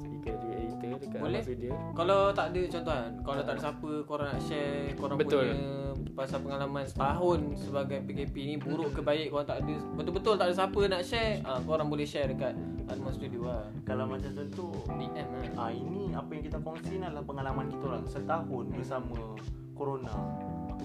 speaker 0.01 0.33
dan 0.33 0.41
juga 0.41 0.55
editor 0.57 0.95
dekat 0.97 1.21
Boleh. 1.21 1.41
Ahmad 1.41 1.45
Studio. 1.45 1.73
Kalau 1.93 2.21
tak 2.33 2.47
ada 2.53 2.61
contoh 2.73 2.95
kan 2.95 3.13
Kalau 3.21 3.41
tak 3.45 3.53
ada 3.53 3.61
siapa 3.61 3.91
Korang 4.09 4.29
nak 4.33 4.41
share 4.43 4.81
Korang 4.97 5.19
Betul. 5.21 5.45
punya 5.45 5.69
Pasal 6.17 6.39
pengalaman 6.41 6.85
setahun 6.89 7.41
Sebagai 7.61 7.99
PKP 8.05 8.35
ni 8.49 8.55
Buruk 8.57 8.97
ke 8.97 9.01
baik 9.05 9.29
Korang 9.29 9.49
tak 9.49 9.61
ada 9.65 9.75
Betul-betul 9.97 10.35
tak 10.41 10.47
ada 10.49 10.55
siapa 10.55 10.81
nak 10.89 11.03
share 11.05 11.43
ah, 11.45 11.61
Korang 11.63 11.89
boleh 11.91 12.07
share 12.07 12.31
dekat 12.31 12.55
Atmos 12.87 13.19
Studio 13.19 13.51
lah 13.51 13.67
Kalau 13.83 14.07
macam 14.07 14.31
contoh 14.31 14.73
DM 14.95 15.29
lah 15.29 15.47
Ah 15.59 15.71
ini 15.75 16.15
apa 16.17 16.31
yang 16.33 16.43
kita 16.49 16.59
kongsi 16.65 16.97
ni 16.97 17.05
adalah 17.05 17.25
pengalaman 17.27 17.69
kita 17.69 17.85
orang 17.85 18.05
setahun 18.09 18.65
bersama 18.73 19.37
corona. 19.77 20.17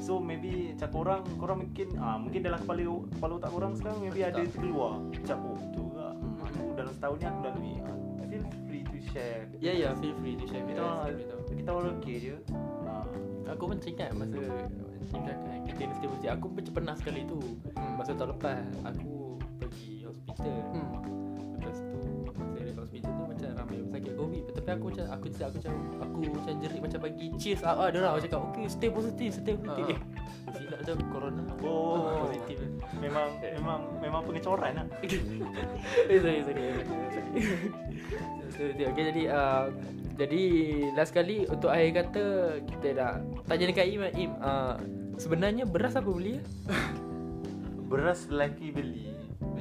So 0.04 0.20
maybe 0.20 0.76
macam 0.76 0.90
korang 0.92 1.22
korang 1.40 1.58
mungkin 1.64 1.88
ah 1.96 2.20
mungkin 2.20 2.44
dalam 2.44 2.60
kepala 2.60 2.84
kepala 3.16 3.32
otak 3.40 3.52
korang 3.56 3.74
sekarang 3.80 4.00
maybe 4.04 4.22
ada 4.28 4.44
terkeluar 4.44 5.00
macam 5.00 5.38
oh 5.48 5.56
betul 5.56 5.88
juga. 5.88 6.08
Hmm, 6.12 6.36
aku 6.44 6.62
dalam 6.76 6.94
setahun 7.00 7.16
ni 7.16 7.26
aku 7.26 7.40
lalui. 7.48 7.74
Ah, 7.80 7.98
feel 8.28 8.44
free 8.68 8.84
to 8.84 8.98
share. 9.16 9.44
Ya 9.64 9.72
ya 9.72 9.90
feel 10.04 10.16
free 10.20 10.36
to 10.36 10.46
share 10.52 10.64
Kita 10.68 10.76
kita. 10.76 10.84
orang 10.84 11.16
kita 11.56 11.70
orang 11.72 11.94
okey 12.04 12.16
je. 12.20 12.36
Ah, 12.84 13.08
Aku 13.52 13.68
pun 13.68 13.78
ingat 13.84 14.16
masa 14.16 14.40
cakap 15.12 15.38
kita 15.68 15.84
mesti 15.92 16.06
mesti 16.08 16.28
Aku 16.32 16.48
pun 16.48 16.64
pernah 16.72 16.96
sekali 16.96 17.28
tu 17.28 17.36
Masa 18.00 18.16
tahun 18.16 18.32
lepas 18.40 18.64
Aku 18.96 19.21
hospital 20.32 20.56
hmm. 20.72 20.90
Lepas 21.60 21.78
tu 21.78 21.98
Masa 22.26 22.44
dari 22.56 22.72
hospital 22.74 23.12
tu 23.12 23.24
Macam 23.28 23.48
ramai 23.60 23.76
yang 23.78 23.90
sakit 23.92 24.14
covid 24.16 24.44
Tapi 24.56 24.70
aku 24.72 24.86
macam 24.90 25.04
Aku 25.12 25.26
aku 25.28 25.44
aku 25.44 25.56
macam 25.60 25.74
Aku 26.02 26.18
macam 26.32 26.54
jerit 26.64 26.80
Macam 26.82 27.00
bagi 27.04 27.26
cheers 27.38 27.62
ah, 27.62 27.76
ah, 27.76 27.88
Diorang 27.92 28.12
aku 28.16 28.22
cakap 28.26 28.40
Okay 28.52 28.66
stay 28.72 28.90
positif 28.90 29.30
Stay 29.36 29.54
positif 29.60 29.86
Ah. 29.86 29.92
Eh 29.92 30.00
Silap 30.58 30.78
macam 30.82 30.96
corona 31.14 31.44
Oh. 31.62 31.96
Ah, 32.10 32.26
Positif 32.26 32.58
memang 33.02 33.28
memang 33.40 33.80
memang 33.98 34.22
pengecoran 34.26 34.72
lah. 34.78 34.86
Eh 36.12 36.18
sorry 36.22 36.42
sorry 36.46 36.64
sorry 36.82 37.30
Sorry, 38.52 38.84
Okay 38.84 39.04
jadi 39.16 39.24
uh, 39.32 39.66
Jadi 40.20 40.44
Last 40.94 41.16
kali 41.16 41.48
Untuk 41.48 41.72
akhir 41.72 42.04
kata 42.04 42.24
Kita 42.68 42.88
dah 42.94 43.14
Tanya 43.48 43.66
dekat 43.72 43.86
Im 43.90 44.02
Im 44.12 44.32
uh, 44.44 44.76
Sebenarnya 45.16 45.64
beras 45.70 45.96
apa 45.96 46.10
beli 46.10 46.38
ya? 46.38 46.44
Beras 47.92 48.28
lelaki 48.32 48.72
beli 48.72 49.12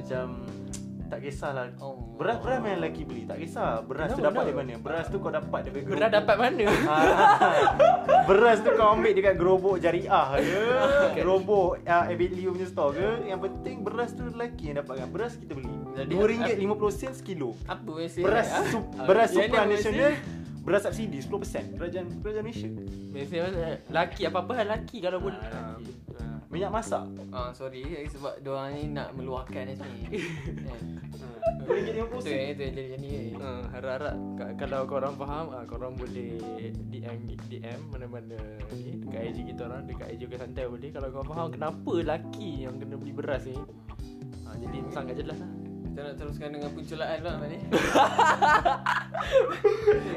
macam 0.01 0.25
tak 1.11 1.19
kisahlah. 1.27 1.67
Oh. 1.83 1.99
Beras 2.15 2.39
beras 2.39 2.63
memang 2.63 2.79
lelaki 2.79 3.03
beli. 3.03 3.27
Tak 3.27 3.37
kisah 3.43 3.83
beras 3.83 4.15
tu 4.15 4.23
No, 4.23 4.31
dapat 4.31 4.41
no. 4.41 4.47
dari 4.47 4.57
mana. 4.57 4.73
Beras 4.79 5.05
tu 5.11 5.17
kau 5.19 5.27
dapat 5.27 5.59
dari 5.67 5.83
Beras 5.83 6.11
dapat 6.11 6.35
mana? 6.39 6.65
Ah, 6.91 8.23
beras 8.29 8.57
tu 8.63 8.69
kau 8.77 8.95
ambil 8.95 9.11
dekat 9.11 9.35
gerobok 9.35 9.75
jariah 9.81 10.37
ke 10.37 10.61
Gerobok 11.17 11.81
uh, 11.83 12.03
Abelio 12.07 12.53
punya 12.53 12.67
store 12.69 12.91
ke 12.93 13.09
Yang 13.27 13.39
penting 13.49 13.75
beras 13.81 14.09
tu 14.13 14.21
lelaki 14.29 14.63
yang 14.71 14.77
dapatkan 14.85 15.07
Beras 15.09 15.33
kita 15.41 15.57
beli 15.57 15.73
Jadi, 15.97 16.13
RM2.50 16.13 17.17
sekilo 17.17 17.57
Apa 17.65 17.91
yang 17.97 18.11
Beras 18.21 18.47
ah? 18.53 18.61
Ah, 18.61 19.05
beras 19.09 19.29
supra 19.33 19.59
apa 19.65 19.71
nasional 19.73 20.13
Beras 20.61 20.81
subsidi 20.85 21.17
10% 21.19 21.81
Kerajaan 21.81 22.05
kerajaan 22.21 22.43
Malaysia 22.45 22.69
Biasanya 23.11 23.83
laki 23.91 24.21
apa-apa 24.23 24.51
hal 24.55 24.67
laki 24.71 24.97
kalau 25.03 25.19
pun. 25.19 25.35
Ah, 25.35 25.75
laki. 25.75 25.91
Ah. 26.15 26.30
Minyak 26.51 26.71
masak 26.73 27.03
Ah 27.31 27.49
sorry 27.51 27.79
eh, 27.87 28.03
sebab 28.05 28.43
diorang 28.43 28.75
ni 28.75 28.91
nak 28.91 29.15
meluahkan 29.15 29.71
ni. 29.71 30.19
RM2.50 31.61 32.19
Itu 32.19 32.29
yang 32.29 32.49
itu 32.49 32.61
yang 32.61 32.73
jadi 32.75 32.95
ni. 32.97 33.09
eh. 33.09 33.25
Uh, 33.33 33.63
harap-harap 33.71 34.15
ka- 34.35 34.55
kalau 34.57 34.83
korang 34.83 35.15
faham 35.15 35.45
uh, 35.49 35.63
korang 35.63 35.93
boleh 35.95 36.37
DM 36.91 37.19
DM 37.47 37.79
mana-mana 37.87 38.37
ni 38.73 38.99
dekat 38.99 39.31
IG 39.31 39.37
kita 39.47 39.61
orang 39.65 39.87
dekat 39.87 40.09
IG 40.11 40.21
ke 40.27 40.35
santai 40.35 40.67
boleh 40.67 40.89
kalau 40.89 41.07
kau 41.09 41.23
faham 41.23 41.47
kenapa 41.49 41.93
laki 42.03 42.65
yang 42.65 42.75
kena 42.77 42.95
beli 42.95 43.13
beras 43.13 43.47
ni 43.47 43.55
uh, 43.55 44.55
jadi 44.57 44.77
sangat 44.91 45.15
jelas 45.17 45.39
lah 45.39 45.51
Kita 45.91 46.07
nak 46.07 46.15
teruskan 46.15 46.55
dengan 46.55 46.71
punculaan 46.71 47.19
pula 47.19 47.35
Mat 47.35 47.47
ni. 47.51 47.59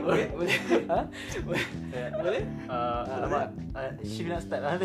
boleh? 0.07 0.27
Boleh? 0.31 0.59
ha? 0.87 1.01
Boleh? 2.15 2.43
Uh, 2.71 3.03
alamak 3.11 3.51
uh, 3.75 3.91
Shift 4.07 4.31
nak 4.31 4.39
start 4.39 4.63
lah 4.63 4.79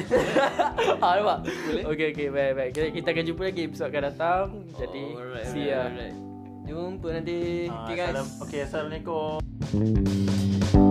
ah, 1.06 1.14
nampak? 1.14 1.38
Boleh? 1.46 1.84
Okay 1.88 2.06
okay 2.10 2.28
baik 2.30 2.54
baik 2.58 2.70
kita, 2.74 2.88
kita 2.90 3.08
akan 3.14 3.24
jumpa 3.24 3.42
lagi 3.46 3.62
episod 3.70 3.86
akan 3.86 4.02
datang 4.02 4.66
jadi 4.76 5.06
Alright, 5.14 5.46
see 5.46 5.70
ya 5.70 5.86
alright, 5.86 6.10
alright. 6.10 6.16
Jumpa 6.66 7.08
nanti. 7.12 7.40
Ah, 7.66 7.82
Okay 7.82 7.96
guys. 7.96 8.10
Assalam- 8.10 8.34
Okay 8.42 8.60
Assalamualaikum 8.66 10.89